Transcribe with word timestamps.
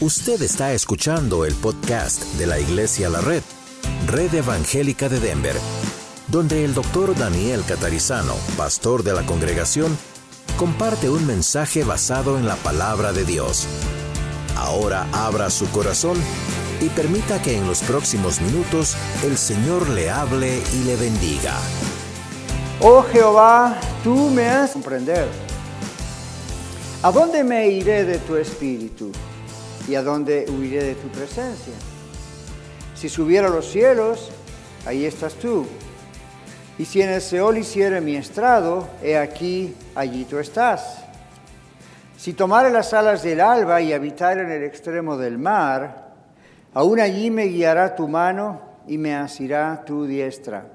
Usted 0.00 0.42
está 0.42 0.72
escuchando 0.72 1.44
el 1.44 1.54
podcast 1.54 2.24
de 2.34 2.48
la 2.48 2.58
Iglesia 2.58 3.08
La 3.08 3.20
Red, 3.20 3.44
Red 4.08 4.34
Evangélica 4.34 5.08
de 5.08 5.20
Denver, 5.20 5.54
donde 6.26 6.64
el 6.64 6.74
doctor 6.74 7.16
Daniel 7.16 7.62
Catarizano, 7.66 8.34
pastor 8.56 9.04
de 9.04 9.12
la 9.12 9.24
congregación, 9.24 9.96
comparte 10.56 11.08
un 11.08 11.24
mensaje 11.28 11.84
basado 11.84 12.36
en 12.38 12.46
la 12.48 12.56
palabra 12.56 13.12
de 13.12 13.24
Dios. 13.24 13.68
Ahora 14.56 15.06
abra 15.12 15.48
su 15.48 15.70
corazón 15.70 16.18
y 16.80 16.88
permita 16.88 17.40
que 17.40 17.56
en 17.56 17.64
los 17.68 17.80
próximos 17.82 18.40
minutos 18.40 18.96
el 19.22 19.38
Señor 19.38 19.88
le 19.90 20.10
hable 20.10 20.60
y 20.74 20.84
le 20.84 20.96
bendiga. 20.96 21.54
Oh 22.80 23.04
Jehová, 23.12 23.78
tú 24.02 24.28
me 24.28 24.48
has 24.48 24.72
comprender. 24.72 25.28
¿A 27.00 27.12
dónde 27.12 27.44
me 27.44 27.68
iré 27.68 28.04
de 28.04 28.18
tu 28.18 28.34
espíritu? 28.34 29.12
¿Y 29.88 29.94
a 29.96 30.02
dónde 30.02 30.46
huiré 30.48 30.82
de 30.82 30.94
tu 30.94 31.08
presencia? 31.08 31.74
Si 32.94 33.08
subiera 33.08 33.48
a 33.48 33.50
los 33.50 33.66
cielos, 33.66 34.30
ahí 34.86 35.04
estás 35.04 35.34
tú. 35.34 35.66
Y 36.78 36.84
si 36.86 37.02
en 37.02 37.10
el 37.10 37.20
Seol 37.20 37.58
hiciere 37.58 38.00
mi 38.00 38.16
estrado, 38.16 38.88
he 39.02 39.16
aquí, 39.16 39.74
allí 39.94 40.24
tú 40.24 40.38
estás. 40.38 41.04
Si 42.16 42.32
tomare 42.32 42.70
las 42.70 42.94
alas 42.94 43.22
del 43.22 43.40
alba 43.40 43.82
y 43.82 43.92
habitar 43.92 44.38
en 44.38 44.50
el 44.50 44.64
extremo 44.64 45.16
del 45.16 45.38
mar, 45.38 46.14
aún 46.72 46.98
allí 46.98 47.30
me 47.30 47.44
guiará 47.44 47.94
tu 47.94 48.08
mano 48.08 48.62
y 48.88 48.96
me 48.98 49.14
asirá 49.14 49.84
tu 49.84 50.06
diestra. 50.06 50.66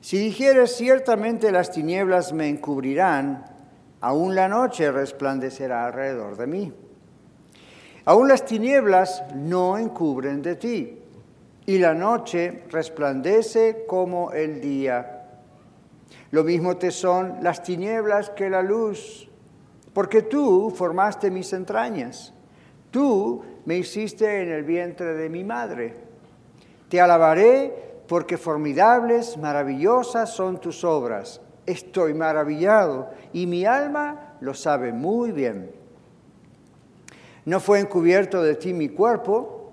Si 0.00 0.16
dijeres 0.16 0.76
ciertamente 0.76 1.50
las 1.50 1.72
tinieblas 1.72 2.32
me 2.32 2.48
encubrirán, 2.48 3.44
aún 4.00 4.34
la 4.34 4.48
noche 4.48 4.92
resplandecerá 4.92 5.86
alrededor 5.86 6.36
de 6.36 6.46
mí. 6.46 6.72
Aún 8.08 8.26
las 8.26 8.46
tinieblas 8.46 9.22
no 9.34 9.76
encubren 9.76 10.40
de 10.40 10.56
ti, 10.56 10.98
y 11.66 11.78
la 11.78 11.92
noche 11.92 12.62
resplandece 12.70 13.84
como 13.86 14.32
el 14.32 14.62
día. 14.62 15.26
Lo 16.30 16.42
mismo 16.42 16.78
te 16.78 16.90
son 16.90 17.36
las 17.42 17.62
tinieblas 17.62 18.30
que 18.30 18.48
la 18.48 18.62
luz, 18.62 19.28
porque 19.92 20.22
tú 20.22 20.72
formaste 20.74 21.30
mis 21.30 21.52
entrañas, 21.52 22.32
tú 22.90 23.42
me 23.66 23.76
hiciste 23.76 24.40
en 24.40 24.52
el 24.52 24.64
vientre 24.64 25.12
de 25.12 25.28
mi 25.28 25.44
madre. 25.44 25.94
Te 26.88 27.02
alabaré 27.02 28.00
porque 28.08 28.38
formidables, 28.38 29.36
maravillosas 29.36 30.32
son 30.32 30.62
tus 30.62 30.82
obras. 30.82 31.42
Estoy 31.66 32.14
maravillado 32.14 33.10
y 33.34 33.46
mi 33.46 33.66
alma 33.66 34.38
lo 34.40 34.54
sabe 34.54 34.94
muy 34.94 35.30
bien. 35.30 35.77
No 37.48 37.60
fue 37.60 37.80
encubierto 37.80 38.42
de 38.42 38.56
ti 38.56 38.74
mi 38.74 38.90
cuerpo, 38.90 39.72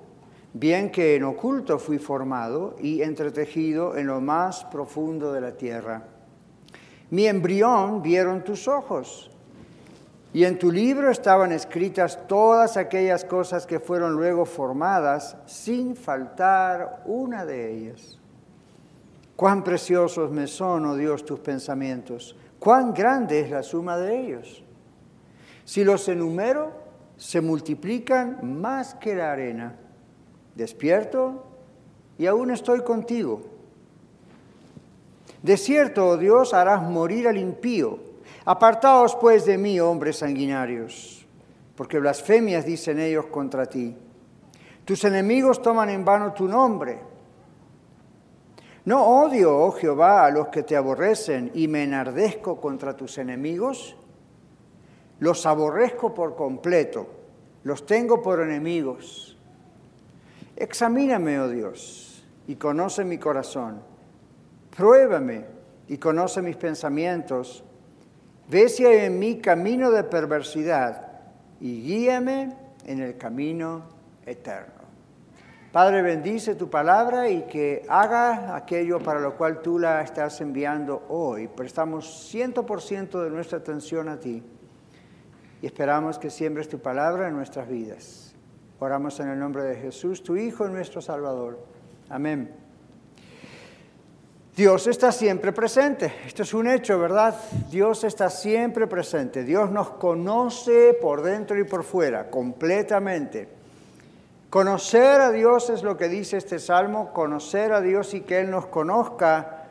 bien 0.53 0.89
que 0.89 1.17
en 1.17 1.25
oculto 1.25 1.77
fui 1.77 1.99
formado 1.99 2.77
y 2.79 3.01
entretejido 3.01 3.97
en 3.97 4.07
lo 4.07 4.21
más 4.21 4.63
profundo 4.63 5.33
de 5.33 5.41
la 5.41 5.51
tierra. 5.57 6.03
Mi 7.09 7.27
embrión 7.27 8.01
vieron 8.01 8.45
tus 8.45 8.69
ojos, 8.69 9.29
y 10.31 10.45
en 10.45 10.57
tu 10.57 10.71
libro 10.71 11.11
estaban 11.11 11.51
escritas 11.51 12.17
todas 12.29 12.77
aquellas 12.77 13.25
cosas 13.25 13.65
que 13.65 13.81
fueron 13.81 14.13
luego 14.13 14.45
formadas, 14.45 15.35
sin 15.45 15.97
faltar 15.97 17.03
una 17.05 17.43
de 17.43 17.73
ellas. 17.73 18.17
Cuán 19.35 19.65
preciosos 19.65 20.31
me 20.31 20.47
son, 20.47 20.85
oh 20.85 20.95
Dios, 20.95 21.25
tus 21.25 21.41
pensamientos, 21.41 22.37
cuán 22.57 22.93
grande 22.93 23.41
es 23.41 23.51
la 23.51 23.63
suma 23.63 23.97
de 23.97 24.17
ellos. 24.17 24.63
Si 25.65 25.83
los 25.83 26.07
enumero, 26.07 26.84
se 27.17 27.41
multiplican 27.41 28.59
más 28.61 28.95
que 28.95 29.15
la 29.15 29.31
arena. 29.31 29.75
Despierto 30.55 31.45
y 32.17 32.25
aún 32.25 32.51
estoy 32.51 32.81
contigo. 32.81 33.41
De 35.41 35.57
cierto, 35.57 36.07
oh 36.07 36.17
Dios, 36.17 36.53
harás 36.53 36.81
morir 36.81 37.27
al 37.27 37.37
impío. 37.37 37.99
Apartaos 38.45 39.15
pues 39.15 39.45
de 39.45 39.57
mí, 39.57 39.79
hombres 39.79 40.17
sanguinarios, 40.17 41.25
porque 41.75 41.99
blasfemias 41.99 42.65
dicen 42.65 42.99
ellos 42.99 43.27
contra 43.27 43.65
ti. 43.65 43.95
Tus 44.85 45.03
enemigos 45.03 45.61
toman 45.61 45.89
en 45.89 46.05
vano 46.05 46.33
tu 46.33 46.47
nombre 46.47 47.15
no 48.85 49.03
odio, 49.03 49.57
oh 49.57 49.71
Jehová, 49.71 50.27
a 50.27 50.31
los 50.31 50.49
que 50.49 50.61
te 50.61 50.75
aborrecen 50.75 51.49
y 51.55 51.67
me 51.67 51.83
enardezco 51.83 52.61
contra 52.61 52.95
tus 52.95 53.17
enemigos. 53.17 53.97
Los 55.19 55.45
aborrezco 55.45 56.13
por 56.13 56.35
completo, 56.35 57.07
los 57.63 57.85
tengo 57.85 58.21
por 58.21 58.41
enemigos. 58.41 59.37
Examíname, 60.57 61.39
oh 61.39 61.47
Dios, 61.47 62.25
y 62.47 62.55
conoce 62.55 63.05
mi 63.05 63.17
corazón. 63.17 63.81
Pruébame 64.75 65.45
y 65.87 65.97
conoce 65.97 66.41
mis 66.41 66.57
pensamientos. 66.57 67.63
Ve 68.49 68.67
si 68.67 68.85
en 68.85 69.17
mí 69.17 69.39
camino 69.39 69.89
de 69.89 70.03
perversidad 70.03 71.13
y 71.61 71.81
guíame 71.81 72.53
en 72.85 73.01
el 73.01 73.17
camino 73.17 73.83
eterno. 74.25 74.73
Padre, 75.71 76.01
bendice 76.01 76.55
tu 76.55 76.69
palabra 76.69 77.29
y 77.29 77.43
que 77.43 77.85
haga 77.89 78.55
aquello 78.55 78.99
para 78.99 79.19
lo 79.19 79.35
cual 79.35 79.61
tú 79.61 79.79
la 79.79 80.01
estás 80.01 80.39
enviando 80.39 81.05
hoy. 81.09 81.47
Prestamos 81.47 82.29
ciento 82.29 82.65
por 82.65 82.81
ciento 82.81 83.23
de 83.23 83.29
nuestra 83.29 83.57
atención 83.57 84.07
a 84.09 84.19
ti 84.19 84.43
y 85.61 85.65
esperamos 85.65 86.19
que 86.19 86.29
siembres 86.29 86.69
tu 86.69 86.79
palabra 86.79 87.27
en 87.27 87.35
nuestras 87.35 87.67
vidas. 87.67 88.35
Oramos 88.79 89.19
en 89.19 89.29
el 89.29 89.39
nombre 89.39 89.63
de 89.63 89.75
Jesús, 89.75 90.23
tu 90.23 90.35
Hijo, 90.35 90.67
nuestro 90.67 91.01
Salvador. 91.01 91.59
Amén. 92.09 92.65
Dios 94.55 94.87
está 94.87 95.11
siempre 95.11 95.51
presente. 95.51 96.13
Esto 96.25 96.43
es 96.43 96.53
un 96.53 96.67
hecho, 96.67 96.97
¿verdad? 96.97 97.35
Dios 97.69 98.05
está 98.05 98.29
siempre 98.29 98.87
presente. 98.87 99.43
Dios 99.43 99.69
nos 99.69 99.89
conoce 99.91 100.93
por 100.93 101.23
dentro 101.23 101.59
y 101.59 101.65
por 101.65 101.83
fuera, 101.83 102.29
completamente. 102.29 103.49
Conocer 104.49 105.19
a 105.19 105.31
Dios 105.31 105.69
es 105.69 105.83
lo 105.83 105.97
que 105.97 106.07
dice 106.07 106.37
este 106.37 106.59
salmo, 106.59 107.11
conocer 107.11 107.73
a 107.73 107.81
Dios 107.81 108.13
y 108.13 108.21
que 108.21 108.39
Él 108.39 108.49
nos 108.49 108.67
conozca. 108.67 109.67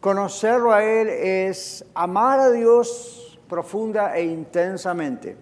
Conocerlo 0.00 0.72
a 0.72 0.82
Él 0.82 1.08
es 1.08 1.84
amar 1.94 2.40
a 2.40 2.50
Dios 2.50 3.23
profunda 3.48 4.16
e 4.16 4.24
intensamente. 4.24 5.36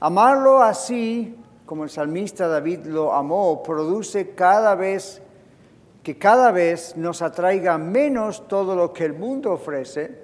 Amarlo 0.00 0.62
así, 0.62 1.36
como 1.66 1.84
el 1.84 1.90
salmista 1.90 2.48
David 2.48 2.86
lo 2.86 3.12
amó, 3.12 3.62
produce 3.62 4.34
cada 4.34 4.74
vez 4.74 5.22
que 6.02 6.16
cada 6.16 6.50
vez 6.50 6.96
nos 6.96 7.22
atraiga 7.22 7.76
menos 7.78 8.48
todo 8.48 8.74
lo 8.74 8.92
que 8.92 9.04
el 9.04 9.12
mundo 9.12 9.52
ofrece, 9.52 10.18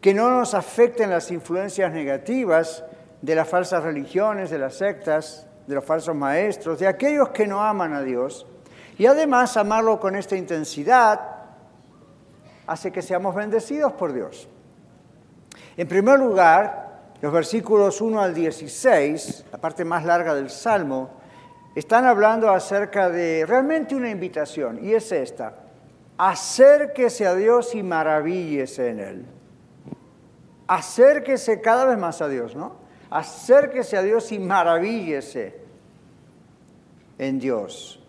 que 0.00 0.14
no 0.14 0.30
nos 0.30 0.54
afecten 0.54 1.10
las 1.10 1.30
influencias 1.30 1.92
negativas 1.92 2.84
de 3.20 3.34
las 3.34 3.48
falsas 3.48 3.84
religiones, 3.84 4.50
de 4.50 4.58
las 4.58 4.74
sectas, 4.74 5.46
de 5.66 5.74
los 5.74 5.84
falsos 5.84 6.16
maestros, 6.16 6.78
de 6.78 6.86
aquellos 6.86 7.28
que 7.28 7.46
no 7.46 7.62
aman 7.62 7.92
a 7.92 8.02
Dios. 8.02 8.46
Y 8.98 9.06
además 9.06 9.56
amarlo 9.56 10.00
con 10.00 10.16
esta 10.16 10.36
intensidad 10.36 11.20
hace 12.66 12.90
que 12.90 13.02
seamos 13.02 13.34
bendecidos 13.34 13.92
por 13.92 14.12
Dios. 14.12 14.48
En 15.76 15.88
primer 15.88 16.18
lugar, 16.18 17.00
los 17.20 17.32
versículos 17.32 18.00
1 18.00 18.20
al 18.20 18.34
16, 18.34 19.46
la 19.52 19.58
parte 19.58 19.84
más 19.84 20.04
larga 20.04 20.34
del 20.34 20.50
Salmo, 20.50 21.10
están 21.74 22.04
hablando 22.04 22.50
acerca 22.50 23.08
de 23.08 23.46
realmente 23.46 23.94
una 23.94 24.10
invitación, 24.10 24.84
y 24.84 24.92
es 24.92 25.10
esta, 25.12 25.54
acérquese 26.18 27.26
a 27.26 27.34
Dios 27.34 27.74
y 27.74 27.82
maravíllese 27.82 28.90
en 28.90 29.00
Él. 29.00 29.26
Acérquese 30.66 31.60
cada 31.60 31.86
vez 31.86 31.98
más 31.98 32.20
a 32.20 32.28
Dios, 32.28 32.54
¿no? 32.54 32.82
acérquese 33.12 33.96
a 33.96 34.02
Dios 34.02 34.32
y 34.32 34.38
maravíllese 34.38 35.60
en 37.18 37.38
Dios. 37.38 38.02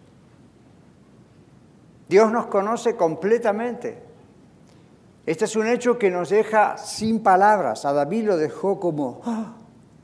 Dios 2.07 2.31
nos 2.31 2.47
conoce 2.47 2.95
completamente. 2.95 4.01
Este 5.25 5.45
es 5.45 5.55
un 5.55 5.67
hecho 5.67 5.97
que 5.97 6.11
nos 6.11 6.29
deja 6.29 6.77
sin 6.77 7.23
palabras. 7.23 7.85
A 7.85 7.93
David 7.93 8.25
lo 8.25 8.37
dejó 8.37 8.79
como 8.79 9.21
¡ah! 9.25 9.53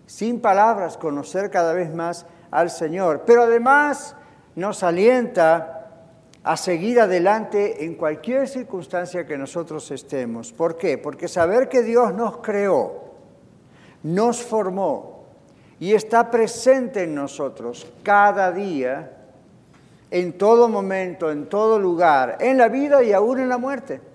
sin 0.05 0.39
palabras 0.39 0.97
conocer 0.97 1.51
cada 1.51 1.73
vez 1.73 1.93
más 1.93 2.25
al 2.51 2.69
Señor. 2.69 3.23
Pero 3.25 3.43
además 3.43 4.15
nos 4.55 4.81
alienta 4.81 5.75
a 6.43 6.55
seguir 6.55 7.01
adelante 7.01 7.83
en 7.83 7.95
cualquier 7.95 8.47
circunstancia 8.47 9.25
que 9.25 9.37
nosotros 9.37 9.91
estemos. 9.91 10.53
¿Por 10.53 10.77
qué? 10.77 10.97
Porque 10.97 11.27
saber 11.27 11.67
que 11.67 11.83
Dios 11.83 12.13
nos 12.13 12.37
creó, 12.37 13.03
nos 14.03 14.41
formó 14.41 15.25
y 15.79 15.93
está 15.93 16.31
presente 16.31 17.03
en 17.03 17.13
nosotros 17.13 17.91
cada 18.03 18.51
día, 18.51 19.17
en 20.11 20.37
todo 20.37 20.69
momento, 20.69 21.29
en 21.29 21.47
todo 21.47 21.77
lugar, 21.77 22.37
en 22.39 22.57
la 22.57 22.69
vida 22.69 23.03
y 23.03 23.11
aún 23.11 23.39
en 23.39 23.49
la 23.49 23.57
muerte. 23.57 24.08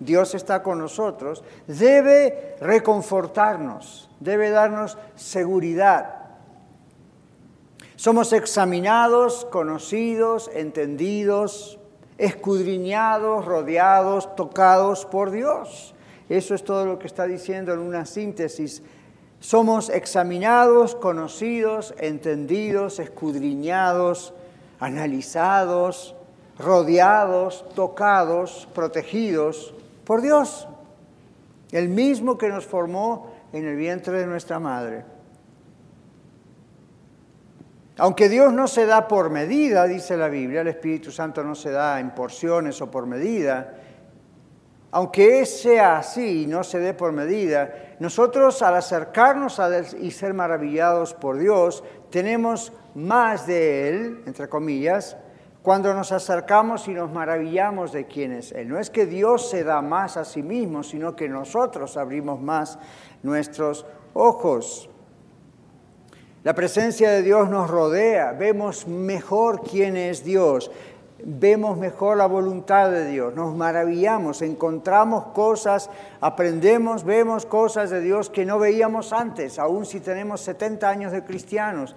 Dios 0.00 0.34
está 0.34 0.62
con 0.62 0.78
nosotros, 0.78 1.44
debe 1.66 2.56
reconfortarnos, 2.60 4.08
debe 4.18 4.50
darnos 4.50 4.96
seguridad. 5.14 6.16
Somos 7.96 8.32
examinados, 8.32 9.44
conocidos, 9.44 10.50
entendidos, 10.54 11.78
escudriñados, 12.16 13.44
rodeados, 13.44 14.34
tocados 14.36 15.04
por 15.04 15.30
Dios. 15.30 15.94
Eso 16.30 16.54
es 16.54 16.64
todo 16.64 16.86
lo 16.86 16.98
que 16.98 17.06
está 17.06 17.26
diciendo 17.26 17.74
en 17.74 17.80
una 17.80 18.06
síntesis. 18.06 18.82
Somos 19.38 19.90
examinados, 19.90 20.94
conocidos, 20.94 21.94
entendidos, 21.98 22.98
escudriñados, 23.00 24.32
analizados, 24.78 26.14
rodeados, 26.58 27.66
tocados, 27.74 28.66
protegidos 28.74 29.74
por 30.10 30.22
Dios, 30.22 30.66
el 31.70 31.88
mismo 31.88 32.36
que 32.36 32.48
nos 32.48 32.66
formó 32.66 33.30
en 33.52 33.64
el 33.64 33.76
vientre 33.76 34.18
de 34.18 34.26
nuestra 34.26 34.58
madre. 34.58 35.04
Aunque 37.96 38.28
Dios 38.28 38.52
no 38.52 38.66
se 38.66 38.86
da 38.86 39.06
por 39.06 39.30
medida, 39.30 39.84
dice 39.84 40.16
la 40.16 40.26
Biblia, 40.26 40.62
el 40.62 40.66
Espíritu 40.66 41.12
Santo 41.12 41.44
no 41.44 41.54
se 41.54 41.70
da 41.70 42.00
en 42.00 42.10
porciones 42.10 42.82
o 42.82 42.90
por 42.90 43.06
medida, 43.06 43.72
aunque 44.90 45.46
sea 45.46 45.98
así 45.98 46.42
y 46.42 46.46
no 46.48 46.64
se 46.64 46.80
dé 46.80 46.92
por 46.92 47.12
medida, 47.12 47.72
nosotros 48.00 48.62
al 48.62 48.74
acercarnos 48.74 49.60
a 49.60 49.78
Él 49.78 49.86
y 50.00 50.10
ser 50.10 50.34
maravillados 50.34 51.14
por 51.14 51.38
Dios, 51.38 51.84
tenemos 52.10 52.72
más 52.96 53.46
de 53.46 53.88
Él, 53.88 54.24
entre 54.26 54.48
comillas, 54.48 55.16
cuando 55.62 55.92
nos 55.92 56.10
acercamos 56.12 56.88
y 56.88 56.92
nos 56.92 57.12
maravillamos 57.12 57.92
de 57.92 58.06
quién 58.06 58.32
es 58.32 58.52
Él. 58.52 58.68
No 58.68 58.78
es 58.78 58.88
que 58.88 59.06
Dios 59.06 59.50
se 59.50 59.62
da 59.62 59.82
más 59.82 60.16
a 60.16 60.24
sí 60.24 60.42
mismo, 60.42 60.82
sino 60.82 61.14
que 61.14 61.28
nosotros 61.28 61.96
abrimos 61.96 62.40
más 62.40 62.78
nuestros 63.22 63.84
ojos. 64.14 64.88
La 66.42 66.54
presencia 66.54 67.10
de 67.10 67.22
Dios 67.22 67.50
nos 67.50 67.68
rodea, 67.68 68.32
vemos 68.32 68.86
mejor 68.88 69.60
quién 69.62 69.98
es 69.98 70.24
Dios, 70.24 70.70
vemos 71.22 71.76
mejor 71.76 72.16
la 72.16 72.24
voluntad 72.24 72.90
de 72.90 73.08
Dios, 73.08 73.34
nos 73.34 73.54
maravillamos, 73.54 74.40
encontramos 74.40 75.26
cosas, 75.34 75.90
aprendemos, 76.22 77.04
vemos 77.04 77.44
cosas 77.44 77.90
de 77.90 78.00
Dios 78.00 78.30
que 78.30 78.46
no 78.46 78.58
veíamos 78.58 79.12
antes, 79.12 79.58
aun 79.58 79.84
si 79.84 80.00
tenemos 80.00 80.40
70 80.40 80.88
años 80.88 81.12
de 81.12 81.24
cristianos. 81.24 81.94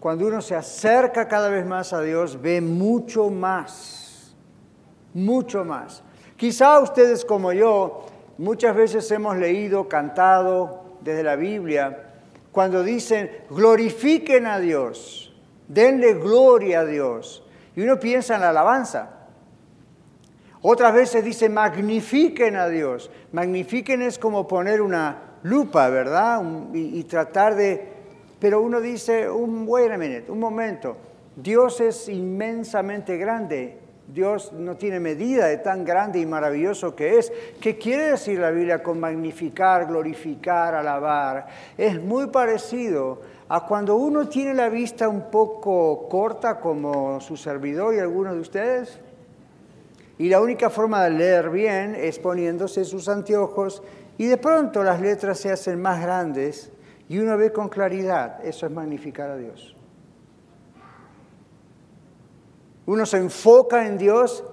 Cuando 0.00 0.26
uno 0.26 0.40
se 0.40 0.54
acerca 0.54 1.26
cada 1.26 1.48
vez 1.48 1.66
más 1.66 1.92
a 1.92 2.00
Dios, 2.00 2.40
ve 2.40 2.60
mucho 2.60 3.30
más, 3.30 4.36
mucho 5.12 5.64
más. 5.64 6.02
Quizá 6.36 6.78
ustedes 6.78 7.24
como 7.24 7.52
yo, 7.52 8.06
muchas 8.38 8.76
veces 8.76 9.10
hemos 9.10 9.36
leído, 9.36 9.88
cantado 9.88 10.84
desde 11.00 11.24
la 11.24 11.34
Biblia, 11.34 12.04
cuando 12.52 12.82
dicen 12.82 13.30
glorifiquen 13.50 14.46
a 14.46 14.58
Dios, 14.58 15.34
denle 15.66 16.14
gloria 16.14 16.80
a 16.80 16.84
Dios. 16.84 17.44
Y 17.74 17.82
uno 17.82 17.98
piensa 17.98 18.36
en 18.36 18.40
la 18.40 18.50
alabanza. 18.50 19.10
Otras 20.62 20.92
veces 20.92 21.24
dice 21.24 21.48
magnifiquen 21.48 22.56
a 22.56 22.68
Dios. 22.68 23.10
Magnifiquen 23.32 24.02
es 24.02 24.18
como 24.18 24.48
poner 24.48 24.80
una 24.80 25.38
lupa, 25.42 25.88
¿verdad? 25.88 26.42
y, 26.72 27.04
tratar 27.04 27.54
de... 27.54 27.97
Pero 28.38 28.60
uno 28.60 28.80
dice, 28.80 29.28
un, 29.28 29.64
wait 29.66 29.90
a 29.90 30.34
momento. 30.34 30.96
Dios 31.36 31.80
es 31.80 32.08
inmensamente 32.08 33.16
grande. 33.16 33.78
Dios 34.06 34.52
no 34.54 34.76
tiene 34.76 35.00
medida 35.00 35.46
de 35.46 35.58
tan 35.58 35.84
grande 35.84 36.18
y 36.18 36.26
maravilloso 36.26 36.96
que 36.96 37.18
es. 37.18 37.32
¿Qué 37.60 37.76
quiere 37.76 38.12
decir 38.12 38.38
la 38.38 38.50
Biblia 38.50 38.82
con 38.82 38.98
magnificar, 38.98 39.86
glorificar, 39.86 40.74
alabar? 40.74 41.46
Es 41.76 42.00
muy 42.02 42.28
parecido 42.28 43.20
a 43.48 43.66
cuando 43.66 43.96
uno 43.96 44.28
tiene 44.28 44.54
la 44.54 44.68
vista 44.68 45.08
un 45.08 45.30
poco 45.30 46.08
corta 46.08 46.58
como 46.58 47.20
su 47.20 47.36
servidor 47.36 47.94
y 47.94 47.98
algunos 47.98 48.34
de 48.34 48.40
ustedes. 48.40 48.98
Y 50.16 50.28
la 50.28 50.40
única 50.40 50.70
forma 50.70 51.04
de 51.04 51.10
leer 51.10 51.50
bien 51.50 51.94
es 51.94 52.18
poniéndose 52.18 52.84
sus 52.84 53.08
anteojos 53.08 53.82
y 54.16 54.26
de 54.26 54.36
pronto 54.36 54.82
las 54.82 55.00
letras 55.00 55.38
se 55.38 55.52
hacen 55.52 55.80
más 55.80 56.02
grandes 56.02 56.72
y 57.08 57.18
uno 57.18 57.36
ve 57.36 57.52
con 57.52 57.68
claridad. 57.68 58.44
Eso 58.44 58.66
es 58.66 58.72
magnificar 58.72 59.30
a 59.30 59.36
Dios. 59.36 59.74
Uno 62.86 63.04
se 63.04 63.18
enfoca 63.18 63.86
en 63.86 63.98
Dios, 63.98 64.44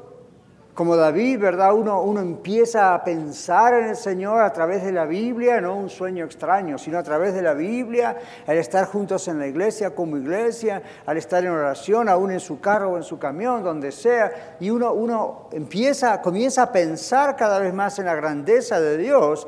como 0.73 0.97
David, 0.97 1.39
¿verdad? 1.39 1.73
Uno, 1.73 2.01
uno 2.01 2.19
empieza 2.19 2.93
a 2.93 3.01
pensar 3.01 3.73
en 3.75 3.85
el 3.87 3.95
Señor 3.95 4.41
a 4.41 4.51
través 4.51 4.83
de 4.83 4.91
la 4.91 5.05
Biblia, 5.05 5.61
no 5.61 5.73
un 5.77 5.89
sueño 5.89 6.25
extraño, 6.25 6.77
sino 6.77 6.97
a 6.97 7.03
través 7.03 7.33
de 7.33 7.41
la 7.41 7.53
Biblia, 7.53 8.17
al 8.45 8.57
estar 8.57 8.87
juntos 8.87 9.29
en 9.29 9.39
la 9.39 9.47
iglesia 9.47 9.95
como 9.95 10.17
iglesia, 10.17 10.83
al 11.05 11.15
estar 11.15 11.45
en 11.45 11.51
oración, 11.51 12.09
aún 12.09 12.31
en 12.31 12.41
su 12.41 12.59
carro 12.59 12.91
o 12.91 12.97
en 12.97 13.03
su 13.03 13.17
camión, 13.17 13.63
donde 13.63 13.93
sea, 13.93 14.57
y 14.59 14.69
uno, 14.69 14.91
uno 14.91 15.47
empieza, 15.53 16.21
comienza 16.21 16.63
a 16.63 16.71
pensar 16.73 17.37
cada 17.37 17.59
vez 17.59 17.73
más 17.73 17.97
en 17.99 18.05
la 18.05 18.15
grandeza 18.15 18.81
de 18.81 18.97
Dios 18.97 19.47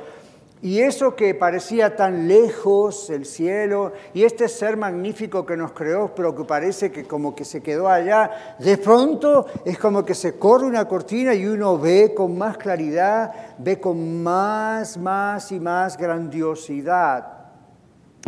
y 0.61 0.79
eso 0.79 1.15
que 1.15 1.35
parecía 1.35 1.95
tan 1.95 2.27
lejos, 2.27 3.11
el 3.11 3.25
cielo, 3.25 3.93
y 4.13 4.23
este 4.23 4.47
ser 4.47 4.75
magnífico 4.75 5.45
que 5.45 5.55
nos 5.55 5.71
creó, 5.71 6.15
pero 6.15 6.35
que 6.35 6.45
parece 6.45 6.91
que 6.91 7.05
como 7.05 7.35
que 7.35 7.45
se 7.45 7.61
quedó 7.61 7.87
allá, 7.87 8.55
de 8.57 8.77
pronto 8.77 9.45
es 9.65 9.77
como 9.77 10.03
que 10.03 10.15
se 10.15 10.39
corre 10.39 10.65
una 10.65 10.87
cortina 10.87 11.35
y 11.35 11.45
uno 11.45 11.77
ve 11.77 12.13
con 12.15 12.35
más 12.37 12.57
claridad, 12.57 13.31
ve 13.59 13.79
con 13.79 14.23
más, 14.23 14.97
más 14.97 15.51
y 15.51 15.59
más 15.59 15.95
grandiosidad. 15.95 17.33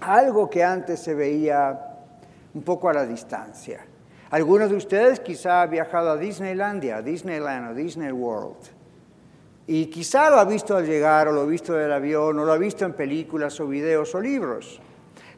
Algo 0.02 0.50
que 0.50 0.64
antes 0.64 1.00
se 1.00 1.16
veía 1.16 1.80
un 2.54 2.62
poco 2.62 2.90
a 2.90 2.94
la 2.94 3.06
distancia. 3.06 3.80
Algunos 4.30 4.70
de 4.70 4.76
ustedes 4.76 5.20
quizá 5.20 5.64
han 5.64 5.72
viajado 5.72 6.12
a 6.12 6.18
Disneylandia, 6.18 6.98
a 6.98 7.02
Disneyland 7.02 7.72
o 7.72 7.74
Disney 7.74 8.12
World. 8.12 8.79
Y 9.72 9.86
quizá 9.86 10.32
lo 10.32 10.40
ha 10.40 10.46
visto 10.46 10.76
al 10.76 10.88
llegar, 10.88 11.28
o 11.28 11.32
lo 11.32 11.42
ha 11.42 11.46
visto 11.46 11.74
del 11.74 11.92
avión, 11.94 12.40
o 12.40 12.44
lo 12.44 12.52
ha 12.52 12.58
visto 12.58 12.86
en 12.86 12.94
películas 12.94 13.60
o 13.60 13.68
videos 13.68 14.16
o 14.16 14.20
libros. 14.20 14.82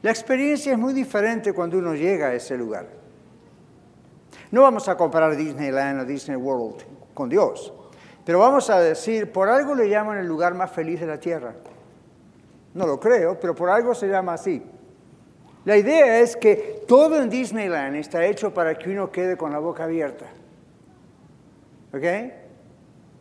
La 0.01 0.09
experiencia 0.09 0.71
es 0.71 0.79
muy 0.79 0.93
diferente 0.93 1.51
cuando 1.51 1.77
uno 1.77 1.93
llega 1.95 2.27
a 2.27 2.33
ese 2.33 2.57
lugar. 2.57 2.87
No 4.51 4.61
vamos 4.61 4.87
a 4.87 4.95
comparar 4.95 5.35
Disneyland 5.35 5.99
o 5.99 6.05
Disney 6.05 6.37
World 6.37 6.81
con 7.13 7.27
Dios, 7.27 7.73
pero 8.25 8.39
vamos 8.39 8.69
a 8.69 8.79
decir, 8.79 9.33
por 9.33 9.49
algo 9.49 9.75
le 9.75 9.89
llaman 9.89 10.19
el 10.19 10.27
lugar 10.27 10.53
más 10.53 10.71
feliz 10.71 11.01
de 11.01 11.07
la 11.07 11.19
tierra. 11.19 11.53
No 12.73 12.87
lo 12.87 13.01
creo, 13.01 13.37
pero 13.37 13.53
por 13.53 13.69
algo 13.69 13.93
se 13.93 14.07
llama 14.07 14.35
así. 14.35 14.63
La 15.65 15.75
idea 15.75 16.21
es 16.21 16.37
que 16.37 16.85
todo 16.87 17.21
en 17.21 17.29
Disneyland 17.29 17.97
está 17.97 18.25
hecho 18.25 18.53
para 18.53 18.75
que 18.75 18.91
uno 18.91 19.11
quede 19.11 19.35
con 19.35 19.51
la 19.51 19.59
boca 19.59 19.83
abierta. 19.83 20.27
¿Ok? 21.93 22.40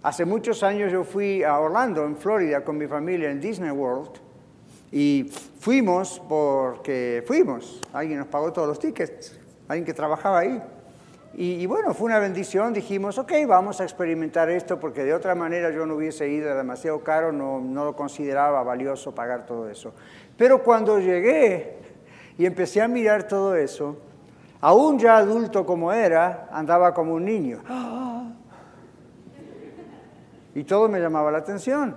Hace 0.03 0.25
muchos 0.25 0.63
años 0.63 0.91
yo 0.91 1.05
fui 1.05 1.43
a 1.43 1.59
Orlando, 1.59 2.07
en 2.07 2.17
Florida, 2.17 2.65
con 2.65 2.79
mi 2.79 2.87
familia 2.87 3.31
en 3.31 3.39
Disney 3.39 3.71
World. 3.71 4.13
Y 4.91 5.31
fuimos 5.59 6.23
porque 6.27 7.23
fuimos. 7.27 7.83
Alguien 7.93 8.19
nos 8.19 8.29
pagó 8.29 8.51
todos 8.51 8.67
los 8.67 8.79
tickets, 8.79 9.39
alguien 9.69 9.85
que 9.85 9.93
trabajaba 9.93 10.39
ahí. 10.39 10.63
Y, 11.35 11.65
bueno, 11.67 11.93
fue 11.93 12.07
una 12.07 12.19
bendición. 12.19 12.73
Dijimos, 12.73 13.19
ok, 13.19 13.33
vamos 13.47 13.81
a 13.81 13.85
experimentar 13.85 14.51
esto 14.51 14.81
porque 14.81 15.05
de 15.05 15.13
otra 15.13 15.35
manera 15.35 15.71
yo 15.71 15.85
no 15.85 15.97
hubiese 15.97 16.29
ido, 16.29 16.47
era 16.47 16.57
demasiado 16.57 17.01
caro, 17.01 17.31
no, 17.31 17.61
no 17.61 17.85
lo 17.85 17.95
consideraba 17.95 18.63
valioso 18.63 19.15
pagar 19.15 19.45
todo 19.45 19.69
eso. 19.69 19.93
Pero 20.37 20.63
cuando 20.63 20.99
llegué 20.99 21.77
y 22.39 22.47
empecé 22.47 22.81
a 22.81 22.89
mirar 22.89 23.25
todo 23.29 23.55
eso, 23.55 23.99
aún 24.63 24.99
ya 24.99 25.19
adulto 25.19 25.65
como 25.67 25.93
era, 25.93 26.49
andaba 26.51 26.95
como 26.95 27.15
un 27.15 27.27
niño. 27.27 27.61
Y 30.61 30.65
todo 30.65 30.91
me 30.91 31.01
llamaba 31.01 31.31
la 31.31 31.39
atención. 31.39 31.97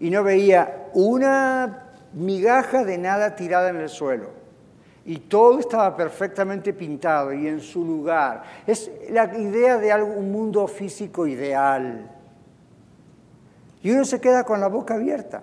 Y 0.00 0.08
no 0.08 0.24
veía 0.24 0.88
una 0.94 1.90
migaja 2.14 2.82
de 2.82 2.96
nada 2.96 3.36
tirada 3.36 3.68
en 3.68 3.76
el 3.76 3.90
suelo. 3.90 4.30
Y 5.04 5.18
todo 5.18 5.58
estaba 5.58 5.94
perfectamente 5.94 6.72
pintado 6.72 7.30
y 7.34 7.46
en 7.46 7.60
su 7.60 7.84
lugar. 7.84 8.42
Es 8.66 8.90
la 9.10 9.36
idea 9.36 9.76
de 9.76 10.02
un 10.02 10.32
mundo 10.32 10.66
físico 10.66 11.26
ideal. 11.26 12.10
Y 13.82 13.90
uno 13.90 14.06
se 14.06 14.18
queda 14.18 14.44
con 14.44 14.62
la 14.62 14.68
boca 14.68 14.94
abierta. 14.94 15.42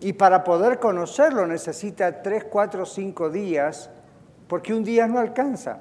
Y 0.00 0.14
para 0.14 0.42
poder 0.42 0.80
conocerlo 0.80 1.46
necesita 1.46 2.22
tres, 2.22 2.42
cuatro, 2.42 2.84
cinco 2.84 3.30
días, 3.30 3.88
porque 4.48 4.74
un 4.74 4.82
día 4.82 5.06
no 5.06 5.20
alcanza. 5.20 5.78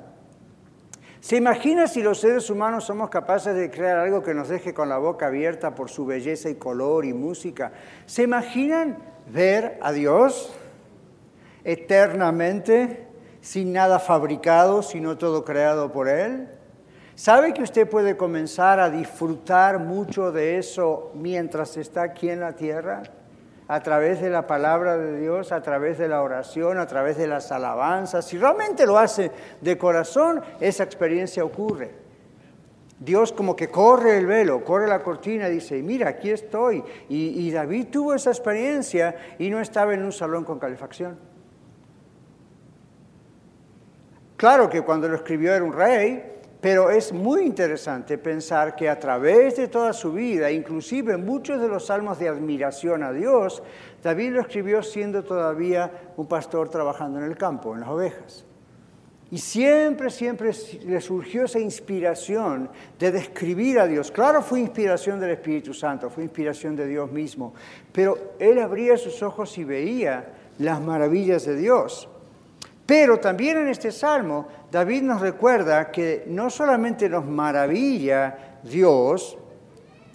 ¿Se 1.26 1.38
imagina 1.38 1.88
si 1.88 2.04
los 2.04 2.20
seres 2.20 2.52
humanos 2.52 2.84
somos 2.84 3.10
capaces 3.10 3.56
de 3.56 3.72
crear 3.72 3.98
algo 3.98 4.22
que 4.22 4.36
nos 4.36 4.48
deje 4.48 4.76
con 4.76 4.90
la 4.90 5.00
boca 5.00 5.26
abierta 5.26 5.74
por 5.74 5.90
su 5.90 6.06
belleza 6.06 6.52
y 6.52 6.54
color 6.54 7.04
y 7.04 7.14
música? 7.14 7.72
¿Se 8.06 8.22
imaginan 8.22 9.00
ver 9.34 9.80
a 9.82 9.92
Dios 9.92 10.54
eternamente, 11.64 13.08
sin 13.42 13.74
nada 13.74 13.98
fabricado, 13.98 14.84
sino 14.84 15.18
todo 15.18 15.44
creado 15.44 15.92
por 15.92 16.10
Él? 16.10 16.48
¿Sabe 17.16 17.56
que 17.56 17.64
usted 17.64 17.90
puede 17.90 18.16
comenzar 18.18 18.80
a 18.80 18.92
disfrutar 18.92 19.80
mucho 19.80 20.32
de 20.32 20.60
eso 20.60 21.12
mientras 21.16 21.76
está 21.76 22.04
aquí 22.04 22.30
en 22.30 22.42
la 22.42 22.54
tierra? 22.54 23.02
A 23.68 23.82
través 23.82 24.22
de 24.22 24.30
la 24.30 24.46
palabra 24.46 24.98
de 24.98 25.20
Dios, 25.20 25.52
a 25.52 25.62
través 25.62 25.98
de 25.98 26.08
la 26.08 26.22
oración, 26.22 26.78
a 26.78 26.88
través 26.88 27.18
de 27.18 27.28
las 27.28 27.52
alabanzas. 27.52 28.26
Si 28.26 28.38
realmente 28.38 28.86
lo 28.86 28.98
hace 28.98 29.32
de 29.62 29.78
corazón, 29.78 30.42
esa 30.60 30.84
experiencia 30.84 31.44
ocurre. 31.44 31.92
Dios 33.00 33.34
como 33.34 33.56
que 33.56 33.70
corre 33.70 34.18
el 34.18 34.26
velo, 34.26 34.64
corre 34.64 34.88
la 34.88 35.04
cortina 35.04 35.50
y 35.50 35.56
dice, 35.56 35.82
mira, 35.82 36.10
aquí 36.10 36.30
estoy. 36.30 36.84
Y, 37.10 37.48
y 37.48 37.52
David 37.52 37.88
tuvo 37.92 38.14
esa 38.14 38.30
experiencia 38.30 39.16
y 39.38 39.50
no 39.50 39.60
estaba 39.60 39.94
en 39.94 40.04
un 40.04 40.12
salón 40.12 40.46
con 40.46 40.60
calefacción. 40.60 41.18
Claro 44.38 44.70
que 44.70 44.82
cuando 44.82 45.08
lo 45.08 45.16
escribió 45.16 45.54
era 45.54 45.64
un 45.64 45.74
rey, 45.74 46.35
pero 46.66 46.90
es 46.90 47.14
muy 47.14 47.44
interesante 47.44 48.18
pensar 48.18 48.76
que 48.76 48.90
a 48.90 49.00
través 49.00 49.56
de 49.56 49.68
toda 49.68 49.94
su 49.94 50.12
vida, 50.12 50.50
inclusive 50.50 51.16
muchos 51.16 51.62
de 51.62 51.68
los 51.68 51.86
salmos 51.86 52.18
de 52.18 52.28
admiración 52.28 53.04
a 53.04 53.12
Dios, 53.12 53.62
David 54.02 54.32
lo 54.32 54.42
escribió 54.42 54.82
siendo 54.82 55.24
todavía 55.24 55.92
un 56.18 56.26
pastor 56.26 56.68
trabajando 56.70 57.20
en 57.20 57.26
el 57.26 57.38
campo, 57.38 57.76
en 57.76 57.82
las 57.82 57.90
ovejas. 57.90 58.46
Y 59.30 59.38
siempre, 59.38 60.10
siempre 60.10 60.54
le 60.88 61.02
surgió 61.02 61.46
esa 61.46 61.60
inspiración 61.60 62.72
de 62.98 63.12
describir 63.12 63.78
a 63.78 63.86
Dios. 63.86 64.10
Claro, 64.10 64.42
fue 64.42 64.60
inspiración 64.60 65.20
del 65.20 65.30
Espíritu 65.30 65.72
Santo, 65.72 66.10
fue 66.10 66.24
inspiración 66.24 66.76
de 66.76 66.88
Dios 66.88 67.12
mismo, 67.12 67.54
pero 67.92 68.34
él 68.40 68.58
abría 68.58 68.98
sus 68.98 69.22
ojos 69.22 69.56
y 69.60 69.64
veía 69.64 70.34
las 70.58 70.82
maravillas 70.82 71.46
de 71.46 71.58
Dios. 71.58 72.10
Pero 72.86 73.20
también 73.20 73.58
en 73.58 73.68
este 73.68 73.92
salmo, 73.92 74.48
David 74.76 75.04
nos 75.04 75.22
recuerda 75.22 75.90
que 75.90 76.26
no 76.28 76.50
solamente 76.50 77.08
nos 77.08 77.26
maravilla 77.26 78.60
Dios, 78.62 79.38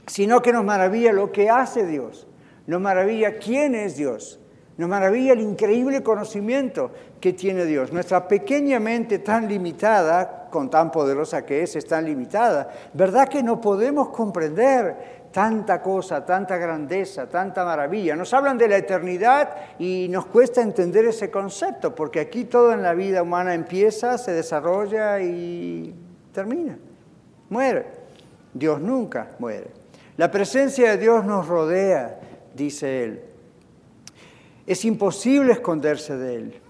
sino 0.07 0.43
que 0.43 0.53
nos 0.53 0.67
maravilla 0.67 1.15
lo 1.15 1.33
que 1.33 1.49
hace 1.49 1.87
Dios, 1.87 2.27
nos 2.67 2.79
maravilla 2.79 3.39
quién 3.39 3.75
es 3.75 3.97
Dios, 3.97 4.39
nos 4.77 4.87
maravilla 4.87 5.33
el 5.33 5.41
increíble 5.41 6.03
conocimiento 6.03 6.91
que 7.23 7.33
tiene 7.33 7.65
Dios. 7.65 7.91
Nuestra 7.91 8.29
pequeña 8.29 8.79
mente 8.81 9.21
tan 9.21 9.49
limitada, 9.49 10.51
con 10.51 10.69
tan 10.69 10.93
poderosa 10.93 11.47
que 11.47 11.63
es, 11.63 11.75
es 11.77 11.87
tan 11.87 12.05
limitada, 12.05 12.69
¿verdad 12.93 13.31
que 13.31 13.43
no 13.43 13.63
podemos 13.63 14.11
comprender 14.11 15.20
tanta 15.31 15.81
cosa, 15.81 16.25
tanta 16.25 16.57
grandeza, 16.57 17.29
tanta 17.29 17.65
maravilla. 17.65 18.17
Nos 18.17 18.33
hablan 18.35 18.59
de 18.59 18.69
la 18.69 18.77
eternidad 18.77 19.51
y 19.79 20.09
nos 20.11 20.27
cuesta 20.27 20.61
entender 20.61 21.05
ese 21.07 21.31
concepto, 21.31 21.95
porque 21.95 22.21
aquí 22.21 22.45
todo 22.45 22.73
en 22.73 22.83
la 22.83 22.95
vida 22.95 23.23
humana 23.23 23.55
empieza, 23.55 24.19
se 24.19 24.33
desarrolla 24.33 25.21
y 25.21 25.95
termina, 26.33 26.79
muere. 27.49 28.01
Dios 28.53 28.81
nunca 28.81 29.29
muere. 29.39 29.69
La 30.17 30.31
presencia 30.31 30.91
de 30.91 30.99
Dios 30.99 31.25
nos 31.25 31.47
rodea, 31.47 32.19
dice 32.55 33.05
él. 33.05 33.23
Es 34.67 34.85
imposible 34.85 35.53
esconderse 35.53 36.17
de 36.17 36.35
él. 36.35 36.61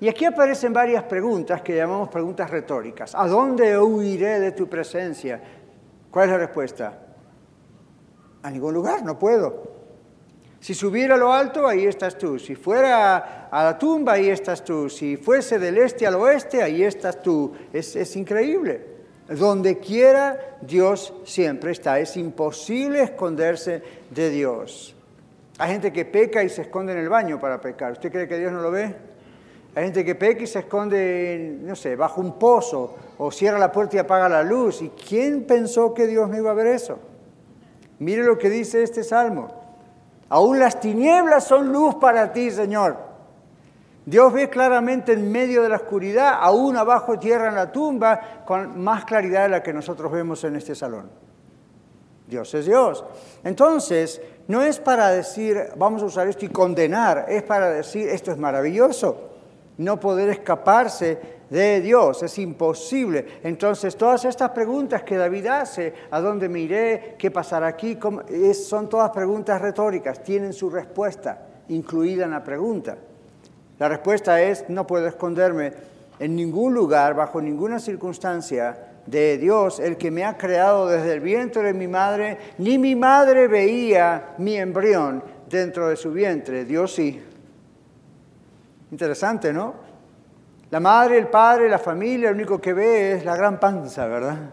Y 0.00 0.08
aquí 0.08 0.24
aparecen 0.24 0.72
varias 0.72 1.04
preguntas 1.04 1.62
que 1.62 1.76
llamamos 1.76 2.08
preguntas 2.08 2.50
retóricas. 2.50 3.14
¿A 3.14 3.26
dónde 3.26 3.78
huiré 3.78 4.38
de 4.38 4.52
tu 4.52 4.68
presencia? 4.68 5.40
¿Cuál 6.10 6.26
es 6.26 6.32
la 6.32 6.38
respuesta? 6.38 7.07
A 8.42 8.50
ningún 8.50 8.74
lugar, 8.74 9.04
no 9.04 9.18
puedo. 9.18 9.78
Si 10.60 10.74
subiera 10.74 11.14
a 11.14 11.18
lo 11.18 11.32
alto, 11.32 11.66
ahí 11.66 11.86
estás 11.86 12.18
tú. 12.18 12.38
Si 12.38 12.54
fuera 12.54 13.48
a 13.50 13.64
la 13.64 13.78
tumba, 13.78 14.14
ahí 14.14 14.28
estás 14.28 14.64
tú. 14.64 14.88
Si 14.88 15.16
fuese 15.16 15.58
del 15.58 15.78
este 15.78 16.06
al 16.06 16.16
oeste, 16.16 16.62
ahí 16.62 16.82
estás 16.82 17.22
tú. 17.22 17.52
Es, 17.72 17.94
es 17.94 18.16
increíble. 18.16 18.98
Donde 19.28 19.78
quiera, 19.78 20.56
Dios 20.60 21.14
siempre 21.24 21.72
está. 21.72 22.00
Es 22.00 22.16
imposible 22.16 23.02
esconderse 23.02 23.82
de 24.10 24.30
Dios. 24.30 24.96
Hay 25.58 25.72
gente 25.72 25.92
que 25.92 26.04
peca 26.04 26.42
y 26.42 26.48
se 26.48 26.62
esconde 26.62 26.92
en 26.92 26.98
el 26.98 27.08
baño 27.08 27.38
para 27.38 27.60
pecar. 27.60 27.92
¿Usted 27.92 28.10
cree 28.10 28.28
que 28.28 28.38
Dios 28.38 28.52
no 28.52 28.60
lo 28.60 28.70
ve? 28.70 28.94
Hay 29.74 29.84
gente 29.84 30.04
que 30.04 30.14
peca 30.14 30.42
y 30.42 30.46
se 30.46 30.60
esconde, 30.60 31.56
no 31.62 31.76
sé, 31.76 31.94
bajo 31.94 32.20
un 32.20 32.38
pozo 32.38 32.96
o 33.18 33.30
cierra 33.30 33.58
la 33.58 33.70
puerta 33.70 33.96
y 33.96 33.98
apaga 34.00 34.28
la 34.28 34.42
luz. 34.42 34.82
¿Y 34.82 34.88
quién 34.88 35.44
pensó 35.44 35.94
que 35.94 36.06
Dios 36.06 36.28
no 36.28 36.36
iba 36.36 36.50
a 36.50 36.54
ver 36.54 36.68
eso? 36.68 36.98
Mire 37.98 38.22
lo 38.22 38.38
que 38.38 38.50
dice 38.50 38.82
este 38.82 39.02
salmo. 39.02 39.48
Aún 40.28 40.58
las 40.58 40.78
tinieblas 40.80 41.44
son 41.44 41.72
luz 41.72 41.94
para 41.96 42.32
ti, 42.32 42.50
Señor. 42.50 42.96
Dios 44.04 44.32
ve 44.32 44.48
claramente 44.48 45.12
en 45.12 45.30
medio 45.30 45.62
de 45.62 45.68
la 45.68 45.76
oscuridad, 45.76 46.38
aún 46.40 46.76
abajo 46.76 47.18
tierra 47.18 47.48
en 47.48 47.54
la 47.54 47.70
tumba, 47.70 48.42
con 48.46 48.80
más 48.80 49.04
claridad 49.04 49.42
de 49.42 49.48
la 49.50 49.62
que 49.62 49.72
nosotros 49.72 50.10
vemos 50.10 50.42
en 50.44 50.56
este 50.56 50.74
salón. 50.74 51.10
Dios 52.26 52.52
es 52.54 52.66
Dios. 52.66 53.04
Entonces, 53.44 54.20
no 54.48 54.62
es 54.62 54.78
para 54.78 55.08
decir, 55.08 55.70
vamos 55.76 56.02
a 56.02 56.06
usar 56.06 56.28
esto 56.28 56.44
y 56.44 56.48
condenar, 56.48 57.26
es 57.28 57.42
para 57.42 57.70
decir, 57.70 58.08
esto 58.08 58.30
es 58.30 58.38
maravilloso. 58.38 59.28
No 59.76 60.00
poder 60.00 60.30
escaparse 60.30 61.37
de 61.50 61.80
Dios, 61.80 62.22
es 62.22 62.38
imposible. 62.38 63.40
Entonces, 63.42 63.96
todas 63.96 64.24
estas 64.24 64.50
preguntas 64.50 65.02
que 65.02 65.16
David 65.16 65.46
hace, 65.46 65.94
¿a 66.10 66.20
dónde 66.20 66.48
me 66.48 66.60
iré? 66.60 67.14
¿Qué 67.18 67.30
pasará 67.30 67.68
aquí? 67.68 67.98
son 68.54 68.88
todas 68.88 69.10
preguntas 69.10 69.60
retóricas, 69.60 70.22
tienen 70.22 70.52
su 70.52 70.68
respuesta 70.68 71.46
incluida 71.68 72.24
en 72.24 72.32
la 72.32 72.44
pregunta. 72.44 72.96
La 73.78 73.88
respuesta 73.88 74.42
es, 74.42 74.68
no 74.68 74.86
puedo 74.86 75.06
esconderme 75.06 75.72
en 76.18 76.34
ningún 76.34 76.74
lugar, 76.74 77.14
bajo 77.14 77.40
ninguna 77.40 77.78
circunstancia 77.78 78.76
de 79.06 79.38
Dios, 79.38 79.80
el 79.80 79.96
que 79.96 80.10
me 80.10 80.24
ha 80.24 80.36
creado 80.36 80.88
desde 80.88 81.14
el 81.14 81.20
vientre 81.20 81.62
de 81.62 81.74
mi 81.74 81.86
madre, 81.86 82.38
ni 82.58 82.76
mi 82.76 82.94
madre 82.94 83.48
veía 83.48 84.34
mi 84.38 84.56
embrión 84.56 85.22
dentro 85.48 85.88
de 85.88 85.96
su 85.96 86.12
vientre, 86.12 86.64
Dios 86.64 86.94
sí. 86.94 87.22
Interesante, 88.90 89.52
¿no? 89.52 89.87
La 90.70 90.80
madre, 90.80 91.18
el 91.18 91.28
padre, 91.28 91.68
la 91.68 91.78
familia, 91.78 92.28
lo 92.30 92.36
único 92.36 92.60
que 92.60 92.74
ve 92.74 93.12
es 93.12 93.24
la 93.24 93.36
gran 93.36 93.58
panza, 93.58 94.06
¿verdad? 94.06 94.50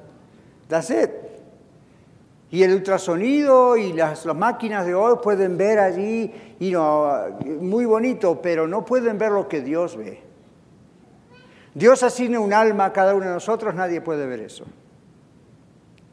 That's 0.68 0.90
it. 0.90 1.10
Y 2.52 2.64
el 2.64 2.74
ultrasonido 2.74 3.76
y 3.76 3.92
las, 3.92 4.26
máquinas 4.34 4.86
de 4.86 4.96
hoy 4.96 5.18
pueden 5.22 5.58
ver 5.58 5.80
allí, 5.80 6.32
y 6.60 6.74
muy 7.60 7.86
bonito, 7.86 8.42
pero 8.42 8.66
no 8.66 8.86
pueden 8.86 9.18
ver 9.18 9.32
lo 9.32 9.48
que 9.50 9.60
Dios 9.60 9.98
ve. 9.98 10.22
Dios 11.74 12.02
asigna 12.04 12.40
un 12.40 12.54
alma 12.54 12.86
a 12.86 12.94
cada 12.94 13.14
uno 13.14 13.26
de 13.26 13.34
nosotros, 13.34 13.76
nadie 13.76 14.00
puede 14.00 14.26
ver 14.26 14.40
eso. 14.40 14.64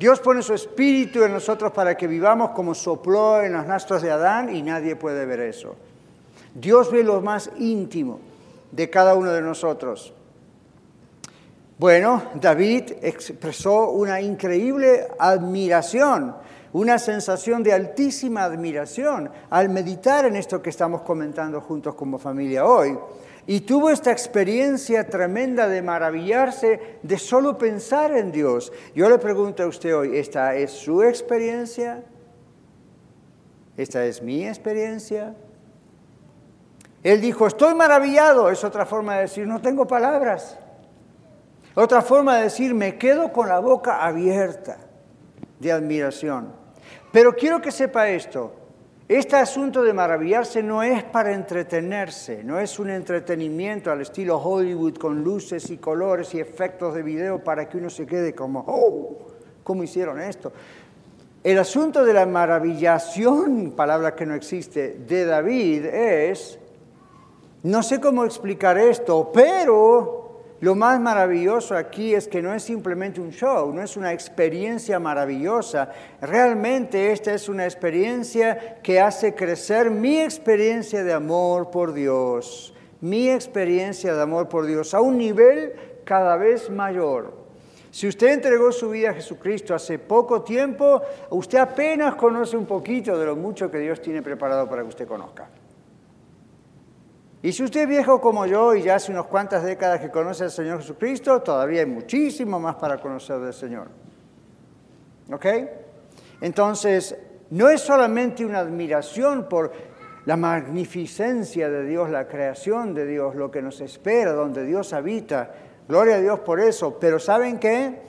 Dios 0.01 0.19
pone 0.19 0.43
su 0.43 0.55
espíritu 0.55 1.23
en 1.23 1.33
nosotros 1.33 1.71
para 1.71 1.97
que 1.97 2.09
vivamos 2.09 2.51
como 2.51 2.75
sopló 2.75 3.41
en 3.41 3.53
las 3.53 3.69
nastros 3.69 4.03
de 4.03 4.11
Adán 4.11 4.53
y 4.53 4.63
nadie 4.63 4.97
puede 4.97 5.25
ver 5.27 5.39
eso. 5.39 5.77
Dios 6.55 6.91
ve 6.91 7.05
lo 7.05 7.21
más 7.21 7.51
íntimo 7.59 8.32
de 8.73 8.91
cada 8.91 9.14
uno 9.14 9.31
de 9.31 9.43
nosotros. 9.43 10.12
Bueno, 11.79 12.23
David 12.35 12.93
expresó 13.02 13.91
una 13.91 14.21
increíble 14.21 15.09
admiración, 15.19 16.37
una 16.73 16.99
sensación 16.99 17.62
de 17.62 17.73
altísima 17.73 18.45
admiración 18.45 19.31
al 19.50 19.69
meditar 19.69 20.25
en 20.25 20.37
esto 20.37 20.62
que 20.62 20.71
estamos 20.71 21.02
comentando 21.02 21.61
juntos 21.61 21.95
como 21.95 22.19
familia 22.19 22.67
hoy. 22.67 22.99
Y 23.47 23.62
tuvo 23.62 23.91
esta 23.91 24.12
experiencia 24.12 25.09
tremenda 25.09 25.69
de 25.69 25.83
maravillarse 25.83 26.99
de 27.02 27.19
solo 27.19 27.59
pensar 27.59 28.17
en 28.17 28.31
Dios. 28.31 28.73
Yo 28.95 29.11
le 29.11 29.19
pregunto 29.19 29.64
a 29.64 29.67
usted 29.67 29.97
hoy, 29.97 30.17
¿esta 30.17 30.55
es 30.55 30.71
su 30.71 31.02
experiencia? 31.02 32.05
¿Esta 33.76 34.05
es 34.05 34.23
mi 34.23 34.47
experiencia? 34.47 35.35
Él 37.03 37.21
dijo, 37.21 37.47
estoy 37.47 37.75
maravillado, 37.75 38.49
es 38.51 38.63
otra 38.63 38.87
forma 38.87 39.17
de 39.17 39.23
decir, 39.23 39.47
no 39.47 39.61
tengo 39.61 39.87
palabras. 39.87 40.59
Otra 41.75 42.03
forma 42.03 42.37
de 42.37 42.45
decir, 42.45 42.75
me 42.75 42.97
quedo 42.97 43.33
con 43.33 43.49
la 43.49 43.59
boca 43.59 44.05
abierta 44.05 44.77
de 45.59 45.73
admiración. 45.73 46.53
Pero 47.11 47.35
quiero 47.35 47.61
que 47.61 47.71
sepa 47.71 48.09
esto, 48.09 48.53
este 49.09 49.37
asunto 49.37 49.83
de 49.83 49.93
maravillarse 49.93 50.63
no 50.63 50.83
es 50.83 51.03
para 51.03 51.33
entretenerse, 51.33 52.43
no 52.45 52.59
es 52.59 52.79
un 52.79 52.89
entretenimiento 52.89 53.91
al 53.91 54.01
estilo 54.01 54.39
Hollywood 54.39 54.97
con 54.97 55.23
luces 55.23 55.71
y 55.71 55.79
colores 55.79 56.35
y 56.35 56.41
efectos 56.41 56.95
de 56.95 57.03
video 57.03 57.43
para 57.43 57.69
que 57.69 57.79
uno 57.79 57.91
se 57.91 58.07
quede 58.07 58.35
como, 58.35 58.65
oh, 58.67 59.27
¿cómo 59.65 59.83
hicieron 59.83 60.21
esto? 60.21 60.53
El 61.43 61.59
asunto 61.59 62.05
de 62.05 62.15
la 62.15 62.25
maravillación, 62.25 63.73
palabra 63.73 64.15
que 64.15 64.25
no 64.25 64.35
existe, 64.35 64.97
de 65.07 65.25
David 65.25 65.85
es 65.85 66.59
no 67.64 67.83
sé 67.83 68.00
cómo 68.00 68.25
explicar 68.25 68.76
esto, 68.76 69.31
pero 69.33 70.23
lo 70.62 70.75
más 70.75 71.00
maravilloso 71.00 71.76
aquí 71.76 72.14
es 72.14 72.26
que 72.26 72.42
no 72.42 72.54
es 72.54 72.64
simplemente 72.64 73.21
un 73.21 73.31
show, 73.31 73.73
no 73.73 73.83
es 73.83 73.97
una 73.97 74.12
experiencia 74.12 74.99
maravillosa. 74.99 75.90
Realmente 76.21 77.12
esta 77.12 77.35
es 77.35 77.49
una 77.49 77.64
experiencia 77.64 78.81
que 78.83 79.00
hace 79.00 79.35
crecer 79.35 79.90
mi 79.90 80.21
experiencia 80.21 81.04
de 81.04 81.12
amor 81.12 81.71
por 81.71 81.92
Dios, 81.92 82.75
mi 83.00 83.28
experiencia 83.28 84.14
de 84.14 84.23
amor 84.23 84.49
por 84.49 84.66
Dios 84.66 84.92
a 84.95 85.00
un 85.00 85.19
nivel 85.19 85.73
cada 86.04 86.37
vez 86.37 86.69
mayor. 86.69 87.33
Si 87.92 88.09
usted 88.09 88.28
entregó 88.28 88.73
su 88.73 88.90
vida 88.90 89.11
a 89.11 89.14
Jesucristo 89.14 89.75
hace 89.75 89.99
poco 89.99 90.42
tiempo, 90.42 91.02
usted 91.31 91.59
apenas 91.59 92.14
conoce 92.16 92.57
un 92.57 92.66
poquito 92.66 93.19
de 93.19 93.26
lo 93.26 93.37
mucho 93.37 93.71
que 93.71 93.78
Dios 93.78 94.00
tiene 94.00 94.23
preparado 94.23 94.69
para 94.69 94.83
que 94.83 94.88
usted 94.88 95.07
conozca. 95.07 95.49
Y 97.43 97.53
si 97.53 97.65
usted 97.65 97.83
es 97.83 97.89
viejo 97.89 98.21
como 98.21 98.47
yo 98.47 98.75
y 98.75 98.83
ya 98.83 98.95
hace 98.95 99.11
unas 99.11 99.27
cuantas 99.27 99.65
décadas 99.65 100.01
que 100.01 100.11
conoce 100.11 100.45
al 100.45 100.51
Señor 100.53 100.79
Jesucristo, 100.79 101.43
todavía 101.43 101.81
hay 101.81 101.87
muchísimo 101.87 102.61
más 102.61 102.77
para 102.77 102.99
conocer 103.01 103.41
del 103.41 103.53
Señor. 103.53 103.89
¿Ok? 105.33 105.47
Entonces, 106.41 107.17
no 107.51 107.69
es 107.69 107.81
solamente 107.81 108.45
una 108.45 108.61
admiración 108.61 109.49
por 109.49 109.73
la 110.25 110.37
magnificencia 110.37 111.69
de 111.69 111.85
Dios, 111.85 112.11
la 112.11 112.29
creación 112.29 112.95
de 112.95 113.07
Dios, 113.07 113.35
lo 113.35 113.51
que 113.51 113.61
nos 113.61 113.81
espera, 113.81 114.33
donde 114.33 114.65
Dios 114.65 114.93
habita. 114.93 115.51
Gloria 115.89 116.17
a 116.17 116.21
Dios 116.21 116.41
por 116.41 116.61
eso. 116.61 116.97
Pero 117.01 117.19
¿saben 117.19 117.59
qué? 117.59 118.03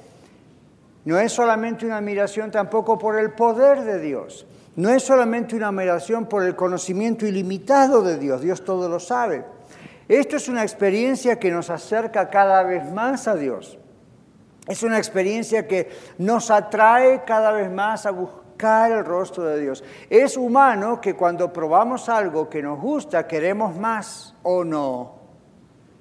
No 1.06 1.18
es 1.18 1.32
solamente 1.32 1.88
una 1.88 1.98
admiración 1.98 2.52
tampoco 2.52 3.00
por 3.00 3.20
el 3.20 3.32
poder 3.32 3.82
de 3.82 4.00
Dios. 4.00 4.46
No 4.76 4.90
es 4.90 5.04
solamente 5.04 5.56
una 5.56 5.68
admiración 5.68 6.26
por 6.26 6.44
el 6.44 6.56
conocimiento 6.56 7.28
ilimitado 7.28 8.02
de 8.02 8.18
Dios. 8.18 8.42
Dios 8.42 8.64
todo 8.64 8.90
lo 8.90 9.00
sabe. 9.00 9.46
Esto 10.08 10.36
es 10.36 10.50
una 10.50 10.64
experiencia 10.64 11.40
que 11.40 11.52
nos 11.52 11.70
acerca 11.70 12.30
cada 12.30 12.64
vez 12.64 12.92
más 12.92 13.28
a 13.28 13.36
Dios. 13.36 13.78
Es 14.68 14.82
una 14.82 14.98
experiencia 14.98 15.68
que 15.68 15.90
nos 16.18 16.50
atrae 16.50 17.24
cada 17.26 17.52
vez 17.52 17.72
más 17.72 18.06
a 18.06 18.12
buscar 18.12 18.92
el 18.92 19.06
rostro 19.06 19.44
de 19.44 19.62
Dios. 19.62 19.84
Es 20.10 20.38
humano 20.38 21.00
que 21.02 21.16
cuando 21.16 21.52
probamos 21.52 22.10
algo 22.10 22.50
que 22.50 22.62
nos 22.62 22.80
gusta, 22.80 23.28
queremos 23.28 23.76
más 23.76 24.36
o 24.42 24.64
no. 24.64 25.16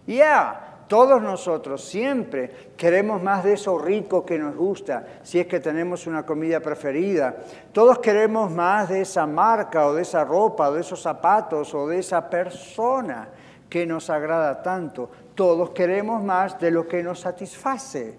Ya, 0.07 0.72
todos 0.93 1.23
nosotros 1.23 1.83
siempre 1.83 2.51
queremos 2.77 3.23
más 3.23 3.43
de 3.43 3.55
eso 3.55 3.79
rico 3.79 4.27
que 4.27 4.39
nos 4.39 4.55
gusta, 4.55 5.07
si 5.23 5.41
es 5.41 5.47
que 5.47 5.59
tenemos 5.59 6.07
una 6.07 6.27
comida 6.27 6.61
preferida. 6.61 7.35
Todos 7.73 7.99
queremos 8.01 8.51
más 8.51 8.91
de 8.91 9.01
esa 9.01 9.27
marca 9.27 9.87
o 9.87 9.95
de 9.95 10.03
esa 10.03 10.23
ropa 10.23 10.69
o 10.69 10.75
de 10.75 10.83
esos 10.83 11.01
zapatos 11.01 11.73
o 11.73 11.89
de 11.89 12.01
esa 12.01 12.29
persona 12.29 13.27
que 13.71 13.87
nos 13.87 14.11
agrada 14.11 14.63
tanto. 14.63 15.09
Todos 15.35 15.71
queremos 15.71 16.23
más 16.23 16.61
de 16.61 16.71
lo 16.71 16.87
que 16.87 17.03
nos 17.03 17.21
satisface. 17.21 18.19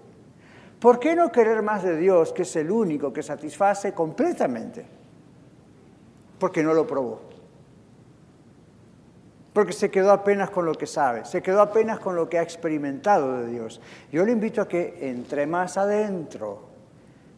¿Por 0.80 0.98
qué 0.98 1.14
no 1.14 1.30
querer 1.30 1.62
más 1.62 1.84
de 1.84 1.96
Dios, 1.96 2.32
que 2.32 2.42
es 2.42 2.56
el 2.56 2.72
único 2.72 3.12
que 3.12 3.22
satisface 3.22 3.92
completamente? 3.92 4.84
Porque 6.40 6.60
no 6.60 6.74
lo 6.74 6.84
probó. 6.84 7.33
Porque 9.54 9.72
se 9.72 9.90
quedó 9.90 10.10
apenas 10.10 10.50
con 10.50 10.66
lo 10.66 10.74
que 10.74 10.86
sabe, 10.86 11.24
se 11.24 11.40
quedó 11.40 11.62
apenas 11.62 12.00
con 12.00 12.16
lo 12.16 12.28
que 12.28 12.38
ha 12.38 12.42
experimentado 12.42 13.38
de 13.38 13.46
Dios. 13.46 13.80
Yo 14.12 14.26
le 14.26 14.32
invito 14.32 14.60
a 14.60 14.68
que 14.68 14.98
entre 15.08 15.46
más 15.46 15.78
adentro, 15.78 16.74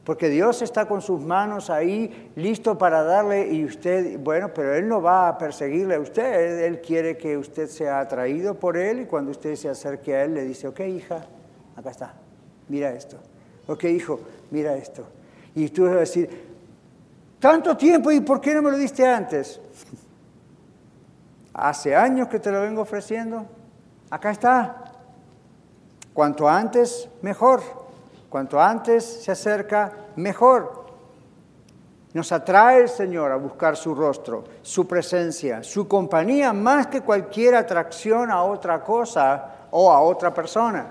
porque 0.02 0.28
Dios 0.28 0.62
está 0.62 0.86
con 0.86 1.02
sus 1.02 1.20
manos 1.20 1.68
ahí, 1.68 2.32
listo 2.34 2.78
para 2.78 3.02
darle, 3.02 3.52
y 3.52 3.64
usted, 3.64 4.18
bueno, 4.18 4.50
pero 4.54 4.74
Él 4.74 4.88
no 4.88 5.02
va 5.02 5.28
a 5.28 5.36
perseguirle 5.36 5.96
a 5.96 6.00
usted, 6.00 6.64
Él 6.64 6.80
quiere 6.80 7.18
que 7.18 7.36
usted 7.36 7.68
sea 7.68 8.00
atraído 8.00 8.54
por 8.54 8.78
Él, 8.78 9.00
y 9.00 9.06
cuando 9.06 9.30
usted 9.30 9.54
se 9.54 9.68
acerque 9.68 10.16
a 10.16 10.24
Él 10.24 10.34
le 10.34 10.44
dice, 10.44 10.68
ok 10.68 10.80
hija, 10.80 11.26
acá 11.76 11.90
está, 11.90 12.14
mira 12.68 12.92
esto. 12.92 13.18
Ok, 13.66 13.84
hijo, 13.84 14.20
mira 14.50 14.74
esto. 14.76 15.04
Y 15.54 15.68
tú 15.68 15.84
vas 15.84 15.96
a 15.96 16.00
decir, 16.00 16.30
tanto 17.38 17.76
tiempo 17.76 18.10
y 18.10 18.20
¿por 18.20 18.40
qué 18.40 18.54
no 18.54 18.62
me 18.62 18.70
lo 18.70 18.78
diste 18.78 19.06
antes? 19.06 19.60
Hace 21.58 21.96
años 21.96 22.28
que 22.28 22.38
te 22.38 22.50
lo 22.50 22.60
vengo 22.60 22.82
ofreciendo. 22.82 23.46
Acá 24.10 24.30
está. 24.30 24.84
Cuanto 26.12 26.48
antes, 26.48 27.08
mejor. 27.22 27.62
Cuanto 28.28 28.60
antes 28.60 29.04
se 29.04 29.32
acerca, 29.32 29.92
mejor. 30.16 30.86
Nos 32.12 32.30
atrae 32.32 32.82
el 32.82 32.88
Señor 32.88 33.32
a 33.32 33.36
buscar 33.36 33.76
su 33.76 33.94
rostro, 33.94 34.44
su 34.62 34.86
presencia, 34.86 35.62
su 35.62 35.88
compañía, 35.88 36.52
más 36.52 36.86
que 36.88 37.00
cualquier 37.00 37.54
atracción 37.54 38.30
a 38.30 38.42
otra 38.42 38.82
cosa 38.82 39.68
o 39.70 39.90
a 39.90 40.00
otra 40.00 40.32
persona 40.32 40.86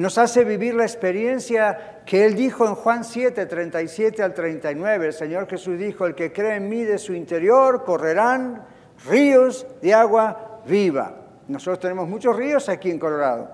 nos 0.00 0.16
hace 0.16 0.44
vivir 0.44 0.74
la 0.74 0.84
experiencia 0.84 2.00
que 2.06 2.24
Él 2.24 2.34
dijo 2.34 2.66
en 2.66 2.74
Juan 2.74 3.04
7, 3.04 3.44
37 3.44 4.22
al 4.22 4.32
39. 4.32 5.08
El 5.08 5.12
Señor 5.12 5.46
Jesús 5.46 5.78
dijo, 5.78 6.06
el 6.06 6.14
que 6.14 6.32
cree 6.32 6.56
en 6.56 6.70
mí 6.70 6.84
de 6.84 6.96
su 6.96 7.12
interior 7.12 7.84
correrán 7.84 8.64
ríos 9.06 9.66
de 9.80 9.94
agua 9.94 10.60
viva. 10.66 11.14
Nosotros 11.48 11.80
tenemos 11.80 12.08
muchos 12.08 12.36
ríos 12.36 12.68
aquí 12.68 12.90
en 12.90 12.98
Colorado. 12.98 13.48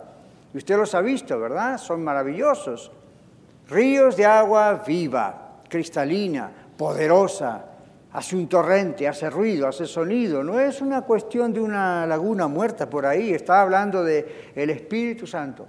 Y 0.53 0.59
usted 0.59 0.77
los 0.77 0.95
ha 0.95 1.01
visto, 1.01 1.39
¿verdad? 1.39 1.79
Son 1.79 2.03
maravillosos. 2.03 2.91
Ríos 3.69 4.17
de 4.17 4.27
agua 4.27 4.83
viva, 4.87 5.59
cristalina, 5.69 6.51
poderosa. 6.77 7.65
Hace 8.13 8.37
un 8.37 8.49
torrente, 8.49 9.07
hace 9.07 9.29
ruido, 9.29 9.69
hace 9.69 9.87
sonido. 9.87 10.43
No 10.43 10.59
es 10.59 10.81
una 10.81 11.03
cuestión 11.03 11.53
de 11.53 11.61
una 11.61 12.07
laguna 12.07 12.49
muerta 12.49 12.89
por 12.89 13.05
ahí. 13.05 13.35
Está 13.35 13.61
hablando 13.61 14.03
del 14.03 14.25
el 14.55 14.71
Espíritu 14.71 15.27
Santo 15.27 15.67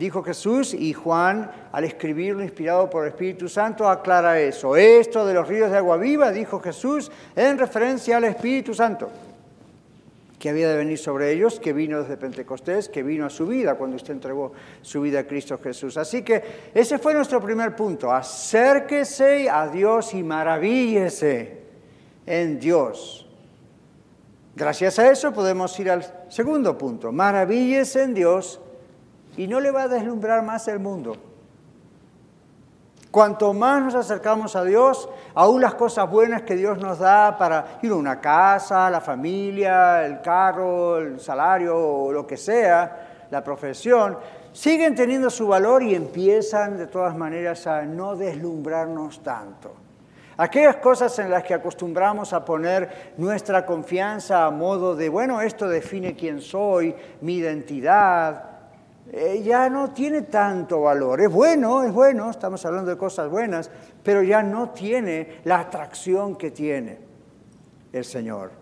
dijo 0.00 0.22
Jesús 0.22 0.72
y 0.72 0.94
Juan, 0.94 1.50
al 1.70 1.84
escribirlo 1.84 2.42
inspirado 2.42 2.88
por 2.88 3.04
el 3.04 3.10
Espíritu 3.10 3.50
Santo, 3.50 3.86
aclara 3.86 4.40
eso. 4.40 4.74
Esto 4.74 5.26
de 5.26 5.34
los 5.34 5.46
ríos 5.46 5.70
de 5.70 5.76
agua 5.76 5.98
viva, 5.98 6.32
dijo 6.32 6.58
Jesús, 6.58 7.12
en 7.36 7.58
referencia 7.58 8.16
al 8.16 8.24
Espíritu 8.24 8.72
Santo, 8.72 9.10
que 10.38 10.48
había 10.48 10.70
de 10.70 10.78
venir 10.78 10.96
sobre 10.96 11.30
ellos, 11.30 11.60
que 11.60 11.74
vino 11.74 12.00
desde 12.00 12.16
Pentecostés, 12.16 12.88
que 12.88 13.02
vino 13.02 13.26
a 13.26 13.30
su 13.30 13.46
vida 13.46 13.74
cuando 13.74 13.96
usted 13.96 14.14
entregó 14.14 14.54
su 14.80 15.02
vida 15.02 15.20
a 15.20 15.24
Cristo 15.24 15.58
Jesús. 15.62 15.98
Así 15.98 16.22
que 16.22 16.70
ese 16.72 16.98
fue 16.98 17.12
nuestro 17.12 17.38
primer 17.38 17.76
punto. 17.76 18.10
Acérquese 18.10 19.50
a 19.50 19.68
Dios 19.68 20.14
y 20.14 20.22
maravíllese 20.22 21.58
en 22.24 22.58
Dios. 22.58 23.28
Gracias 24.56 24.98
a 24.98 25.10
eso 25.10 25.30
podemos 25.34 25.78
ir 25.78 25.90
al 25.90 26.06
segundo 26.30 26.78
punto. 26.78 27.12
Maravíllese 27.12 28.04
en 28.04 28.14
Dios 28.14 28.60
y 29.40 29.48
no 29.48 29.58
le 29.58 29.70
va 29.70 29.84
a 29.84 29.88
deslumbrar 29.88 30.42
más 30.42 30.68
el 30.68 30.78
mundo. 30.80 31.16
Cuanto 33.10 33.54
más 33.54 33.82
nos 33.82 33.94
acercamos 33.94 34.54
a 34.54 34.64
Dios, 34.64 35.08
aún 35.34 35.62
las 35.62 35.76
cosas 35.76 36.10
buenas 36.10 36.42
que 36.42 36.56
Dios 36.56 36.76
nos 36.76 36.98
da 36.98 37.38
para 37.38 37.78
ir 37.80 37.90
a 37.90 37.94
una 37.94 38.20
casa, 38.20 38.90
la 38.90 39.00
familia, 39.00 40.04
el 40.04 40.20
carro, 40.20 40.98
el 40.98 41.20
salario 41.20 41.74
o 41.74 42.12
lo 42.12 42.26
que 42.26 42.36
sea, 42.36 43.28
la 43.30 43.42
profesión, 43.42 44.18
siguen 44.52 44.94
teniendo 44.94 45.30
su 45.30 45.48
valor 45.48 45.82
y 45.82 45.94
empiezan 45.94 46.76
de 46.76 46.86
todas 46.86 47.16
maneras 47.16 47.66
a 47.66 47.80
no 47.86 48.16
deslumbrarnos 48.16 49.22
tanto. 49.22 49.72
Aquellas 50.36 50.76
cosas 50.76 51.18
en 51.18 51.30
las 51.30 51.44
que 51.44 51.54
acostumbramos 51.54 52.34
a 52.34 52.44
poner 52.44 53.14
nuestra 53.16 53.64
confianza 53.64 54.44
a 54.44 54.50
modo 54.50 54.94
de, 54.94 55.08
bueno, 55.08 55.40
esto 55.40 55.66
define 55.66 56.14
quién 56.14 56.42
soy, 56.42 56.94
mi 57.22 57.36
identidad, 57.36 58.49
eh, 59.12 59.42
ya 59.44 59.68
no 59.68 59.90
tiene 59.90 60.22
tanto 60.22 60.82
valor. 60.82 61.20
Es 61.20 61.30
bueno, 61.30 61.82
es 61.82 61.92
bueno, 61.92 62.30
estamos 62.30 62.64
hablando 62.64 62.90
de 62.90 62.96
cosas 62.96 63.28
buenas, 63.28 63.70
pero 64.04 64.22
ya 64.22 64.42
no 64.42 64.70
tiene 64.70 65.40
la 65.44 65.60
atracción 65.60 66.36
que 66.36 66.52
tiene 66.52 66.98
el 67.92 68.04
Señor. 68.04 68.52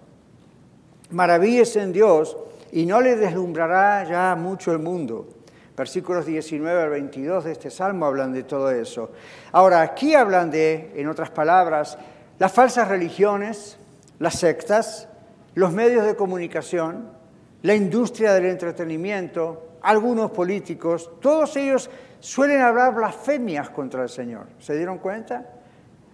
Maravíllese 1.11 1.83
en 1.83 1.93
Dios 1.93 2.37
y 2.73 2.87
no 2.87 3.01
le 3.01 3.17
deslumbrará 3.17 4.05
ya 4.05 4.35
mucho 4.37 4.73
el 4.73 4.79
mundo. 4.79 5.29
Versículos 5.77 6.27
19 6.27 6.83
al 6.83 6.91
22 6.91 7.45
de 7.45 7.53
este 7.53 7.71
salmo 7.71 8.07
hablan 8.07 8.33
de 8.33 8.43
todo 8.43 8.71
eso. 8.71 9.11
Ahora, 9.53 9.83
aquí 9.83 10.15
hablan 10.15 10.51
de, 10.51 10.93
en 10.97 11.09
otras 11.09 11.31
palabras, 11.31 11.99
las 12.39 12.53
falsas 12.53 12.89
religiones, 12.89 13.79
las 14.19 14.35
sectas, 14.35 15.09
los 15.55 15.73
medios 15.73 16.05
de 16.05 16.17
comunicación, 16.17 17.18
la 17.63 17.75
industria 17.75 18.33
del 18.35 18.47
entretenimiento, 18.47 19.79
algunos 19.83 20.31
políticos, 20.31 21.11
todos 21.21 21.57
ellos 21.57 21.91
suelen 22.21 22.61
hablar 22.61 22.95
blasfemias 22.95 23.71
contra 23.71 24.03
el 24.03 24.09
Señor. 24.09 24.47
¿Se 24.59 24.77
dieron 24.77 24.99
cuenta? 24.99 25.45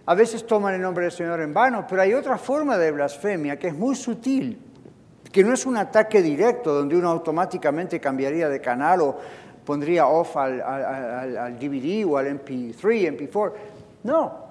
A 0.07 0.15
veces 0.15 0.45
toman 0.45 0.75
el 0.75 0.81
nombre 0.81 1.05
del 1.05 1.11
Señor 1.11 1.39
en 1.41 1.53
vano, 1.53 1.85
pero 1.87 2.01
hay 2.01 2.13
otra 2.13 2.37
forma 2.37 2.77
de 2.77 2.91
blasfemia 2.91 3.57
que 3.57 3.67
es 3.67 3.75
muy 3.75 3.95
sutil, 3.95 4.59
que 5.31 5.43
no 5.43 5.53
es 5.53 5.65
un 5.65 5.77
ataque 5.77 6.21
directo 6.21 6.73
donde 6.73 6.95
uno 6.95 7.09
automáticamente 7.09 7.99
cambiaría 7.99 8.49
de 8.49 8.61
canal 8.61 9.01
o 9.01 9.17
pondría 9.65 10.07
off 10.07 10.37
al, 10.37 10.61
al 10.61 11.59
DVD 11.59 12.05
o 12.07 12.17
al 12.17 12.27
MP3, 12.27 13.17
MP4. 13.17 13.51
No, 14.03 14.45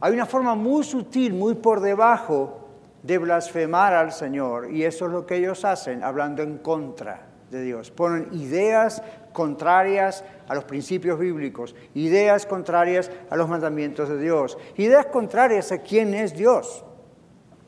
hay 0.00 0.12
una 0.12 0.26
forma 0.26 0.54
muy 0.54 0.84
sutil, 0.84 1.32
muy 1.32 1.54
por 1.54 1.80
debajo 1.80 2.61
de 3.02 3.18
blasfemar 3.18 3.94
al 3.94 4.12
Señor 4.12 4.70
y 4.70 4.84
eso 4.84 5.06
es 5.06 5.12
lo 5.12 5.26
que 5.26 5.36
ellos 5.36 5.64
hacen, 5.64 6.04
hablando 6.04 6.42
en 6.42 6.58
contra 6.58 7.26
de 7.50 7.62
Dios. 7.62 7.90
Ponen 7.90 8.28
ideas 8.32 9.02
contrarias 9.32 10.24
a 10.48 10.54
los 10.54 10.64
principios 10.64 11.18
bíblicos, 11.18 11.74
ideas 11.94 12.46
contrarias 12.46 13.10
a 13.30 13.36
los 13.36 13.48
mandamientos 13.48 14.08
de 14.08 14.18
Dios, 14.18 14.56
ideas 14.76 15.06
contrarias 15.06 15.72
a 15.72 15.78
quién 15.78 16.14
es 16.14 16.34
Dios. 16.34 16.84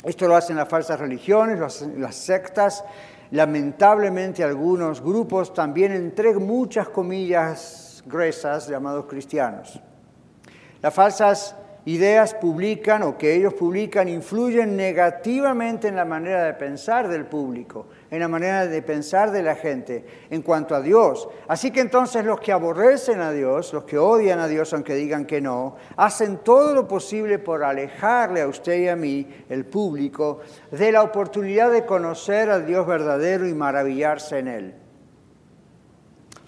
Esto 0.05 0.29
lo 0.29 0.37
hacen 0.37 0.57
las 0.57 0.69
falsas 0.69 1.01
religiones, 1.01 1.59
las, 1.59 2.15
sectas, 2.15 2.85
lamentablemente 3.31 4.45
algunos 4.45 5.01
grupos 5.01 5.55
también 5.55 5.93
entre 5.93 6.35
muchas 6.35 6.89
comillas 6.91 8.05
gruesas 8.07 8.69
llamados 8.69 9.07
cristianos. 9.07 9.81
Las 10.83 10.93
falsas 10.93 11.57
ideas 11.87 12.33
publican 12.35 13.03
o 13.03 13.19
que 13.19 13.35
ellos 13.35 13.53
publican 13.55 14.09
influyen 14.09 14.77
negativamente 14.77 15.89
en 15.89 15.97
la 15.97 16.05
manera 16.05 16.45
de 16.45 16.55
pensar 16.55 17.09
del 17.09 17.27
público, 17.27 17.87
en 18.11 18.21
la 18.21 18.29
manera 18.29 18.67
de 18.67 18.83
pensar 18.83 19.31
de 19.31 19.43
la 19.43 19.55
gente 19.55 20.05
en 20.31 20.41
cuanto 20.43 20.75
a 20.75 20.81
Dios. 20.81 21.29
Así 21.47 21.71
que 21.71 21.81
entonces 21.81 22.25
los 22.25 22.41
que 22.41 22.53
aborrecen 22.53 23.21
a 23.21 23.33
Dios, 23.33 23.73
los 23.75 23.85
que 23.85 23.99
odian 23.99 24.39
a 24.39 24.49
Dios 24.49 24.73
aunque 24.73 24.95
digan 24.95 25.27
que 25.27 25.41
no, 25.41 25.77
hacen 25.97 26.39
todo 26.39 26.75
lo 26.75 26.89
posible 26.89 27.39
por 27.39 27.63
alejarle 27.63 28.41
a 28.41 28.49
usted 28.49 28.79
y 28.79 28.89
a 28.89 28.97
mí, 28.97 29.29
el 29.51 29.67
público, 29.67 30.41
de 30.71 30.91
la 30.91 31.03
oportunidad 31.03 31.71
de 31.71 31.85
conocer 31.85 32.51
al 32.51 32.65
Dios 32.67 32.87
verdadero 32.87 33.47
y 33.47 33.55
maravillarse 33.55 34.39
en 34.39 34.49
Él. 34.49 34.75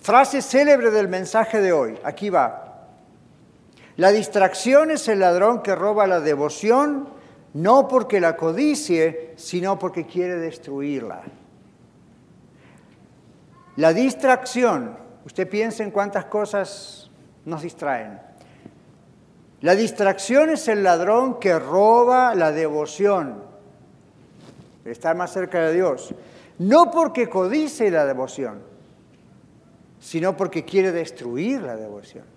Frase 0.00 0.40
célebre 0.40 0.90
del 0.90 1.08
mensaje 1.08 1.60
de 1.60 1.72
hoy, 1.72 1.98
aquí 2.04 2.30
va. 2.30 2.65
La 3.96 4.12
distracción 4.12 4.90
es 4.90 5.08
el 5.08 5.20
ladrón 5.20 5.62
que 5.62 5.74
roba 5.74 6.06
la 6.06 6.20
devoción, 6.20 7.08
no 7.54 7.88
porque 7.88 8.20
la 8.20 8.36
codicie, 8.36 9.32
sino 9.36 9.78
porque 9.78 10.06
quiere 10.06 10.36
destruirla. 10.36 11.22
La 13.76 13.94
distracción, 13.94 14.96
usted 15.24 15.48
piensa 15.48 15.82
en 15.82 15.90
cuántas 15.90 16.26
cosas 16.26 17.10
nos 17.46 17.62
distraen. 17.62 18.20
La 19.62 19.74
distracción 19.74 20.50
es 20.50 20.68
el 20.68 20.82
ladrón 20.82 21.40
que 21.40 21.58
roba 21.58 22.34
la 22.34 22.52
devoción, 22.52 23.42
estar 24.84 25.16
más 25.16 25.32
cerca 25.32 25.60
de 25.60 25.72
Dios, 25.72 26.14
no 26.58 26.90
porque 26.90 27.30
codice 27.30 27.90
la 27.90 28.04
devoción, 28.04 28.60
sino 29.98 30.36
porque 30.36 30.66
quiere 30.66 30.92
destruir 30.92 31.62
la 31.62 31.76
devoción. 31.76 32.35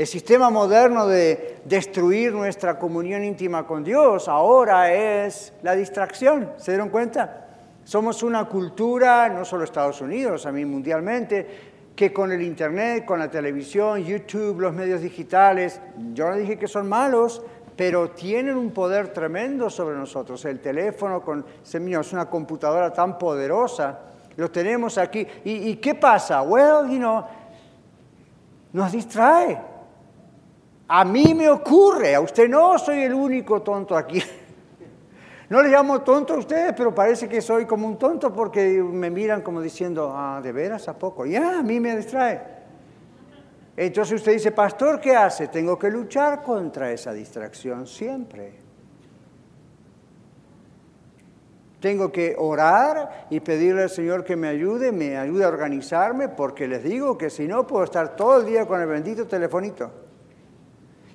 El 0.00 0.06
sistema 0.06 0.48
moderno 0.48 1.06
de 1.06 1.58
destruir 1.66 2.32
nuestra 2.32 2.78
comunión 2.78 3.22
íntima 3.22 3.66
con 3.66 3.84
Dios 3.84 4.28
ahora 4.28 4.94
es 4.94 5.52
la 5.60 5.74
distracción. 5.74 6.54
¿Se 6.56 6.70
dieron 6.70 6.88
cuenta? 6.88 7.48
Somos 7.84 8.22
una 8.22 8.46
cultura, 8.46 9.28
no 9.28 9.44
solo 9.44 9.64
Estados 9.64 10.00
Unidos, 10.00 10.46
a 10.46 10.52
mí 10.52 10.64
mundialmente, 10.64 11.46
que 11.94 12.14
con 12.14 12.32
el 12.32 12.40
Internet, 12.40 13.04
con 13.04 13.18
la 13.18 13.30
televisión, 13.30 14.02
YouTube, 14.02 14.60
los 14.60 14.72
medios 14.72 15.02
digitales, 15.02 15.82
yo 16.14 16.30
no 16.30 16.36
dije 16.36 16.58
que 16.58 16.66
son 16.66 16.88
malos, 16.88 17.42
pero 17.76 18.12
tienen 18.12 18.56
un 18.56 18.70
poder 18.70 19.12
tremendo 19.12 19.68
sobre 19.68 19.96
nosotros. 19.96 20.42
El 20.46 20.60
teléfono 20.60 21.20
con, 21.20 21.44
es 21.62 22.12
una 22.14 22.24
computadora 22.24 22.90
tan 22.90 23.18
poderosa, 23.18 23.98
lo 24.34 24.50
tenemos 24.50 24.96
aquí. 24.96 25.26
¿Y, 25.44 25.68
y 25.68 25.76
qué 25.76 25.94
pasa? 25.94 26.40
Well, 26.40 26.88
you 26.88 26.96
know, 26.96 27.22
nos 28.72 28.92
distrae. 28.92 29.69
A 30.92 31.04
mí 31.04 31.34
me 31.36 31.48
ocurre, 31.48 32.16
a 32.16 32.20
usted 32.20 32.48
no, 32.48 32.76
soy 32.76 33.04
el 33.04 33.14
único 33.14 33.62
tonto 33.62 33.96
aquí. 33.96 34.20
No 35.48 35.62
le 35.62 35.68
llamo 35.68 36.02
tonto 36.02 36.34
a 36.34 36.38
ustedes, 36.38 36.72
pero 36.76 36.94
parece 36.94 37.28
que 37.28 37.40
soy 37.40 37.64
como 37.64 37.86
un 37.86 37.96
tonto 37.96 38.32
porque 38.32 38.82
me 38.82 39.10
miran 39.10 39.42
como 39.42 39.60
diciendo, 39.60 40.12
ah, 40.14 40.40
¿de 40.40 40.50
veras 40.50 40.88
a 40.88 40.98
poco? 40.98 41.26
Ya, 41.26 41.58
a 41.58 41.62
mí 41.62 41.80
me 41.80 41.96
distrae. 41.96 42.40
Entonces 43.76 44.14
usted 44.14 44.32
dice, 44.32 44.52
pastor, 44.52 45.00
¿qué 45.00 45.14
hace? 45.14 45.46
Tengo 45.48 45.78
que 45.78 45.90
luchar 45.90 46.42
contra 46.42 46.90
esa 46.90 47.12
distracción 47.12 47.86
siempre. 47.86 48.54
Tengo 51.80 52.10
que 52.10 52.34
orar 52.36 53.26
y 53.30 53.38
pedirle 53.40 53.82
al 53.82 53.90
Señor 53.90 54.24
que 54.24 54.36
me 54.36 54.48
ayude, 54.48 54.90
me 54.90 55.16
ayude 55.16 55.44
a 55.44 55.48
organizarme, 55.48 56.28
porque 56.28 56.66
les 56.66 56.82
digo 56.82 57.16
que 57.16 57.30
si 57.30 57.46
no 57.46 57.66
puedo 57.66 57.84
estar 57.84 58.16
todo 58.16 58.40
el 58.40 58.46
día 58.46 58.66
con 58.66 58.80
el 58.80 58.88
bendito 58.88 59.26
telefonito. 59.26 60.09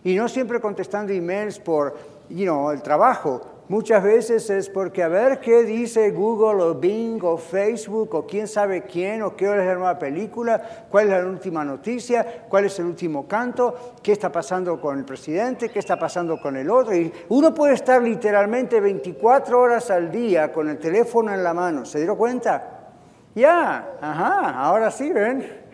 Y 0.05 0.13
no 0.15 0.29
siempre 0.29 0.61
contestando 0.61 1.11
emails 1.11 1.59
por 1.59 1.95
you 2.29 2.45
know, 2.45 2.69
el 2.69 2.83
trabajo. 2.83 3.41
Muchas 3.67 4.03
veces 4.03 4.47
es 4.51 4.69
porque 4.69 5.01
a 5.01 5.07
ver 5.07 5.39
qué 5.39 5.63
dice 5.63 6.11
Google 6.11 6.61
o 6.61 6.75
Bing 6.75 7.19
o 7.23 7.37
Facebook 7.37 8.13
o 8.13 8.27
quién 8.27 8.47
sabe 8.47 8.83
quién 8.83 9.23
o 9.23 9.35
qué 9.35 9.49
hora 9.49 9.63
es 9.63 9.67
la 9.67 9.73
nueva 9.73 9.97
película, 9.97 10.85
cuál 10.91 11.05
es 11.05 11.11
la 11.23 11.27
última 11.27 11.65
noticia, 11.65 12.45
cuál 12.47 12.65
es 12.65 12.77
el 12.77 12.85
último 12.85 13.27
canto, 13.27 13.95
qué 14.03 14.11
está 14.11 14.31
pasando 14.31 14.79
con 14.79 14.99
el 14.99 15.05
presidente, 15.05 15.69
qué 15.69 15.79
está 15.79 15.97
pasando 15.97 16.39
con 16.39 16.55
el 16.55 16.69
otro. 16.69 16.95
Y 16.95 17.11
uno 17.29 17.55
puede 17.55 17.73
estar 17.73 17.99
literalmente 17.99 18.79
24 18.79 19.59
horas 19.59 19.89
al 19.89 20.11
día 20.11 20.53
con 20.53 20.69
el 20.69 20.77
teléfono 20.77 21.33
en 21.33 21.43
la 21.43 21.55
mano. 21.55 21.83
¿Se 21.83 21.97
dieron 21.97 22.17
cuenta? 22.17 22.91
Ya, 23.33 23.97
ajá, 23.99 24.61
ahora 24.61 24.91
sí, 24.91 25.11
¿ven? 25.11 25.64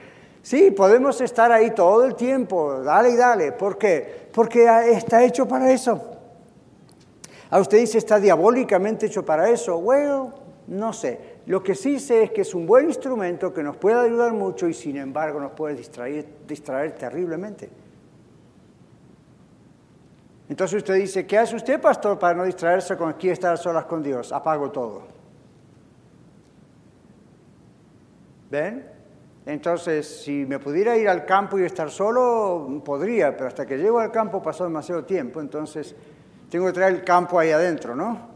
Sí, 0.41 0.71
podemos 0.71 1.21
estar 1.21 1.51
ahí 1.51 1.71
todo 1.71 2.03
el 2.03 2.15
tiempo, 2.15 2.81
dale 2.81 3.11
y 3.11 3.15
dale. 3.15 3.51
¿Por 3.51 3.77
qué? 3.77 4.29
Porque 4.33 4.65
está 4.91 5.23
hecho 5.23 5.47
para 5.47 5.71
eso. 5.71 6.01
A 7.49 7.59
usted 7.59 7.79
dice, 7.79 7.97
está 7.97 8.19
diabólicamente 8.19 9.05
hecho 9.05 9.23
para 9.23 9.49
eso. 9.49 9.79
Bueno, 9.79 10.33
no 10.67 10.93
sé. 10.93 11.31
Lo 11.45 11.61
que 11.61 11.75
sí 11.75 11.99
sé 11.99 12.23
es 12.23 12.31
que 12.31 12.41
es 12.41 12.55
un 12.55 12.65
buen 12.65 12.87
instrumento 12.87 13.53
que 13.53 13.61
nos 13.61 13.77
puede 13.77 13.99
ayudar 13.99 14.31
mucho 14.31 14.67
y 14.67 14.73
sin 14.73 14.97
embargo 14.97 15.39
nos 15.39 15.51
puede 15.51 15.75
distraer, 15.75 16.25
distraer 16.47 16.93
terriblemente. 16.93 17.69
Entonces 20.47 20.77
usted 20.77 20.95
dice, 20.95 21.25
¿qué 21.25 21.37
hace 21.37 21.55
usted, 21.55 21.79
pastor, 21.79 22.19
para 22.19 22.35
no 22.35 22.43
distraerse 22.43 22.97
con 22.97 23.09
aquí 23.09 23.29
estar 23.29 23.53
a 23.53 23.57
solas 23.57 23.85
con 23.85 24.03
Dios? 24.03 24.31
Apago 24.31 24.69
todo. 24.69 25.03
¿Ven? 28.49 28.90
Entonces, 29.51 30.21
si 30.23 30.45
me 30.45 30.59
pudiera 30.59 30.95
ir 30.95 31.09
al 31.09 31.25
campo 31.25 31.59
y 31.59 31.63
estar 31.63 31.91
solo, 31.91 32.81
podría, 32.85 33.35
pero 33.35 33.49
hasta 33.49 33.65
que 33.65 33.77
llego 33.77 33.99
al 33.99 34.09
campo 34.09 34.41
pasó 34.41 34.63
demasiado 34.63 35.03
tiempo, 35.03 35.41
entonces 35.41 35.93
tengo 36.49 36.67
que 36.67 36.71
traer 36.71 36.93
el 36.93 37.03
campo 37.03 37.37
ahí 37.37 37.51
adentro, 37.51 37.93
¿no? 37.93 38.29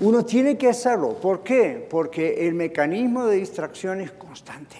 Uno 0.00 0.24
tiene 0.24 0.56
que 0.56 0.70
hacerlo. 0.70 1.14
¿Por 1.20 1.42
qué? 1.42 1.86
Porque 1.90 2.48
el 2.48 2.54
mecanismo 2.54 3.26
de 3.26 3.36
distracción 3.36 4.00
es 4.00 4.12
constante. 4.12 4.76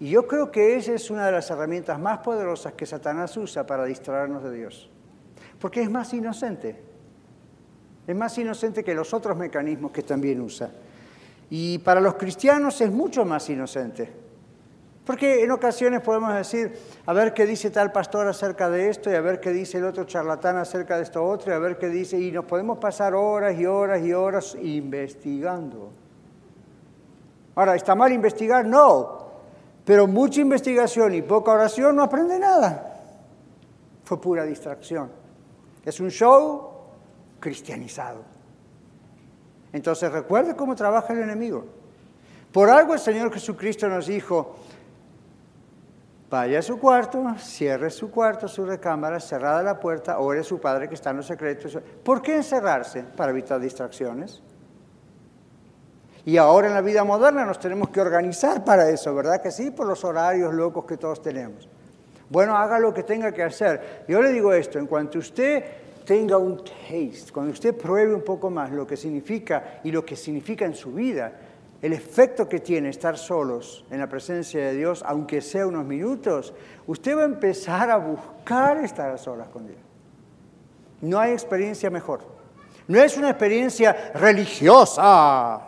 Y 0.00 0.08
yo 0.08 0.26
creo 0.26 0.50
que 0.50 0.74
esa 0.76 0.94
es 0.94 1.10
una 1.10 1.26
de 1.26 1.32
las 1.32 1.50
herramientas 1.50 2.00
más 2.00 2.18
poderosas 2.20 2.72
que 2.72 2.86
Satanás 2.86 3.36
usa 3.36 3.66
para 3.66 3.84
distraernos 3.84 4.42
de 4.42 4.52
Dios. 4.52 4.90
Porque 5.60 5.82
es 5.82 5.90
más 5.90 6.14
inocente. 6.14 6.82
Es 8.06 8.16
más 8.16 8.38
inocente 8.38 8.82
que 8.82 8.94
los 8.94 9.12
otros 9.12 9.36
mecanismos 9.36 9.92
que 9.92 10.02
también 10.02 10.40
usa. 10.40 10.70
Y 11.56 11.78
para 11.78 12.00
los 12.00 12.14
cristianos 12.14 12.80
es 12.80 12.90
mucho 12.90 13.24
más 13.24 13.48
inocente. 13.48 14.12
Porque 15.06 15.44
en 15.44 15.52
ocasiones 15.52 16.00
podemos 16.00 16.34
decir, 16.34 16.76
a 17.06 17.12
ver 17.12 17.32
qué 17.32 17.46
dice 17.46 17.70
tal 17.70 17.92
pastor 17.92 18.26
acerca 18.26 18.68
de 18.68 18.88
esto, 18.88 19.08
y 19.08 19.14
a 19.14 19.20
ver 19.20 19.38
qué 19.38 19.50
dice 19.50 19.78
el 19.78 19.84
otro 19.84 20.02
charlatán 20.02 20.56
acerca 20.56 20.96
de 20.96 21.04
esto 21.04 21.24
otro, 21.24 21.52
y 21.52 21.54
a 21.54 21.60
ver 21.60 21.78
qué 21.78 21.86
dice, 21.90 22.18
y 22.18 22.32
nos 22.32 22.44
podemos 22.46 22.78
pasar 22.78 23.14
horas 23.14 23.56
y 23.56 23.66
horas 23.66 24.02
y 24.02 24.12
horas 24.12 24.56
investigando. 24.60 25.92
Ahora, 27.54 27.76
¿está 27.76 27.94
mal 27.94 28.10
investigar? 28.10 28.66
No, 28.66 29.28
pero 29.84 30.08
mucha 30.08 30.40
investigación 30.40 31.14
y 31.14 31.22
poca 31.22 31.52
oración 31.52 31.94
no 31.94 32.02
aprende 32.02 32.36
nada. 32.36 33.00
Fue 34.02 34.20
pura 34.20 34.42
distracción. 34.42 35.08
Es 35.84 36.00
un 36.00 36.10
show 36.10 36.68
cristianizado. 37.38 38.33
Entonces 39.74 40.10
recuerde 40.12 40.54
cómo 40.54 40.76
trabaja 40.76 41.12
el 41.12 41.22
enemigo. 41.22 41.64
Por 42.52 42.70
algo 42.70 42.94
el 42.94 43.00
Señor 43.00 43.32
Jesucristo 43.32 43.88
nos 43.88 44.06
dijo, 44.06 44.54
vaya 46.30 46.60
a 46.60 46.62
su 46.62 46.78
cuarto, 46.78 47.34
cierre 47.40 47.90
su 47.90 48.08
cuarto, 48.08 48.46
su 48.46 48.64
recámara, 48.64 49.18
cerrada 49.18 49.64
la 49.64 49.80
puerta, 49.80 50.20
ore 50.20 50.40
a 50.40 50.44
su 50.44 50.60
Padre 50.60 50.88
que 50.88 50.94
está 50.94 51.10
en 51.10 51.16
los 51.16 51.26
secretos. 51.26 51.76
¿Por 52.04 52.22
qué 52.22 52.36
encerrarse? 52.36 53.02
Para 53.02 53.32
evitar 53.32 53.58
distracciones. 53.58 54.40
Y 56.24 56.36
ahora 56.36 56.68
en 56.68 56.74
la 56.74 56.80
vida 56.80 57.02
moderna 57.02 57.44
nos 57.44 57.58
tenemos 57.58 57.88
que 57.88 58.00
organizar 58.00 58.64
para 58.64 58.88
eso, 58.88 59.12
¿verdad 59.12 59.42
que 59.42 59.50
sí? 59.50 59.72
Por 59.72 59.88
los 59.88 60.04
horarios 60.04 60.54
locos 60.54 60.84
que 60.84 60.96
todos 60.96 61.20
tenemos. 61.20 61.68
Bueno, 62.30 62.56
haga 62.56 62.78
lo 62.78 62.94
que 62.94 63.02
tenga 63.02 63.32
que 63.32 63.42
hacer. 63.42 64.04
Yo 64.06 64.22
le 64.22 64.30
digo 64.30 64.52
esto, 64.52 64.78
en 64.78 64.86
cuanto 64.86 65.18
usted 65.18 65.64
tenga 66.04 66.36
un 66.36 66.62
taste, 66.64 67.32
cuando 67.32 67.52
usted 67.52 67.76
pruebe 67.76 68.14
un 68.14 68.22
poco 68.22 68.50
más 68.50 68.70
lo 68.70 68.86
que 68.86 68.96
significa 68.96 69.80
y 69.82 69.90
lo 69.90 70.04
que 70.04 70.16
significa 70.16 70.64
en 70.64 70.74
su 70.74 70.92
vida, 70.92 71.32
el 71.82 71.92
efecto 71.92 72.48
que 72.48 72.60
tiene 72.60 72.88
estar 72.88 73.18
solos 73.18 73.84
en 73.90 74.00
la 74.00 74.08
presencia 74.08 74.66
de 74.66 74.74
Dios, 74.74 75.02
aunque 75.06 75.40
sea 75.40 75.66
unos 75.66 75.84
minutos, 75.84 76.54
usted 76.86 77.16
va 77.16 77.22
a 77.22 77.26
empezar 77.26 77.90
a 77.90 77.96
buscar 77.96 78.78
estar 78.78 79.10
a 79.10 79.18
solas 79.18 79.48
con 79.48 79.66
Dios. 79.66 79.78
No 81.02 81.18
hay 81.18 81.32
experiencia 81.32 81.90
mejor. 81.90 82.20
No 82.88 83.02
es 83.02 83.16
una 83.16 83.30
experiencia 83.30 84.12
religiosa, 84.14 85.60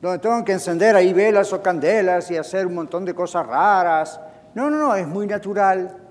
donde 0.00 0.18
tengo 0.18 0.44
que 0.44 0.52
encender 0.52 0.94
ahí 0.96 1.12
velas 1.12 1.52
o 1.52 1.62
candelas 1.62 2.30
y 2.30 2.36
hacer 2.36 2.66
un 2.66 2.74
montón 2.74 3.04
de 3.04 3.14
cosas 3.14 3.46
raras. 3.46 4.20
No, 4.54 4.70
no, 4.70 4.78
no, 4.78 4.94
es 4.94 5.06
muy 5.06 5.26
natural. 5.26 6.05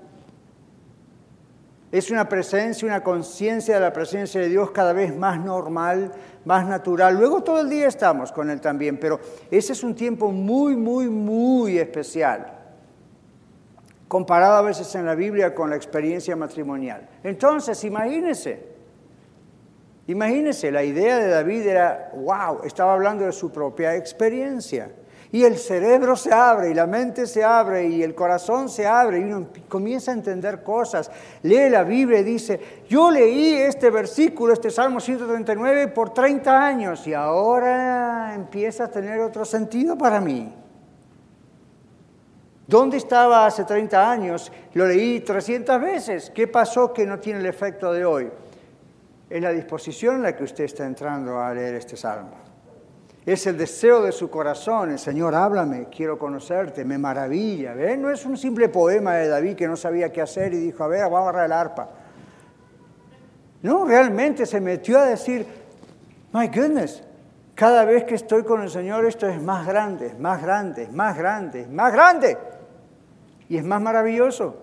Es 1.96 2.10
una 2.10 2.28
presencia, 2.28 2.86
una 2.86 3.02
conciencia 3.02 3.76
de 3.76 3.80
la 3.80 3.90
presencia 3.90 4.38
de 4.38 4.50
Dios 4.50 4.70
cada 4.70 4.92
vez 4.92 5.16
más 5.16 5.40
normal, 5.40 6.12
más 6.44 6.68
natural. 6.68 7.16
Luego 7.16 7.42
todo 7.42 7.60
el 7.60 7.70
día 7.70 7.88
estamos 7.88 8.32
con 8.32 8.50
Él 8.50 8.60
también, 8.60 8.98
pero 8.98 9.18
ese 9.50 9.72
es 9.72 9.82
un 9.82 9.94
tiempo 9.94 10.30
muy, 10.30 10.76
muy, 10.76 11.08
muy 11.08 11.78
especial. 11.78 12.52
comparado 14.08 14.56
a 14.56 14.62
veces 14.62 14.94
en 14.94 15.06
la 15.06 15.14
Biblia 15.14 15.54
con 15.54 15.70
la 15.70 15.76
experiencia 15.76 16.36
matrimonial. 16.36 17.08
Entonces, 17.24 17.82
imagínense, 17.84 18.62
imagínense, 20.06 20.70
la 20.70 20.84
idea 20.84 21.18
de 21.18 21.28
David 21.28 21.66
era, 21.66 22.12
wow, 22.14 22.60
estaba 22.64 22.92
hablando 22.92 23.24
de 23.24 23.32
su 23.32 23.50
propia 23.50 23.96
experiencia. 23.96 24.90
Y 25.36 25.44
el 25.44 25.58
cerebro 25.58 26.16
se 26.16 26.32
abre 26.32 26.70
y 26.70 26.74
la 26.74 26.86
mente 26.86 27.26
se 27.26 27.44
abre 27.44 27.86
y 27.86 28.02
el 28.02 28.14
corazón 28.14 28.70
se 28.70 28.86
abre 28.86 29.20
y 29.20 29.24
uno 29.24 29.48
comienza 29.68 30.10
a 30.10 30.14
entender 30.14 30.62
cosas. 30.62 31.10
Lee 31.42 31.68
la 31.68 31.84
Biblia 31.84 32.20
y 32.20 32.24
dice, 32.24 32.58
yo 32.88 33.10
leí 33.10 33.52
este 33.52 33.90
versículo, 33.90 34.54
este 34.54 34.70
Salmo 34.70 34.98
139 34.98 35.88
por 35.88 36.14
30 36.14 36.66
años 36.66 37.06
y 37.06 37.12
ahora 37.12 38.32
empieza 38.34 38.84
a 38.84 38.90
tener 38.90 39.20
otro 39.20 39.44
sentido 39.44 39.98
para 39.98 40.22
mí. 40.22 40.54
¿Dónde 42.66 42.96
estaba 42.96 43.44
hace 43.44 43.64
30 43.64 44.10
años? 44.10 44.50
Lo 44.72 44.86
leí 44.86 45.20
300 45.20 45.78
veces. 45.78 46.32
¿Qué 46.34 46.48
pasó 46.48 46.94
que 46.94 47.04
no 47.04 47.18
tiene 47.18 47.40
el 47.40 47.46
efecto 47.46 47.92
de 47.92 48.06
hoy? 48.06 48.30
Es 49.28 49.42
la 49.42 49.50
disposición 49.50 50.14
en 50.14 50.22
la 50.22 50.34
que 50.34 50.44
usted 50.44 50.64
está 50.64 50.86
entrando 50.86 51.38
a 51.38 51.52
leer 51.52 51.74
este 51.74 51.94
salmo. 51.94 52.45
Es 53.26 53.44
el 53.48 53.58
deseo 53.58 54.02
de 54.02 54.12
su 54.12 54.30
corazón. 54.30 54.92
El 54.92 55.00
Señor, 55.00 55.34
háblame, 55.34 55.88
quiero 55.90 56.16
conocerte, 56.16 56.84
me 56.84 56.96
maravilla. 56.96 57.74
No 57.96 58.08
es 58.08 58.24
un 58.24 58.36
simple 58.36 58.68
poema 58.68 59.16
de 59.16 59.26
David 59.26 59.56
que 59.56 59.66
no 59.66 59.76
sabía 59.76 60.12
qué 60.12 60.22
hacer 60.22 60.54
y 60.54 60.58
dijo, 60.58 60.84
a 60.84 60.86
ver, 60.86 61.08
voy 61.08 61.18
a 61.18 61.22
agarrar 61.22 61.46
el 61.46 61.52
arpa. 61.52 61.88
No, 63.62 63.84
realmente 63.84 64.46
se 64.46 64.60
metió 64.60 65.00
a 65.00 65.06
decir, 65.06 65.44
my 66.32 66.46
goodness, 66.46 67.02
cada 67.56 67.84
vez 67.84 68.04
que 68.04 68.14
estoy 68.14 68.44
con 68.44 68.62
el 68.62 68.70
Señor 68.70 69.04
esto 69.04 69.26
es 69.26 69.42
más 69.42 69.66
grande, 69.66 70.14
más 70.20 70.40
grande, 70.40 70.88
más 70.92 71.18
grande, 71.18 71.66
más 71.66 71.92
grande. 71.92 72.38
Y 73.48 73.56
es 73.56 73.64
más 73.64 73.82
maravilloso. 73.82 74.54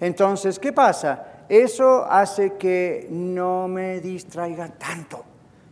Entonces, 0.00 0.58
¿qué 0.58 0.72
pasa? 0.72 1.44
Eso 1.46 2.06
hace 2.10 2.54
que 2.54 3.06
no 3.10 3.68
me 3.68 4.00
distraiga 4.00 4.68
tanto, 4.68 5.24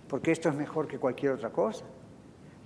porque 0.07 0.33
esto 0.33 0.51
es 0.51 0.55
mejor 0.55 0.87
que 0.87 0.99
cualquier 0.99 1.33
otra 1.33 1.49
cosa. 1.49 1.85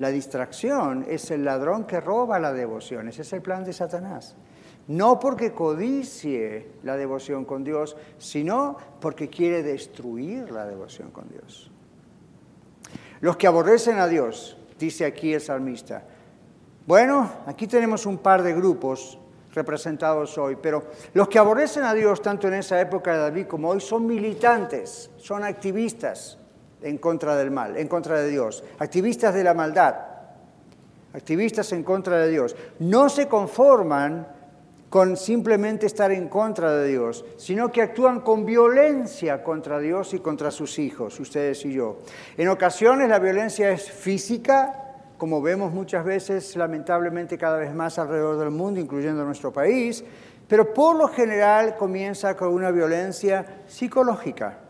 La 0.01 0.09
distracción 0.09 1.05
es 1.07 1.31
el 1.31 1.45
ladrón 1.45 1.85
que 1.85 2.01
roba 2.01 2.39
la 2.39 2.55
devoción. 2.55 3.09
Ese 3.09 3.21
es 3.21 3.33
el 3.35 3.43
plan 3.43 3.65
de 3.65 3.75
Satanás. 3.75 4.35
No 4.89 5.21
porque 5.21 5.53
codicie 5.53 6.71
la 6.83 6.97
devoción 6.97 7.45
con 7.45 7.63
Dios, 7.63 7.99
sino 8.17 8.79
porque 8.99 9.29
quiere 9.29 9.63
destruir 9.63 10.51
la 10.51 10.65
devoción 10.65 11.11
con 11.11 11.29
Dios. 11.29 11.71
Los 13.21 13.37
que 13.37 13.47
aborrecen 13.47 13.99
a 13.99 14.09
Dios, 14.09 14.57
dice 14.79 15.05
aquí 15.05 15.35
el 15.35 15.43
salmista. 15.43 16.03
Bueno, 16.87 17.31
aquí 17.45 17.67
tenemos 17.67 18.07
un 18.07 18.17
par 18.17 18.43
de 18.43 18.55
grupos 18.55 19.19
representados 19.53 20.39
hoy, 20.39 20.57
pero 20.57 20.83
los 21.13 21.29
que 21.29 21.39
aborrecen 21.39 21.85
a 21.85 21.93
Dios, 21.93 22.23
tanto 22.23 22.49
en 22.49 22.55
esa 22.55 22.81
época 22.81 23.13
de 23.13 23.19
David 23.19 23.47
como 23.49 23.69
hoy, 23.69 23.83
son 23.83 24.07
militantes, 24.07 25.11
son 25.19 25.45
activistas, 25.45 26.40
en 26.83 26.99
contra 26.99 27.37
del 27.37 27.51
mal, 27.51 27.77
en 27.77 27.89
contra 27.89 28.21
de 28.21 28.29
Dios, 28.29 28.65
activistas 28.79 29.35
de 29.35 29.45
la 29.45 29.55
maldad, 29.55 29.95
activistas 31.13 31.73
en 31.73 31.83
contra 31.83 32.19
de 32.19 32.31
Dios. 32.31 32.57
No 32.79 33.09
se 33.09 33.29
conforman 33.29 34.27
con 34.89 35.17
simplemente 35.17 35.87
estar 35.87 36.11
en 36.11 36.29
contra 36.29 36.75
de 36.75 36.89
Dios, 36.89 37.25
sino 37.37 37.71
que 37.71 37.81
actúan 37.81 38.21
con 38.21 38.45
violencia 38.45 39.45
contra 39.45 39.79
Dios 39.79 40.15
y 40.15 40.19
contra 40.19 40.51
sus 40.51 40.79
hijos, 40.81 41.19
ustedes 41.21 41.65
y 41.65 41.73
yo. 41.73 41.99
En 42.37 42.49
ocasiones 42.49 43.09
la 43.09 43.21
violencia 43.21 43.71
es 43.71 43.91
física, 43.91 44.97
como 45.17 45.41
vemos 45.41 45.73
muchas 45.73 46.05
veces, 46.05 46.57
lamentablemente 46.57 47.39
cada 47.39 47.59
vez 47.59 47.73
más 47.73 47.99
alrededor 47.99 48.39
del 48.39 48.51
mundo, 48.51 48.81
incluyendo 48.81 49.25
nuestro 49.25 49.53
país, 49.53 50.05
pero 50.49 50.75
por 50.75 50.97
lo 50.97 51.07
general 51.07 51.77
comienza 51.77 52.37
con 52.37 52.49
una 52.49 52.73
violencia 52.73 53.63
psicológica 53.69 54.70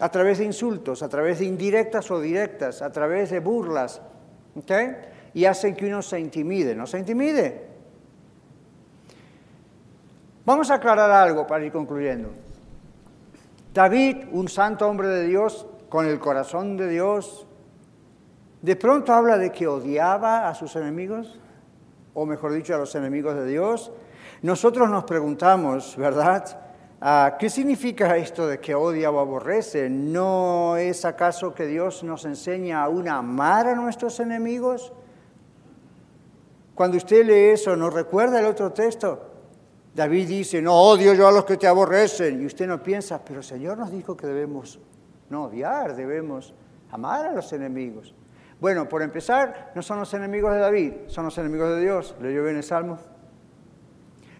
a 0.00 0.08
través 0.10 0.38
de 0.38 0.44
insultos, 0.44 1.02
a 1.02 1.08
través 1.08 1.38
de 1.38 1.46
indirectas 1.46 2.10
o 2.10 2.20
directas, 2.20 2.82
a 2.82 2.90
través 2.90 3.30
de 3.30 3.40
burlas, 3.40 4.02
¿ok? 4.54 4.72
Y 5.34 5.44
hacen 5.44 5.74
que 5.74 5.86
uno 5.86 6.02
se 6.02 6.20
intimide, 6.20 6.74
no 6.74 6.86
se 6.86 6.98
intimide. 6.98 7.66
Vamos 10.44 10.70
a 10.70 10.74
aclarar 10.74 11.10
algo 11.10 11.46
para 11.46 11.64
ir 11.64 11.72
concluyendo. 11.72 12.30
David, 13.72 14.28
un 14.32 14.48
santo 14.48 14.88
hombre 14.88 15.08
de 15.08 15.26
Dios, 15.26 15.66
con 15.88 16.06
el 16.06 16.18
corazón 16.18 16.76
de 16.76 16.88
Dios, 16.88 17.46
de 18.62 18.76
pronto 18.76 19.12
habla 19.12 19.38
de 19.38 19.52
que 19.52 19.66
odiaba 19.66 20.48
a 20.48 20.54
sus 20.54 20.76
enemigos, 20.76 21.38
o 22.14 22.26
mejor 22.26 22.52
dicho, 22.52 22.74
a 22.74 22.78
los 22.78 22.94
enemigos 22.94 23.34
de 23.34 23.46
Dios. 23.46 23.92
Nosotros 24.42 24.88
nos 24.90 25.04
preguntamos, 25.04 25.96
¿verdad? 25.96 26.65
Ah, 27.00 27.36
¿Qué 27.38 27.50
significa 27.50 28.16
esto 28.16 28.46
de 28.46 28.58
que 28.58 28.74
odia 28.74 29.10
o 29.10 29.18
aborrece? 29.18 29.90
¿No 29.90 30.76
es 30.78 31.04
acaso 31.04 31.54
que 31.54 31.66
Dios 31.66 32.02
nos 32.02 32.24
enseña 32.24 32.82
aún 32.82 33.08
a 33.08 33.18
amar 33.18 33.66
a 33.66 33.74
nuestros 33.74 34.18
enemigos? 34.18 34.92
Cuando 36.74 36.96
usted 36.96 37.24
lee 37.26 37.52
eso, 37.52 37.76
¿no 37.76 37.90
recuerda 37.90 38.40
el 38.40 38.46
otro 38.46 38.72
texto? 38.72 39.30
David 39.94 40.28
dice, 40.28 40.60
no 40.62 40.74
odio 40.74 41.12
yo 41.14 41.28
a 41.28 41.32
los 41.32 41.44
que 41.44 41.56
te 41.56 41.66
aborrecen. 41.66 42.42
Y 42.42 42.46
usted 42.46 42.66
no 42.66 42.82
piensa, 42.82 43.22
pero 43.22 43.40
el 43.40 43.44
Señor 43.44 43.76
nos 43.78 43.90
dijo 43.90 44.16
que 44.16 44.26
debemos 44.26 44.78
no 45.28 45.44
odiar, 45.44 45.96
debemos 45.96 46.54
amar 46.90 47.26
a 47.26 47.32
los 47.32 47.52
enemigos. 47.52 48.14
Bueno, 48.58 48.88
por 48.88 49.02
empezar, 49.02 49.72
no 49.74 49.82
son 49.82 49.98
los 49.98 50.12
enemigos 50.14 50.52
de 50.52 50.60
David, 50.60 50.92
son 51.08 51.26
los 51.26 51.36
enemigos 51.36 51.70
de 51.70 51.80
Dios. 51.80 52.14
¿Leyó 52.20 52.42
bien 52.44 52.56
el 52.56 52.62
Salmo? 52.62 52.98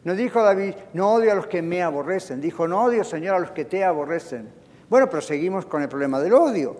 No 0.06 0.14
dijo 0.14 0.40
David, 0.40 0.76
no 0.92 1.14
odio 1.14 1.32
a 1.32 1.34
los 1.34 1.48
que 1.48 1.60
me 1.62 1.82
aborrecen. 1.82 2.40
Dijo, 2.40 2.68
no 2.68 2.84
odio, 2.84 3.02
Señor, 3.02 3.34
a 3.34 3.38
los 3.40 3.50
que 3.50 3.64
te 3.64 3.82
aborrecen. 3.82 4.48
Bueno, 4.88 5.10
pero 5.10 5.20
seguimos 5.20 5.66
con 5.66 5.82
el 5.82 5.88
problema 5.88 6.20
del 6.20 6.32
odio. 6.32 6.76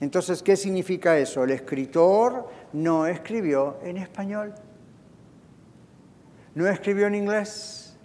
Entonces, 0.00 0.42
¿qué 0.42 0.56
significa 0.56 1.16
eso? 1.16 1.44
El 1.44 1.52
escritor 1.52 2.48
no 2.72 3.06
escribió 3.06 3.78
en 3.84 3.98
español. 3.98 4.52
No 6.56 6.66
escribió 6.66 7.06
en 7.06 7.14
inglés. 7.14 7.96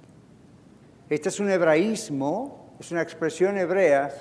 Este 1.09 1.29
es 1.29 1.39
un 1.39 1.49
hebraísmo, 1.49 2.75
es 2.79 2.91
una 2.91 3.01
expresión 3.01 3.57
hebrea 3.57 4.13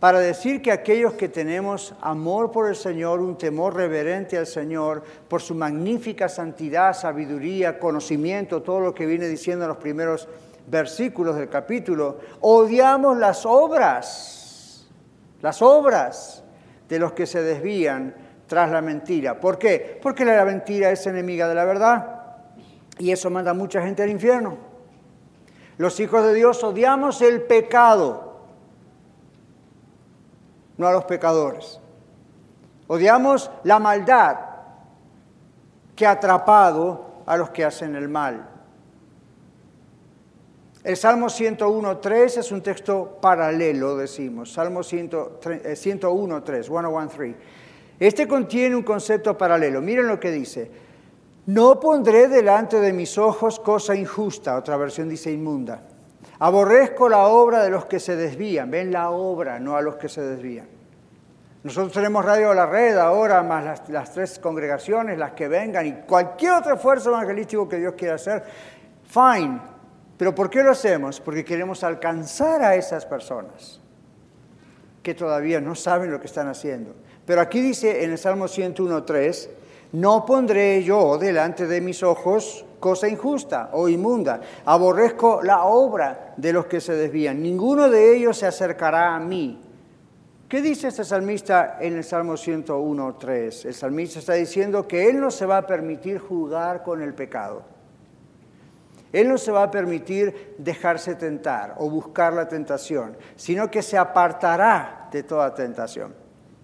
para 0.00 0.20
decir 0.20 0.62
que 0.62 0.70
aquellos 0.70 1.14
que 1.14 1.28
tenemos 1.28 1.94
amor 2.00 2.52
por 2.52 2.68
el 2.68 2.76
Señor, 2.76 3.20
un 3.20 3.36
temor 3.36 3.74
reverente 3.74 4.38
al 4.38 4.46
Señor, 4.46 5.02
por 5.28 5.42
su 5.42 5.54
magnífica 5.54 6.28
santidad, 6.28 6.94
sabiduría, 6.94 7.78
conocimiento, 7.80 8.62
todo 8.62 8.78
lo 8.80 8.94
que 8.94 9.06
viene 9.06 9.26
diciendo 9.26 9.64
en 9.64 9.70
los 9.70 9.78
primeros 9.78 10.28
versículos 10.68 11.34
del 11.34 11.48
capítulo, 11.48 12.18
odiamos 12.40 13.18
las 13.18 13.44
obras, 13.44 14.86
las 15.40 15.62
obras 15.62 16.44
de 16.88 16.98
los 17.00 17.12
que 17.12 17.26
se 17.26 17.42
desvían 17.42 18.14
tras 18.46 18.70
la 18.70 18.80
mentira. 18.80 19.40
¿Por 19.40 19.58
qué? 19.58 19.98
Porque 20.00 20.24
la 20.24 20.44
mentira 20.44 20.90
es 20.90 21.06
enemiga 21.08 21.48
de 21.48 21.54
la 21.56 21.64
verdad 21.64 22.18
y 22.98 23.10
eso 23.10 23.30
manda 23.30 23.50
a 23.50 23.54
mucha 23.54 23.82
gente 23.82 24.04
al 24.04 24.10
infierno. 24.10 24.58
Los 25.76 25.98
hijos 25.98 26.24
de 26.24 26.34
Dios 26.34 26.62
odiamos 26.62 27.20
el 27.20 27.42
pecado 27.42 28.27
no 30.78 30.86
a 30.86 30.92
los 30.92 31.04
pecadores. 31.04 31.80
Odiamos 32.86 33.50
la 33.64 33.78
maldad 33.78 34.38
que 35.94 36.06
ha 36.06 36.12
atrapado 36.12 37.22
a 37.26 37.36
los 37.36 37.50
que 37.50 37.64
hacen 37.64 37.94
el 37.94 38.08
mal. 38.08 38.48
El 40.84 40.96
Salmo 40.96 41.26
101.3 41.26 42.38
es 42.38 42.52
un 42.52 42.62
texto 42.62 43.18
paralelo, 43.20 43.96
decimos. 43.96 44.52
Salmo 44.52 44.80
101.3, 44.80 45.60
101.3. 46.66 47.34
Este 47.98 48.26
contiene 48.26 48.76
un 48.76 48.84
concepto 48.84 49.36
paralelo. 49.36 49.82
Miren 49.82 50.06
lo 50.06 50.18
que 50.18 50.30
dice. 50.30 50.70
No 51.46 51.80
pondré 51.80 52.28
delante 52.28 52.80
de 52.80 52.92
mis 52.92 53.18
ojos 53.18 53.58
cosa 53.58 53.94
injusta, 53.96 54.56
otra 54.56 54.76
versión 54.76 55.08
dice 55.08 55.30
inmunda 55.32 55.82
Aborrezco 56.40 57.08
la 57.08 57.26
obra 57.26 57.62
de 57.62 57.70
los 57.70 57.86
que 57.86 57.98
se 57.98 58.14
desvían. 58.16 58.70
Ven 58.70 58.92
la 58.92 59.10
obra, 59.10 59.58
no 59.58 59.76
a 59.76 59.82
los 59.82 59.96
que 59.96 60.08
se 60.08 60.20
desvían. 60.20 60.68
Nosotros 61.64 61.92
tenemos 61.92 62.24
Radio 62.24 62.54
La 62.54 62.66
Red 62.66 62.96
ahora, 62.96 63.42
más 63.42 63.82
las, 63.88 64.12
tres 64.12 64.38
congregaciones, 64.38 65.18
las 65.18 65.32
que 65.32 65.48
vengan 65.48 65.86
y 65.86 65.92
cualquier 66.06 66.52
otro 66.52 66.74
esfuerzo 66.74 67.10
evangelístico 67.10 67.68
que 67.68 67.78
Dios 67.78 67.94
quiera 67.94 68.14
hacer. 68.14 68.44
Fine. 69.08 69.60
Pero 70.16 70.34
¿por 70.34 70.48
qué 70.48 70.62
lo 70.62 70.70
hacemos? 70.70 71.20
Porque 71.20 71.44
queremos 71.44 71.82
alcanzar 71.82 72.62
a 72.62 72.76
esas 72.76 73.04
personas 73.04 73.80
que 75.02 75.14
todavía 75.14 75.60
no 75.60 75.74
saben 75.74 76.10
lo 76.10 76.20
que 76.20 76.26
están 76.26 76.48
haciendo. 76.48 76.94
Pero 77.26 77.40
aquí 77.40 77.60
dice 77.60 78.04
en 78.04 78.12
el 78.12 78.18
Salmo 78.18 78.46
101.3, 78.46 79.48
no 79.92 80.24
pondré 80.24 80.82
yo 80.82 81.18
delante 81.18 81.66
de 81.66 81.80
mis 81.80 82.02
ojos 82.02 82.64
cosa 82.78 83.08
injusta 83.08 83.70
o 83.72 83.88
inmunda. 83.88 84.40
Aborrezco 84.64 85.42
la 85.42 85.64
obra 85.64 86.34
de 86.36 86.52
los 86.52 86.66
que 86.66 86.80
se 86.80 86.94
desvían. 86.94 87.42
Ninguno 87.42 87.88
de 87.88 88.16
ellos 88.16 88.38
se 88.38 88.46
acercará 88.46 89.14
a 89.14 89.20
mí. 89.20 89.64
¿Qué 90.48 90.62
dice 90.62 90.88
este 90.88 91.04
salmista 91.04 91.76
en 91.80 91.96
el 91.96 92.04
Salmo 92.04 92.32
101.3? 92.32 93.66
El 93.66 93.74
salmista 93.74 94.18
está 94.18 94.32
diciendo 94.32 94.88
que 94.88 95.10
él 95.10 95.20
no 95.20 95.30
se 95.30 95.44
va 95.44 95.58
a 95.58 95.66
permitir 95.66 96.18
jugar 96.18 96.82
con 96.82 97.02
el 97.02 97.12
pecado. 97.12 97.62
Él 99.12 99.28
no 99.28 99.38
se 99.38 99.52
va 99.52 99.64
a 99.64 99.70
permitir 99.70 100.54
dejarse 100.58 101.14
tentar 101.14 101.74
o 101.78 101.88
buscar 101.90 102.32
la 102.32 102.48
tentación, 102.48 103.16
sino 103.36 103.70
que 103.70 103.82
se 103.82 103.98
apartará 103.98 105.08
de 105.10 105.22
toda 105.22 105.54
tentación. 105.54 106.14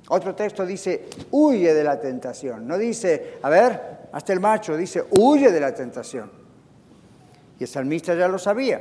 Otro 0.08 0.34
texto 0.34 0.66
dice, 0.66 1.08
huye 1.30 1.72
de 1.72 1.84
la 1.84 1.98
tentación. 1.98 2.66
No 2.66 2.76
dice, 2.76 3.38
a 3.42 3.48
ver, 3.48 3.93
hasta 4.14 4.32
el 4.32 4.38
macho, 4.38 4.76
dice, 4.76 5.04
huye 5.10 5.50
de 5.50 5.58
la 5.58 5.74
tentación. 5.74 6.30
Y 7.58 7.64
el 7.64 7.68
salmista 7.68 8.14
ya 8.14 8.28
lo 8.28 8.38
sabía. 8.38 8.80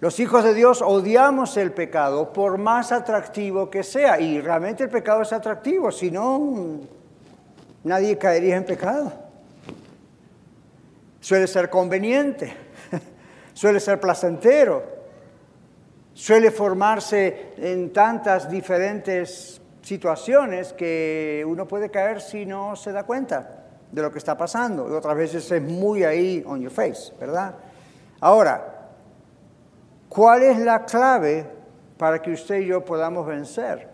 Los 0.00 0.20
hijos 0.20 0.44
de 0.44 0.52
Dios 0.52 0.82
odiamos 0.82 1.56
el 1.56 1.72
pecado 1.72 2.30
por 2.30 2.58
más 2.58 2.92
atractivo 2.92 3.70
que 3.70 3.82
sea. 3.82 4.20
Y 4.20 4.42
realmente 4.42 4.84
el 4.84 4.90
pecado 4.90 5.22
es 5.22 5.32
atractivo, 5.32 5.90
si 5.90 6.10
no, 6.10 6.80
nadie 7.84 8.18
caería 8.18 8.56
en 8.58 8.66
pecado. 8.66 9.10
Suele 11.18 11.46
ser 11.46 11.70
conveniente, 11.70 12.54
suele 13.54 13.80
ser 13.80 13.98
placentero, 13.98 14.82
suele 16.12 16.50
formarse 16.50 17.54
en 17.56 17.90
tantas 17.90 18.50
diferentes 18.50 19.62
situaciones 19.80 20.74
que 20.74 21.42
uno 21.48 21.66
puede 21.66 21.90
caer 21.90 22.20
si 22.20 22.44
no 22.44 22.76
se 22.76 22.92
da 22.92 23.04
cuenta 23.04 23.64
de 23.90 24.02
lo 24.02 24.12
que 24.12 24.18
está 24.18 24.36
pasando. 24.36 24.88
Y 24.88 24.92
otras 24.92 25.16
veces 25.16 25.50
es 25.50 25.62
muy 25.62 26.04
ahí 26.04 26.42
on 26.46 26.60
your 26.60 26.70
face, 26.70 27.12
¿verdad? 27.18 27.54
Ahora, 28.20 28.88
¿cuál 30.08 30.42
es 30.42 30.58
la 30.58 30.84
clave 30.84 31.46
para 31.96 32.20
que 32.20 32.32
usted 32.32 32.60
y 32.60 32.66
yo 32.66 32.84
podamos 32.84 33.26
vencer? 33.26 33.88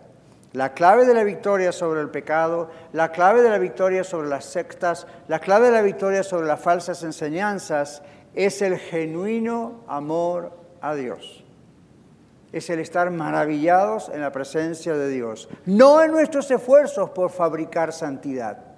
La 0.53 0.73
clave 0.73 1.05
de 1.05 1.13
la 1.13 1.23
victoria 1.23 1.71
sobre 1.71 1.99
el 2.01 2.09
pecado, 2.09 2.69
la 2.93 3.11
clave 3.11 3.41
de 3.41 3.49
la 3.49 3.57
victoria 3.57 4.03
sobre 4.03 4.29
las 4.29 4.45
sectas, 4.45 5.05
la 5.27 5.39
clave 5.39 5.67
de 5.67 5.73
la 5.73 5.81
victoria 5.81 6.23
sobre 6.23 6.47
las 6.47 6.61
falsas 6.61 7.03
enseñanzas 7.03 8.01
es 8.33 8.61
el 8.61 8.77
genuino 8.77 9.83
amor 9.87 10.51
a 10.81 10.95
Dios 10.95 11.45
es 12.55 12.69
el 12.69 12.79
estar 12.79 13.11
maravillados 13.11 14.07
en 14.07 14.21
la 14.21 14.31
presencia 14.31 14.93
de 14.93 15.09
Dios. 15.09 15.49
No 15.65 16.01
en 16.01 16.11
nuestros 16.11 16.49
esfuerzos 16.49 17.09
por 17.09 17.29
fabricar 17.29 17.91
santidad. 17.91 18.74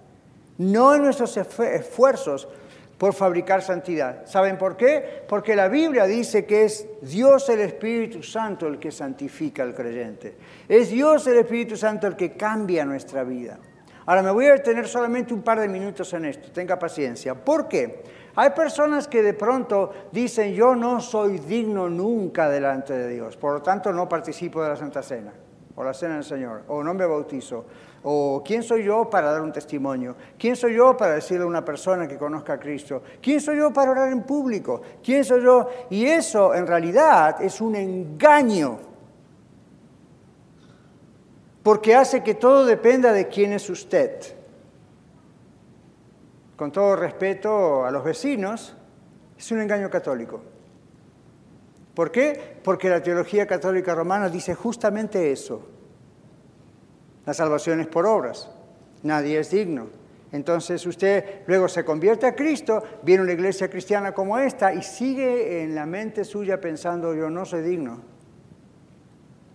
No 0.58 0.96
en 0.96 1.04
nuestros 1.04 1.38
esfuerzos 1.38 2.48
por 2.98 3.14
fabricar 3.14 3.62
santidad. 3.62 4.26
¿Saben 4.26 4.58
por 4.58 4.76
qué? 4.76 5.24
Porque 5.28 5.56
la 5.56 5.68
Biblia 5.68 6.06
dice 6.06 6.46
que 6.46 6.66
es 6.66 6.88
Dios 7.02 7.48
el 7.50 7.60
Espíritu 7.60 8.24
Santo 8.24 8.68
el 8.68 8.80
que 8.80 8.92
santifica 8.92 9.64
al 9.64 9.76
creyente. 9.76 10.36
Es 10.68 10.90
Dios 10.90 11.28
el 11.28 11.38
Espíritu 11.38 11.78
Santo 11.78 12.08
el 12.08 12.16
que 12.16 12.34
cambia 12.34 12.86
nuestra 12.86 13.24
vida. 13.24 13.60
Ahora 14.08 14.24
me 14.24 14.32
voy 14.32 14.46
a 14.46 14.54
detener 14.54 14.88
solamente 14.88 15.34
un 15.34 15.44
par 15.44 15.60
de 15.60 15.68
minutos 15.68 16.14
en 16.14 16.26
esto, 16.26 16.50
tenga 16.52 16.80
paciencia. 16.80 17.36
¿Por 17.36 17.68
qué? 17.68 18.04
Hay 18.36 18.52
personas 18.52 19.08
que 19.08 19.22
de 19.22 19.34
pronto 19.34 19.92
dicen, 20.12 20.54
yo 20.54 20.76
no 20.76 21.02
soy 21.02 21.40
digno 21.40 21.90
nunca 21.90 22.50
delante 22.50 22.94
de 22.94 23.10
Dios, 23.10 23.36
por 23.36 23.54
lo 23.54 23.62
tanto 23.62 23.92
no 23.92 24.08
participo 24.08 24.64
de 24.64 24.70
la 24.70 24.76
Santa 24.78 25.04
Cena, 25.04 25.34
o 25.76 25.84
la 25.84 25.94
Cena 25.94 26.16
del 26.16 26.24
Señor, 26.24 26.64
o 26.70 26.82
no 26.84 26.94
me 26.94 27.06
bautizo, 27.06 27.66
o 28.10 28.42
quién 28.42 28.64
soy 28.64 28.86
yo 28.86 29.10
para 29.10 29.32
dar 29.32 29.42
un 29.42 29.52
testimonio, 29.52 30.16
quién 30.40 30.56
soy 30.56 30.76
yo 30.76 30.96
para 30.96 31.16
decirle 31.16 31.44
a 31.44 31.48
una 31.48 31.66
persona 31.66 32.08
que 32.08 32.18
conozca 32.18 32.54
a 32.54 32.60
Cristo, 32.60 33.04
quién 33.22 33.42
soy 33.42 33.58
yo 33.58 33.74
para 33.74 33.92
orar 33.92 34.14
en 34.14 34.24
público, 34.24 34.82
quién 35.04 35.26
soy 35.26 35.44
yo. 35.44 35.68
Y 35.90 36.06
eso 36.06 36.56
en 36.56 36.66
realidad 36.66 37.42
es 37.42 37.60
un 37.60 37.76
engaño, 37.76 38.80
porque 41.64 41.96
hace 41.96 42.24
que 42.24 42.36
todo 42.36 42.66
dependa 42.66 43.12
de 43.12 43.28
quién 43.28 43.52
es 43.52 43.70
usted 43.70 44.22
con 46.56 46.72
todo 46.72 46.96
respeto 46.96 47.86
a 47.86 47.92
los 47.92 48.06
vecinos, 48.06 48.74
es 49.38 49.52
un 49.52 49.60
engaño 49.60 49.90
católico. 49.90 50.42
¿Por 51.94 52.10
qué? 52.10 52.58
Porque 52.64 52.90
la 52.90 53.04
teología 53.04 53.46
católica 53.46 53.94
romana 53.94 54.30
dice 54.30 54.56
justamente 54.56 55.30
eso. 55.30 55.77
La 57.28 57.34
salvación 57.34 57.82
es 57.82 57.88
por 57.88 58.06
obras. 58.06 58.50
Nadie 59.04 59.38
es 59.38 59.52
digno. 59.52 59.88
Entonces 60.32 60.86
usted 60.86 61.42
luego 61.46 61.68
se 61.68 61.84
convierte 61.84 62.26
a 62.26 62.34
Cristo, 62.34 62.82
viene 63.04 63.24
una 63.24 63.34
iglesia 63.34 63.70
cristiana 63.70 64.14
como 64.14 64.38
esta 64.38 64.74
y 64.74 64.82
sigue 64.82 65.62
en 65.62 65.76
la 65.76 65.86
mente 65.86 66.24
suya 66.24 66.60
pensando 66.60 67.14
yo 67.14 67.30
no 67.30 67.44
soy 67.44 67.64
digno. 67.64 68.00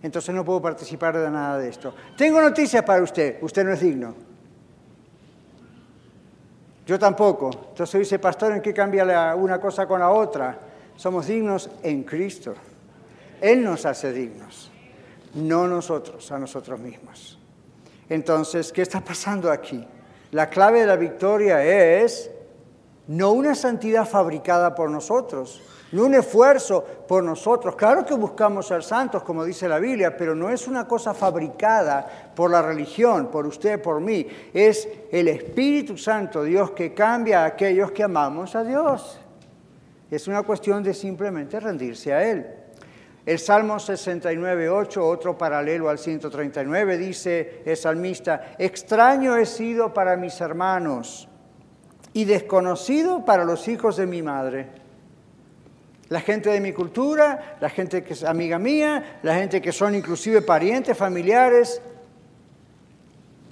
Entonces 0.03 0.35
no 0.35 0.45
puedo 0.45 0.61
participar 0.61 1.17
de 1.17 1.29
nada 1.31 1.57
de 1.57 1.69
esto. 1.69 1.95
Tengo 2.15 2.39
noticias 2.41 2.83
para 2.83 3.01
usted, 3.01 3.41
usted 3.41 3.63
no 3.63 3.73
es 3.73 3.81
digno. 3.81 4.13
Yo 6.85 6.99
tampoco. 6.99 7.49
Entonces 7.69 8.01
dice, 8.01 8.19
pastor, 8.19 8.53
¿en 8.53 8.61
qué 8.61 8.73
cambia 8.73 9.33
una 9.35 9.59
cosa 9.59 9.87
con 9.87 9.99
la 9.99 10.11
otra? 10.11 10.59
Somos 10.95 11.25
dignos 11.25 11.71
en 11.81 12.03
Cristo. 12.03 12.53
Él 13.41 13.63
nos 13.63 13.83
hace 13.87 14.13
dignos, 14.13 14.71
no 15.33 15.67
nosotros, 15.67 16.31
a 16.31 16.37
nosotros 16.37 16.79
mismos. 16.79 17.39
Entonces, 18.09 18.71
¿qué 18.71 18.81
está 18.81 19.01
pasando 19.01 19.51
aquí? 19.51 19.85
La 20.31 20.49
clave 20.49 20.81
de 20.81 20.87
la 20.87 20.95
victoria 20.95 21.63
es 21.63 22.29
no 23.07 23.31
una 23.33 23.53
santidad 23.55 24.07
fabricada 24.07 24.73
por 24.73 24.89
nosotros, 24.89 25.61
ni 25.91 25.99
un 25.99 26.15
esfuerzo 26.15 26.83
por 27.07 27.23
nosotros. 27.23 27.75
Claro 27.75 28.05
que 28.05 28.15
buscamos 28.15 28.67
ser 28.67 28.83
santos, 28.83 29.23
como 29.23 29.43
dice 29.43 29.69
la 29.69 29.77
Biblia, 29.77 30.17
pero 30.17 30.33
no 30.33 30.49
es 30.49 30.67
una 30.67 30.87
cosa 30.87 31.13
fabricada 31.13 32.31
por 32.35 32.49
la 32.49 32.61
religión, 32.61 33.27
por 33.27 33.45
usted, 33.45 33.81
por 33.81 34.01
mí. 34.01 34.25
Es 34.53 34.87
el 35.11 35.27
Espíritu 35.27 35.97
Santo, 35.97 36.43
Dios, 36.43 36.71
que 36.71 36.93
cambia 36.93 37.43
a 37.43 37.45
aquellos 37.45 37.91
que 37.91 38.03
amamos 38.03 38.55
a 38.55 38.63
Dios. 38.63 39.19
Es 40.09 40.27
una 40.27 40.43
cuestión 40.43 40.81
de 40.81 40.93
simplemente 40.93 41.59
rendirse 41.59 42.13
a 42.13 42.23
Él. 42.27 42.62
El 43.25 43.39
Salmo 43.39 43.79
69, 43.79 44.69
8, 44.69 45.07
otro 45.07 45.37
paralelo 45.37 45.89
al 45.89 45.97
139, 45.97 46.97
dice 46.97 47.61
el 47.65 47.77
salmista, 47.77 48.55
extraño 48.57 49.37
he 49.37 49.45
sido 49.45 49.93
para 49.93 50.17
mis 50.17 50.41
hermanos 50.41 51.29
y 52.11 52.25
desconocido 52.25 53.23
para 53.23 53.45
los 53.45 53.67
hijos 53.67 53.95
de 53.95 54.05
mi 54.05 54.21
madre 54.21 54.83
la 56.13 56.21
gente 56.21 56.51
de 56.51 56.59
mi 56.59 56.73
cultura, 56.73 57.57
la 57.59 57.69
gente 57.69 58.03
que 58.03 58.13
es 58.13 58.23
amiga 58.23 58.59
mía, 58.59 59.19
la 59.23 59.33
gente 59.33 59.59
que 59.59 59.71
son 59.71 59.95
inclusive 59.95 60.43
parientes, 60.43 60.95
familiares. 60.95 61.81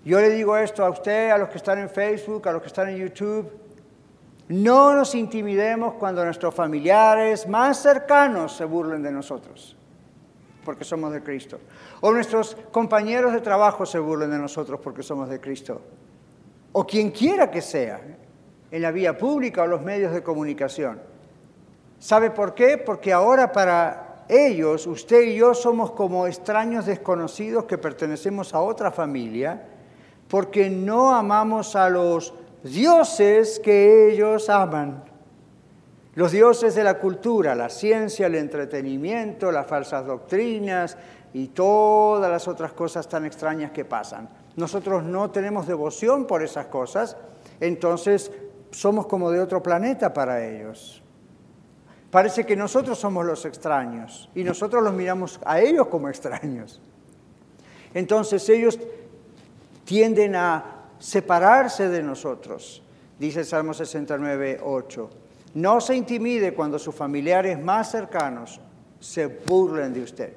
Yo 0.05 0.21
le 0.21 0.29
digo 0.29 0.55
esto 0.55 0.85
a 0.85 0.91
usted, 0.91 1.31
a 1.31 1.39
los 1.39 1.49
que 1.49 1.57
están 1.57 1.79
en 1.79 1.89
Facebook, 1.89 2.47
a 2.47 2.51
los 2.51 2.61
que 2.61 2.67
están 2.67 2.89
en 2.89 2.97
YouTube. 2.97 3.51
No 4.51 4.93
nos 4.93 5.15
intimidemos 5.15 5.93
cuando 5.93 6.25
nuestros 6.25 6.53
familiares 6.53 7.47
más 7.47 7.81
cercanos 7.81 8.55
se 8.55 8.65
burlen 8.65 9.01
de 9.01 9.11
nosotros, 9.11 9.77
porque 10.65 10.83
somos 10.83 11.13
de 11.13 11.23
Cristo. 11.23 11.57
O 12.01 12.11
nuestros 12.11 12.57
compañeros 12.69 13.31
de 13.31 13.39
trabajo 13.39 13.85
se 13.85 13.97
burlen 13.97 14.29
de 14.29 14.37
nosotros 14.37 14.79
porque 14.83 15.03
somos 15.03 15.29
de 15.29 15.39
Cristo. 15.39 15.81
O 16.73 16.85
quien 16.85 17.11
quiera 17.11 17.49
que 17.49 17.61
sea, 17.61 18.01
en 18.71 18.81
la 18.81 18.91
vía 18.91 19.17
pública 19.17 19.63
o 19.63 19.67
los 19.67 19.81
medios 19.81 20.13
de 20.13 20.23
comunicación. 20.23 20.99
¿Sabe 21.99 22.31
por 22.31 22.53
qué? 22.53 22.77
Porque 22.77 23.13
ahora 23.13 23.51
para 23.51 24.25
ellos, 24.27 24.87
usted 24.87 25.21
y 25.23 25.35
yo 25.35 25.53
somos 25.53 25.91
como 25.91 26.27
extraños 26.27 26.85
desconocidos 26.85 27.65
que 27.65 27.77
pertenecemos 27.77 28.53
a 28.53 28.61
otra 28.61 28.91
familia, 28.91 29.65
porque 30.27 30.69
no 30.69 31.13
amamos 31.13 31.75
a 31.75 31.89
los 31.89 32.33
dioses 32.63 33.59
que 33.59 34.11
ellos 34.11 34.49
aman. 34.49 35.03
Los 36.15 36.31
dioses 36.31 36.75
de 36.75 36.83
la 36.83 36.99
cultura, 36.99 37.55
la 37.55 37.69
ciencia, 37.69 38.27
el 38.27 38.35
entretenimiento, 38.35 39.51
las 39.51 39.67
falsas 39.67 40.05
doctrinas 40.05 40.97
y 41.33 41.47
todas 41.47 42.29
las 42.29 42.47
otras 42.47 42.73
cosas 42.73 43.07
tan 43.07 43.25
extrañas 43.25 43.71
que 43.71 43.85
pasan. 43.85 44.29
Nosotros 44.57 45.03
no 45.03 45.31
tenemos 45.31 45.67
devoción 45.67 46.27
por 46.27 46.43
esas 46.43 46.65
cosas, 46.65 47.15
entonces 47.61 48.31
somos 48.71 49.07
como 49.07 49.31
de 49.31 49.39
otro 49.39 49.63
planeta 49.63 50.13
para 50.13 50.45
ellos. 50.45 51.01
Parece 52.09 52.45
que 52.45 52.57
nosotros 52.57 52.99
somos 52.99 53.25
los 53.25 53.45
extraños 53.45 54.29
y 54.35 54.43
nosotros 54.43 54.83
los 54.83 54.93
miramos 54.93 55.39
a 55.45 55.61
ellos 55.61 55.87
como 55.87 56.09
extraños. 56.09 56.81
Entonces 57.93 58.47
ellos 58.49 58.77
tienden 59.85 60.35
a 60.35 60.80
separarse 61.01 61.89
de 61.89 62.03
nosotros, 62.03 62.83
dice 63.17 63.39
el 63.39 63.45
Salmo 63.45 63.73
69, 63.73 64.59
8. 64.63 65.09
No 65.55 65.81
se 65.81 65.95
intimide 65.95 66.53
cuando 66.53 66.77
sus 66.77 66.93
familiares 66.93 67.59
más 67.59 67.91
cercanos 67.91 68.61
se 68.99 69.25
burlen 69.25 69.93
de 69.93 70.03
usted. 70.03 70.33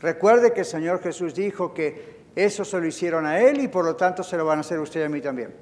Recuerde 0.00 0.52
que 0.52 0.60
el 0.60 0.66
Señor 0.66 1.02
Jesús 1.02 1.34
dijo 1.34 1.72
que 1.72 2.20
eso 2.36 2.64
se 2.64 2.78
lo 2.78 2.86
hicieron 2.86 3.26
a 3.26 3.40
Él 3.40 3.60
y 3.60 3.68
por 3.68 3.84
lo 3.84 3.96
tanto 3.96 4.22
se 4.22 4.36
lo 4.36 4.44
van 4.44 4.58
a 4.58 4.60
hacer 4.60 4.78
usted 4.78 5.02
a 5.02 5.08
mí 5.08 5.20
también. 5.20 5.52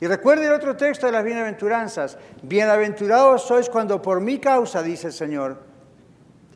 Y 0.00 0.06
recuerde 0.06 0.46
el 0.46 0.52
otro 0.52 0.76
texto 0.76 1.06
de 1.06 1.12
las 1.12 1.24
bienaventuranzas. 1.24 2.18
Bienaventurados 2.42 3.42
sois 3.42 3.68
cuando 3.68 4.02
por 4.02 4.20
mi 4.20 4.38
causa, 4.38 4.82
dice 4.82 5.08
el 5.08 5.12
Señor, 5.12 5.58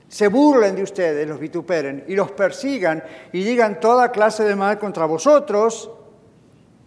se 0.08 0.28
burlen 0.28 0.74
de 0.74 0.82
ustedes, 0.82 1.26
los 1.28 1.38
vituperen 1.38 2.04
y 2.08 2.16
los 2.16 2.32
persigan 2.32 3.02
y 3.32 3.44
digan 3.44 3.80
toda 3.80 4.10
clase 4.10 4.44
de 4.44 4.56
mal 4.56 4.78
contra 4.78 5.06
vosotros, 5.06 5.90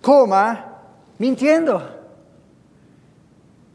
coma, 0.07 0.83
mintiendo. 1.17 1.85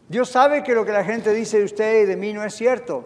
Dios 0.09 0.31
sabe 0.31 0.63
que 0.63 0.75
lo 0.75 0.83
que 0.83 0.91
la 0.91 1.05
gente 1.05 1.31
dice 1.31 1.59
de 1.59 1.65
usted 1.65 2.05
y 2.05 2.07
de 2.07 2.17
mí 2.17 2.33
no 2.33 2.43
es 2.43 2.55
cierto. 2.55 3.05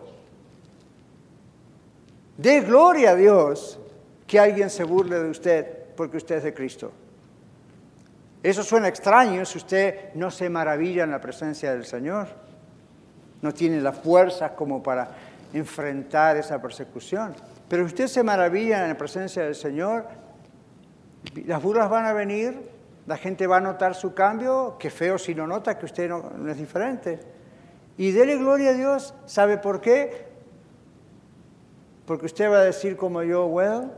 De 2.36 2.60
gloria 2.60 3.10
a 3.10 3.14
Dios 3.16 3.80
que 4.28 4.38
alguien 4.38 4.70
se 4.70 4.84
burle 4.84 5.18
de 5.18 5.28
usted 5.28 5.86
porque 5.96 6.18
usted 6.18 6.36
es 6.36 6.44
de 6.44 6.54
Cristo. 6.54 6.92
Eso 8.44 8.62
suena 8.62 8.86
extraño 8.86 9.44
si 9.44 9.58
usted 9.58 10.14
no 10.14 10.30
se 10.30 10.48
maravilla 10.48 11.02
en 11.02 11.10
la 11.10 11.20
presencia 11.20 11.72
del 11.72 11.84
Señor. 11.84 12.28
No 13.42 13.52
tiene 13.52 13.80
la 13.80 13.90
fuerza 13.90 14.54
como 14.54 14.84
para 14.84 15.08
enfrentar 15.52 16.36
esa 16.36 16.62
persecución. 16.62 17.34
Pero 17.68 17.86
usted 17.86 18.06
se 18.06 18.22
maravilla 18.22 18.84
en 18.84 18.90
la 18.90 18.96
presencia 18.96 19.42
del 19.42 19.56
Señor, 19.56 20.06
las 21.44 21.60
burlas 21.60 21.90
van 21.90 22.04
a 22.04 22.12
venir, 22.12 22.75
la 23.06 23.16
gente 23.16 23.46
va 23.46 23.58
a 23.58 23.60
notar 23.60 23.94
su 23.94 24.14
cambio, 24.14 24.76
qué 24.78 24.90
feo 24.90 25.18
si 25.18 25.34
no 25.34 25.46
nota 25.46 25.78
que 25.78 25.86
usted 25.86 26.08
no, 26.08 26.30
no 26.36 26.50
es 26.50 26.58
diferente. 26.58 27.20
Y 27.96 28.10
dele 28.10 28.36
gloria 28.36 28.70
a 28.70 28.74
Dios, 28.74 29.14
¿sabe 29.26 29.58
por 29.58 29.80
qué? 29.80 30.26
Porque 32.04 32.26
usted 32.26 32.50
va 32.50 32.58
a 32.58 32.64
decir 32.64 32.96
como 32.96 33.22
yo, 33.22 33.46
well, 33.46 33.90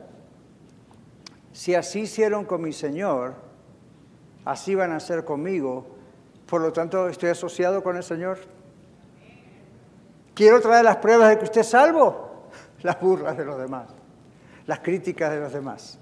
si 1.52 1.74
así 1.74 2.00
hicieron 2.00 2.44
con 2.44 2.62
mi 2.62 2.72
Señor, 2.72 3.34
así 4.44 4.74
van 4.74 4.92
a 4.92 4.96
hacer 4.96 5.24
conmigo. 5.24 5.86
Por 6.46 6.60
lo 6.60 6.72
tanto, 6.72 7.08
estoy 7.08 7.30
asociado 7.30 7.82
con 7.82 7.96
el 7.96 8.02
Señor. 8.02 8.38
Quiero 10.34 10.60
traer 10.60 10.84
las 10.84 10.98
pruebas 10.98 11.30
de 11.30 11.38
que 11.38 11.44
usted 11.44 11.62
es 11.62 11.68
salvo, 11.68 12.48
las 12.82 13.00
burlas 13.00 13.36
de 13.36 13.44
los 13.44 13.58
demás, 13.58 13.88
las 14.66 14.80
críticas 14.80 15.32
de 15.32 15.40
los 15.40 15.52
demás. 15.52 15.98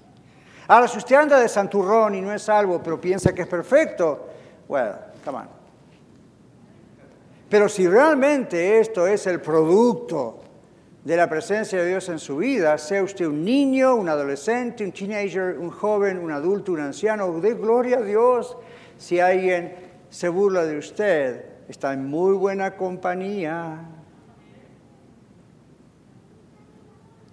Ahora, 0.67 0.87
si 0.87 0.97
usted 0.97 1.15
anda 1.15 1.39
de 1.39 1.47
santurrón 1.47 2.15
y 2.15 2.21
no 2.21 2.33
es 2.33 2.41
salvo, 2.41 2.81
pero 2.83 2.99
piensa 2.99 3.33
que 3.33 3.43
es 3.43 3.47
perfecto, 3.47 4.27
well, 4.67 4.93
come 5.23 5.37
on. 5.37 5.47
Pero 7.49 7.69
si 7.69 7.87
realmente 7.87 8.79
esto 8.79 9.07
es 9.07 9.25
el 9.27 9.39
producto 9.39 10.41
de 11.05 11.15
la 11.15 11.29
presencia 11.29 11.79
de 11.79 11.87
Dios 11.87 12.09
en 12.09 12.19
su 12.19 12.35
vida, 12.35 12.77
sea 12.77 13.01
usted 13.01 13.25
un 13.25 13.45
niño, 13.45 13.95
un 13.95 14.09
adolescente, 14.09 14.83
un 14.83 14.91
teenager, 14.91 15.57
un 15.57 15.69
joven, 15.69 16.19
un 16.19 16.31
adulto, 16.31 16.73
un 16.73 16.81
anciano, 16.81 17.39
de 17.39 17.53
gloria 17.53 17.99
a 17.99 18.01
Dios. 18.01 18.57
Si 18.97 19.21
alguien 19.21 19.73
se 20.09 20.27
burla 20.27 20.65
de 20.65 20.77
usted, 20.77 21.45
está 21.69 21.93
en 21.93 22.05
muy 22.09 22.33
buena 22.33 22.75
compañía. 22.75 23.96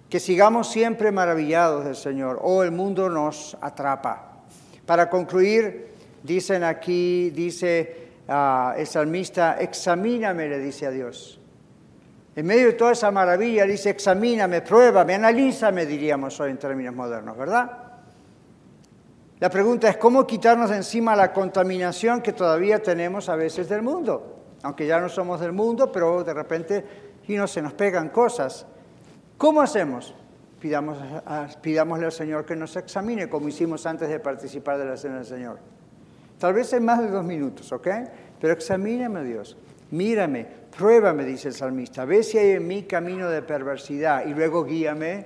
Que 0.09 0.19
sigamos 0.19 0.69
siempre 0.69 1.11
maravillados 1.11 1.85
del 1.85 1.95
Señor, 1.95 2.39
o 2.41 2.63
el 2.63 2.71
mundo 2.71 3.09
nos 3.09 3.57
atrapa. 3.61 4.43
Para 4.85 5.09
concluir, 5.09 5.87
dicen 6.23 6.63
aquí, 6.63 7.31
dice 7.31 8.09
uh, 8.27 8.77
el 8.77 8.85
salmista, 8.85 9.57
examíname, 9.59 10.47
le 10.47 10.59
dice 10.59 10.85
a 10.85 10.91
Dios. 10.91 11.39
En 12.35 12.45
medio 12.45 12.67
de 12.67 12.73
toda 12.73 12.91
esa 12.91 13.11
maravilla 13.11 13.65
dice, 13.65 13.89
examíname, 13.89 14.61
pruébame, 14.61 15.15
analízame, 15.15 15.85
diríamos 15.85 16.39
hoy 16.39 16.51
en 16.51 16.57
términos 16.57 16.93
modernos, 16.93 17.37
¿verdad? 17.37 17.85
La 19.39 19.49
pregunta 19.49 19.89
es 19.89 19.97
cómo 19.97 20.25
quitarnos 20.27 20.69
de 20.69 20.77
encima 20.77 21.15
la 21.15 21.31
contaminación 21.31 22.21
que 22.21 22.33
todavía 22.33 22.81
tenemos 22.81 23.29
a 23.29 23.35
veces 23.35 23.69
del 23.69 23.81
mundo. 23.81 24.43
Aunque 24.63 24.85
ya 24.87 24.99
no 24.99 25.09
somos 25.09 25.39
del 25.39 25.51
mundo, 25.51 25.91
pero 25.91 26.23
de 26.23 26.33
repente 26.33 26.85
y 27.27 27.35
no 27.35 27.47
se 27.47 27.61
nos 27.61 27.73
pegan 27.73 28.09
cosas. 28.09 28.65
¿Cómo 29.37 29.61
hacemos? 29.61 30.15
Pidamos, 30.59 30.97
pidámosle 31.61 32.05
al 32.05 32.11
Señor 32.11 32.45
que 32.45 32.55
nos 32.55 32.75
examine, 32.75 33.29
como 33.29 33.49
hicimos 33.49 33.85
antes 33.85 34.09
de 34.09 34.19
participar 34.19 34.77
de 34.77 34.85
la 34.85 34.97
cena 34.97 35.17
del 35.17 35.25
Señor. 35.25 35.59
Tal 36.39 36.53
vez 36.53 36.71
en 36.73 36.85
más 36.85 36.99
de 36.99 37.09
dos 37.09 37.23
minutos, 37.23 37.71
¿ok? 37.71 37.87
Pero 38.39 38.53
examíname, 38.53 39.23
Dios. 39.23 39.57
Mírame, 39.91 40.47
pruébame, 40.75 41.23
dice 41.23 41.49
el 41.49 41.53
salmista, 41.53 42.05
ve 42.05 42.23
si 42.23 42.37
hay 42.37 42.51
en 42.51 42.67
mí 42.67 42.83
camino 42.83 43.29
de 43.29 43.41
perversidad 43.41 44.25
y 44.25 44.33
luego 44.33 44.65
guíame 44.65 45.25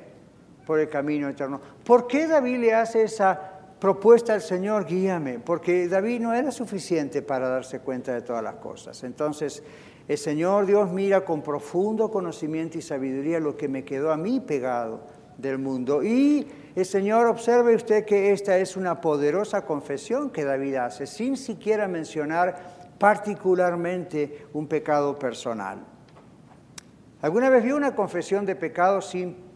por 0.65 0.79
el 0.79 0.89
camino 0.89 1.29
eterno. 1.29 1.61
¿Por 1.83 2.05
qué 2.07 2.27
David 2.27 2.57
le 2.57 2.73
hace 2.73 3.03
esa 3.03 3.39
propuesta 3.79 4.33
al 4.33 4.41
Señor, 4.41 4.85
guíame? 4.85 5.39
Porque 5.39 5.87
David 5.87 6.19
no 6.19 6.33
era 6.33 6.51
suficiente 6.51 7.21
para 7.21 7.47
darse 7.47 7.79
cuenta 7.79 8.13
de 8.13 8.21
todas 8.21 8.43
las 8.43 8.55
cosas. 8.55 9.03
Entonces, 9.03 9.63
el 10.09 10.17
Señor 10.17 10.65
Dios 10.65 10.91
mira 10.91 11.23
con 11.23 11.43
profundo 11.43 12.09
conocimiento 12.09 12.79
y 12.79 12.81
sabiduría 12.81 13.39
lo 13.39 13.55
que 13.55 13.67
me 13.67 13.85
quedó 13.85 14.11
a 14.11 14.17
mí 14.17 14.39
pegado 14.39 15.01
del 15.37 15.59
mundo. 15.59 16.01
Y 16.01 16.47
el 16.75 16.83
Señor 16.83 17.27
observe 17.27 17.75
usted 17.75 18.05
que 18.05 18.31
esta 18.31 18.57
es 18.57 18.75
una 18.75 19.01
poderosa 19.01 19.65
confesión 19.67 20.31
que 20.31 20.43
David 20.43 20.75
hace, 20.77 21.05
sin 21.05 21.37
siquiera 21.37 21.87
mencionar 21.87 22.89
particularmente 22.97 24.47
un 24.51 24.65
pecado 24.65 25.19
personal. 25.19 25.77
¿Alguna 27.21 27.51
vez 27.51 27.63
vio 27.63 27.75
una 27.75 27.93
confesión 27.93 28.47
de 28.47 28.55
pecado 28.55 29.01
sin 29.01 29.48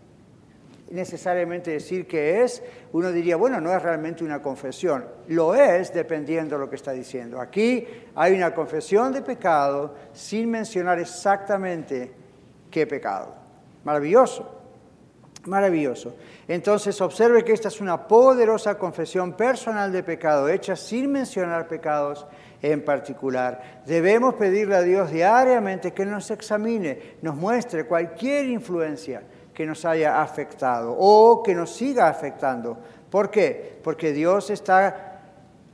necesariamente 0.93 1.71
decir 1.71 2.07
que 2.07 2.43
es? 2.43 2.61
Uno 2.91 3.11
diría, 3.11 3.35
bueno, 3.35 3.59
no 3.59 3.73
es 3.73 3.81
realmente 3.81 4.23
una 4.23 4.41
confesión. 4.41 5.05
Lo 5.27 5.55
es 5.55 5.91
dependiendo 5.91 6.55
de 6.55 6.61
lo 6.61 6.69
que 6.69 6.75
está 6.75 6.91
diciendo. 6.91 7.41
Aquí 7.41 7.85
hay 8.15 8.33
una 8.33 8.53
confesión 8.53 9.11
de 9.11 9.23
pecado 9.23 9.95
sin 10.13 10.49
mencionar 10.49 10.99
exactamente 10.99 12.13
qué 12.69 12.85
pecado. 12.85 13.33
Maravilloso. 13.83 14.59
Maravilloso. 15.45 16.15
Entonces 16.47 17.01
observe 17.01 17.43
que 17.43 17.51
esta 17.51 17.67
es 17.67 17.81
una 17.81 18.07
poderosa 18.07 18.77
confesión 18.77 19.33
personal 19.33 19.91
de 19.91 20.03
pecado 20.03 20.47
hecha 20.47 20.75
sin 20.75 21.11
mencionar 21.11 21.67
pecados 21.67 22.25
en 22.61 22.85
particular. 22.85 23.81
Debemos 23.85 24.35
pedirle 24.35 24.75
a 24.75 24.81
Dios 24.83 25.11
diariamente 25.11 25.91
que 25.91 26.05
nos 26.05 26.31
examine, 26.31 27.17
nos 27.21 27.35
muestre 27.35 27.85
cualquier 27.85 28.45
influencia 28.45 29.23
que 29.53 29.65
nos 29.65 29.85
haya 29.85 30.21
afectado 30.21 30.95
o 30.97 31.43
que 31.43 31.53
nos 31.53 31.69
siga 31.69 32.07
afectando. 32.07 32.77
¿Por 33.09 33.29
qué? 33.29 33.79
Porque 33.83 34.11
Dios 34.11 34.49
está 34.49 35.21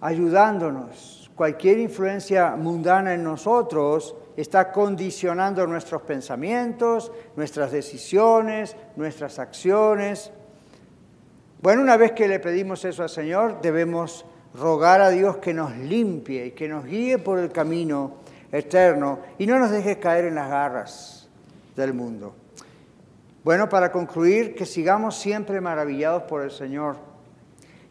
ayudándonos. 0.01 1.31
Cualquier 1.35 1.79
influencia 1.79 2.55
mundana 2.57 3.13
en 3.13 3.23
nosotros 3.23 4.15
está 4.35 4.71
condicionando 4.71 5.65
nuestros 5.65 6.01
pensamientos, 6.01 7.11
nuestras 7.35 7.71
decisiones, 7.71 8.75
nuestras 8.95 9.39
acciones. 9.39 10.31
Bueno, 11.61 11.81
una 11.81 11.97
vez 11.97 12.11
que 12.11 12.27
le 12.27 12.39
pedimos 12.39 12.83
eso 12.85 13.03
al 13.03 13.09
Señor, 13.09 13.61
debemos 13.61 14.25
rogar 14.53 15.01
a 15.01 15.09
Dios 15.09 15.37
que 15.37 15.53
nos 15.53 15.75
limpie 15.77 16.47
y 16.47 16.51
que 16.51 16.67
nos 16.67 16.85
guíe 16.85 17.19
por 17.19 17.39
el 17.39 17.51
camino 17.51 18.17
eterno 18.51 19.19
y 19.37 19.45
no 19.45 19.59
nos 19.59 19.71
deje 19.71 19.99
caer 19.99 20.25
en 20.25 20.35
las 20.35 20.49
garras 20.49 21.29
del 21.75 21.93
mundo. 21.93 22.33
Bueno, 23.43 23.69
para 23.69 23.91
concluir, 23.91 24.55
que 24.55 24.65
sigamos 24.65 25.15
siempre 25.15 25.61
maravillados 25.61 26.23
por 26.23 26.41
el 26.41 26.51
Señor 26.51 26.97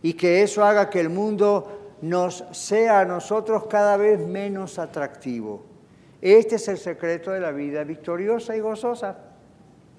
y 0.02 0.14
que 0.14 0.42
eso 0.42 0.64
haga 0.64 0.90
que 0.90 1.00
el 1.00 1.08
mundo 1.08 1.96
nos 2.02 2.44
sea 2.52 3.00
a 3.00 3.04
nosotros 3.04 3.66
cada 3.66 3.96
vez 3.96 4.20
menos 4.20 4.78
atractivo. 4.78 5.64
Este 6.20 6.56
es 6.56 6.68
el 6.68 6.78
secreto 6.78 7.30
de 7.30 7.40
la 7.40 7.52
vida 7.52 7.84
victoriosa 7.84 8.56
y 8.56 8.60
gozosa 8.60 9.28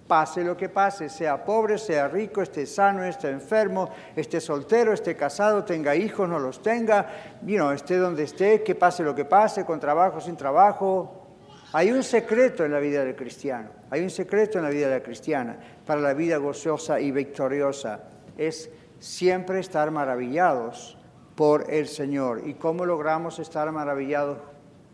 pase 0.09 0.43
lo 0.43 0.57
que 0.57 0.69
pase, 0.69 1.07
sea 1.07 1.45
pobre, 1.45 1.77
sea 1.77 2.07
rico, 2.07 2.41
esté 2.41 2.65
sano, 2.65 3.03
esté 3.03 3.29
enfermo, 3.29 3.91
esté 4.15 4.41
soltero, 4.41 4.91
esté 4.91 5.15
casado, 5.15 5.63
tenga 5.63 5.95
hijos, 5.95 6.27
no 6.27 6.39
los 6.39 6.63
tenga, 6.63 7.05
you 7.45 7.63
esté 7.69 7.97
donde 7.97 8.23
esté, 8.23 8.63
que 8.63 8.73
pase 8.73 9.03
lo 9.03 9.13
que 9.13 9.23
pase, 9.23 9.63
con 9.63 9.79
trabajo, 9.79 10.19
sin 10.19 10.35
trabajo. 10.35 11.27
Hay 11.73 11.91
un 11.91 12.01
secreto 12.01 12.65
en 12.65 12.71
la 12.71 12.79
vida 12.79 13.05
del 13.05 13.15
cristiano, 13.15 13.69
hay 13.91 14.01
un 14.01 14.09
secreto 14.09 14.57
en 14.57 14.63
la 14.63 14.69
vida 14.69 14.87
de 14.87 14.99
la 14.99 15.03
cristiana 15.03 15.57
para 15.85 16.01
la 16.01 16.13
vida 16.13 16.37
gozosa 16.37 16.99
y 16.99 17.11
victoriosa. 17.11 18.03
Es 18.37 18.69
siempre 18.99 19.59
estar 19.59 19.89
maravillados 19.91 20.97
por 21.35 21.71
el 21.71 21.87
Señor. 21.87 22.47
¿Y 22.47 22.53
cómo 22.53 22.85
logramos 22.85 23.39
estar 23.39 23.71
maravillados 23.71 24.37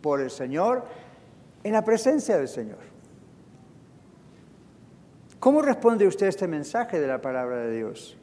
por 0.02 0.22
el 0.22 0.30
Señor? 0.30 0.86
En 1.64 1.74
la 1.74 1.84
presencia 1.84 2.38
del 2.38 2.48
Señor. 2.48 2.78
¿Cómo 5.40 5.62
responde 5.62 6.08
usted 6.08 6.28
a 6.28 6.30
este 6.30 6.48
mensaje 6.48 7.00
de 7.00 7.08
la 7.08 7.22
palabra 7.22 7.58
de 7.58 7.76
Dios? 7.76 8.18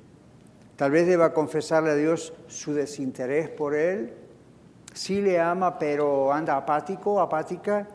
Tal 0.76 0.90
vez 0.90 1.06
deba 1.06 1.32
confesarle 1.32 1.90
a 1.90 1.94
Dios 1.94 2.32
su 2.48 2.74
desinterés 2.74 3.48
por 3.48 3.74
Él. 3.74 4.14
Sí 4.94 5.20
le 5.20 5.38
ama, 5.38 5.78
pero 5.78 6.32
anda 6.32 6.56
apático, 6.56 7.20
apática. 7.20 7.86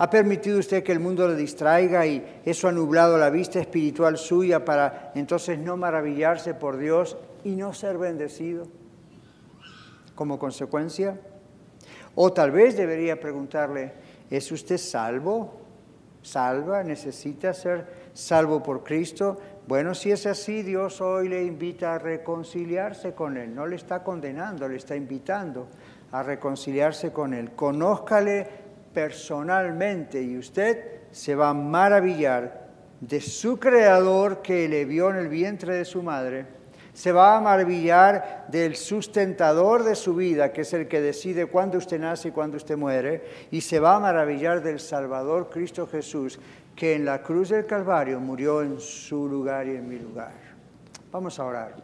¿Ha 0.00 0.08
permitido 0.08 0.58
usted 0.58 0.82
que 0.82 0.92
el 0.92 0.98
mundo 0.98 1.28
le 1.28 1.36
distraiga 1.36 2.06
y 2.06 2.40
eso 2.42 2.68
ha 2.68 2.72
nublado 2.72 3.18
la 3.18 3.28
vista 3.28 3.60
espiritual 3.60 4.16
suya 4.16 4.64
para 4.64 5.12
entonces 5.14 5.58
no 5.58 5.76
maravillarse 5.76 6.54
por 6.54 6.78
Dios 6.78 7.18
y 7.44 7.50
no 7.50 7.74
ser 7.74 7.98
bendecido 7.98 8.66
como 10.14 10.38
consecuencia? 10.38 11.20
O 12.14 12.32
tal 12.32 12.50
vez 12.50 12.78
debería 12.78 13.20
preguntarle, 13.20 13.92
¿es 14.30 14.50
usted 14.50 14.78
salvo? 14.78 15.60
¿Salva? 16.22 16.82
¿Necesita 16.82 17.52
ser 17.52 18.00
salvo 18.14 18.62
por 18.62 18.82
Cristo. 18.82 19.38
Bueno, 19.66 19.94
si 19.94 20.10
es 20.10 20.26
así, 20.26 20.62
Dios 20.62 21.00
hoy 21.00 21.28
le 21.28 21.44
invita 21.44 21.94
a 21.94 21.98
reconciliarse 21.98 23.12
con 23.12 23.36
Él. 23.36 23.54
No 23.54 23.66
le 23.66 23.76
está 23.76 24.02
condenando, 24.02 24.66
le 24.68 24.76
está 24.76 24.96
invitando 24.96 25.68
a 26.12 26.22
reconciliarse 26.22 27.12
con 27.12 27.34
Él. 27.34 27.52
Conózcale 27.52 28.69
personalmente 28.92 30.20
y 30.22 30.36
usted 30.36 31.00
se 31.10 31.34
va 31.34 31.50
a 31.50 31.54
maravillar 31.54 32.68
de 33.00 33.20
su 33.20 33.58
creador 33.58 34.42
que 34.42 34.68
le 34.68 34.84
vio 34.84 35.10
en 35.10 35.16
el 35.16 35.28
vientre 35.28 35.74
de 35.74 35.84
su 35.84 36.02
madre. 36.02 36.46
Se 36.92 37.12
va 37.12 37.36
a 37.36 37.40
maravillar 37.40 38.46
del 38.48 38.76
sustentador 38.76 39.84
de 39.84 39.94
su 39.94 40.14
vida, 40.14 40.52
que 40.52 40.62
es 40.62 40.72
el 40.72 40.88
que 40.88 41.00
decide 41.00 41.46
cuándo 41.46 41.78
usted 41.78 42.00
nace 42.00 42.28
y 42.28 42.32
cuándo 42.32 42.56
usted 42.56 42.76
muere. 42.76 43.24
Y 43.50 43.60
se 43.60 43.78
va 43.78 43.96
a 43.96 44.00
maravillar 44.00 44.62
del 44.62 44.80
Salvador 44.80 45.48
Cristo 45.50 45.86
Jesús, 45.86 46.38
que 46.74 46.94
en 46.94 47.04
la 47.04 47.22
cruz 47.22 47.50
del 47.50 47.64
Calvario 47.64 48.20
murió 48.20 48.62
en 48.62 48.80
su 48.80 49.28
lugar 49.28 49.66
y 49.66 49.76
en 49.76 49.88
mi 49.88 49.98
lugar. 49.98 50.32
Vamos 51.12 51.38
a 51.38 51.44
orar. 51.44 51.74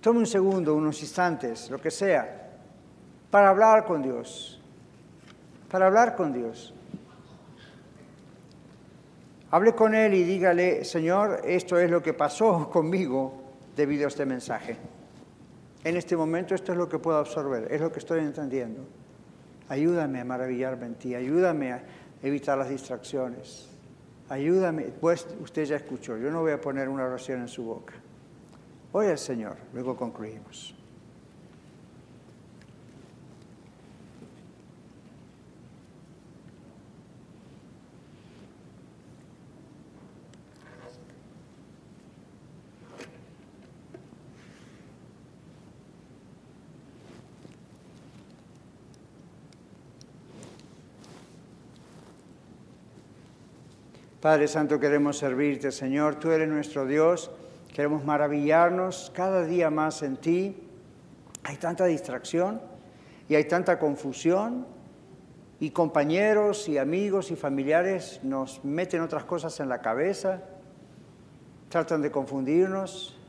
Tome 0.00 0.18
un 0.18 0.26
segundo, 0.26 0.74
unos 0.74 1.00
instantes, 1.00 1.70
lo 1.70 1.78
que 1.78 1.90
sea, 1.90 2.50
para 3.30 3.50
hablar 3.50 3.84
con 3.84 4.02
Dios. 4.02 4.53
Para 5.70 5.86
hablar 5.86 6.16
con 6.16 6.32
Dios. 6.32 6.74
Hable 9.50 9.72
con 9.74 9.94
Él 9.94 10.14
y 10.14 10.24
dígale, 10.24 10.84
Señor, 10.84 11.42
esto 11.44 11.78
es 11.78 11.90
lo 11.90 12.02
que 12.02 12.12
pasó 12.12 12.68
conmigo 12.72 13.34
debido 13.76 14.06
a 14.06 14.08
este 14.08 14.26
mensaje. 14.26 14.76
En 15.84 15.96
este 15.96 16.16
momento 16.16 16.54
esto 16.54 16.72
es 16.72 16.78
lo 16.78 16.88
que 16.88 16.98
puedo 16.98 17.18
absorber, 17.18 17.68
es 17.70 17.80
lo 17.80 17.92
que 17.92 17.98
estoy 17.98 18.20
entendiendo. 18.20 18.84
Ayúdame 19.68 20.20
a 20.20 20.24
maravillarme 20.24 20.86
en 20.86 20.94
ti, 20.94 21.14
ayúdame 21.14 21.72
a 21.72 21.82
evitar 22.22 22.58
las 22.58 22.68
distracciones. 22.68 23.68
Ayúdame, 24.28 24.84
pues 25.00 25.26
usted 25.40 25.64
ya 25.64 25.76
escuchó, 25.76 26.16
yo 26.16 26.30
no 26.30 26.40
voy 26.40 26.52
a 26.52 26.60
poner 26.60 26.88
una 26.88 27.04
oración 27.04 27.42
en 27.42 27.48
su 27.48 27.64
boca. 27.64 27.94
Oye 28.92 29.16
Señor, 29.16 29.56
luego 29.72 29.96
concluimos. 29.96 30.74
Padre 54.24 54.48
Santo, 54.48 54.80
queremos 54.80 55.18
servirte, 55.18 55.70
Señor. 55.70 56.14
Tú 56.14 56.30
eres 56.30 56.48
nuestro 56.48 56.86
Dios. 56.86 57.30
Queremos 57.74 58.06
maravillarnos 58.06 59.12
cada 59.14 59.44
día 59.44 59.68
más 59.68 60.02
en 60.02 60.16
ti. 60.16 60.56
Hay 61.42 61.58
tanta 61.58 61.84
distracción 61.84 62.58
y 63.28 63.34
hay 63.34 63.44
tanta 63.44 63.78
confusión 63.78 64.66
y 65.60 65.72
compañeros 65.72 66.70
y 66.70 66.78
amigos 66.78 67.30
y 67.32 67.36
familiares 67.36 68.20
nos 68.22 68.64
meten 68.64 69.02
otras 69.02 69.24
cosas 69.24 69.60
en 69.60 69.68
la 69.68 69.82
cabeza, 69.82 70.40
tratan 71.68 72.00
de 72.00 72.10
confundirnos. 72.10 73.20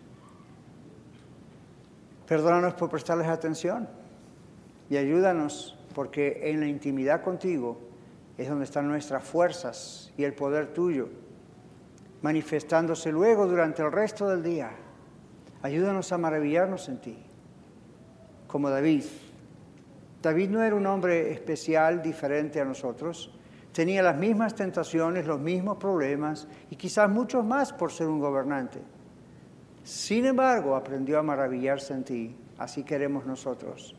Perdónanos 2.25 2.73
por 2.75 2.89
prestarles 2.89 3.27
atención 3.27 3.89
y 4.89 4.95
ayúdanos 4.95 5.77
porque 5.93 6.39
en 6.45 6.61
la 6.61 6.67
intimidad 6.67 7.21
contigo 7.21 7.81
es 8.37 8.49
donde 8.49 8.65
están 8.65 8.87
nuestras 8.87 9.23
fuerzas 9.23 10.11
y 10.17 10.23
el 10.23 10.33
poder 10.33 10.73
tuyo, 10.73 11.09
manifestándose 12.21 13.11
luego 13.11 13.47
durante 13.47 13.81
el 13.81 13.91
resto 13.91 14.27
del 14.27 14.43
día. 14.43 14.71
Ayúdanos 15.61 16.11
a 16.11 16.17
maravillarnos 16.17 16.89
en 16.89 16.99
ti, 16.99 17.17
como 18.47 18.69
David. 18.69 19.03
David 20.21 20.49
no 20.49 20.63
era 20.63 20.75
un 20.75 20.85
hombre 20.85 21.31
especial, 21.31 22.01
diferente 22.01 22.59
a 22.59 22.65
nosotros. 22.65 23.31
Tenía 23.71 24.01
las 24.01 24.17
mismas 24.17 24.55
tentaciones, 24.55 25.27
los 25.27 25.39
mismos 25.39 25.77
problemas 25.77 26.47
y 26.69 26.75
quizás 26.75 27.09
muchos 27.09 27.45
más 27.45 27.73
por 27.73 27.91
ser 27.91 28.07
un 28.07 28.19
gobernante. 28.19 28.81
Sin 29.83 30.25
embargo, 30.25 30.75
aprendió 30.75 31.19
a 31.19 31.23
maravillarse 31.23 31.93
en 31.93 32.03
ti. 32.03 32.35
Así 32.57 32.83
queremos 32.83 33.25
nosotros. 33.25 33.95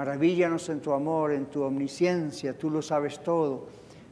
Maravíllanos 0.00 0.66
en 0.70 0.80
tu 0.80 0.94
amor, 0.94 1.30
en 1.30 1.44
tu 1.50 1.62
omnisciencia, 1.62 2.56
tú 2.56 2.70
lo 2.70 2.80
sabes 2.80 3.22
todo. 3.22 3.66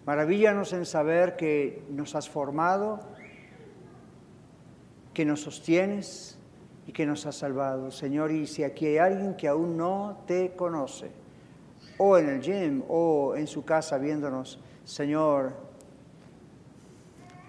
Maravíllanos 0.04 0.74
en 0.74 0.84
saber 0.84 1.34
que 1.34 1.82
nos 1.88 2.14
has 2.14 2.28
formado, 2.28 3.00
que 5.14 5.24
nos 5.24 5.40
sostienes 5.40 6.38
y 6.86 6.92
que 6.92 7.06
nos 7.06 7.24
has 7.24 7.36
salvado. 7.36 7.90
Señor, 7.90 8.32
y 8.32 8.46
si 8.46 8.64
aquí 8.64 8.84
hay 8.84 8.98
alguien 8.98 9.34
que 9.34 9.48
aún 9.48 9.78
no 9.78 10.24
te 10.26 10.52
conoce, 10.54 11.10
o 11.96 12.18
en 12.18 12.28
el 12.28 12.42
gym, 12.42 12.82
o 12.86 13.34
en 13.34 13.46
su 13.46 13.64
casa 13.64 13.96
viéndonos, 13.96 14.60
Señor, 14.84 15.54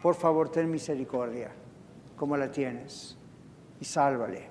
por 0.01 0.15
favor 0.15 0.49
ten 0.49 0.71
misericordia, 0.71 1.51
como 2.15 2.37
la 2.37 2.49
tienes, 2.49 3.17
y 3.81 3.83
sálvale. 3.83 4.47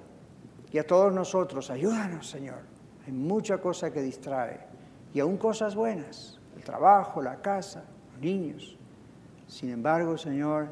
Y 0.73 0.77
a 0.77 0.87
todos 0.87 1.11
nosotros, 1.11 1.71
ayúdanos, 1.71 2.29
Señor 2.29 2.68
hay 3.09 3.15
mucha 3.15 3.57
cosa 3.57 3.91
que 3.91 4.03
distrae 4.03 4.61
y 5.15 5.21
aún 5.21 5.39
cosas 5.39 5.75
buenas, 5.75 6.39
el 6.55 6.63
trabajo, 6.63 7.23
la 7.23 7.41
casa, 7.41 7.85
los 8.13 8.21
niños. 8.21 8.77
Sin 9.47 9.71
embargo, 9.71 10.19
Señor, 10.19 10.69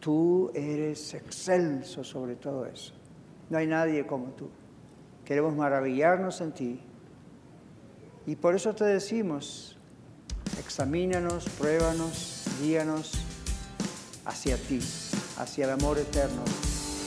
tú 0.00 0.50
eres 0.52 1.14
excelso 1.14 2.02
sobre 2.02 2.34
todo 2.34 2.66
eso. 2.66 2.92
No 3.50 3.58
hay 3.58 3.68
nadie 3.68 4.04
como 4.04 4.30
tú. 4.30 4.50
Queremos 5.24 5.54
maravillarnos 5.54 6.40
en 6.40 6.50
ti. 6.50 6.80
Y 8.26 8.34
por 8.34 8.56
eso 8.56 8.74
te 8.74 8.84
decimos, 8.84 9.78
examínanos, 10.58 11.48
pruébanos, 11.50 12.46
guíanos 12.60 13.12
hacia 14.24 14.56
ti, 14.56 14.80
hacia 15.38 15.66
el 15.66 15.70
amor 15.70 15.98
eterno 15.98 16.42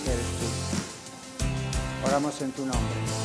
que 0.06 0.12
eres 0.14 0.26
tú. 0.40 2.08
Oramos 2.08 2.42
en 2.42 2.52
tu 2.54 2.62
nombre. 2.62 3.25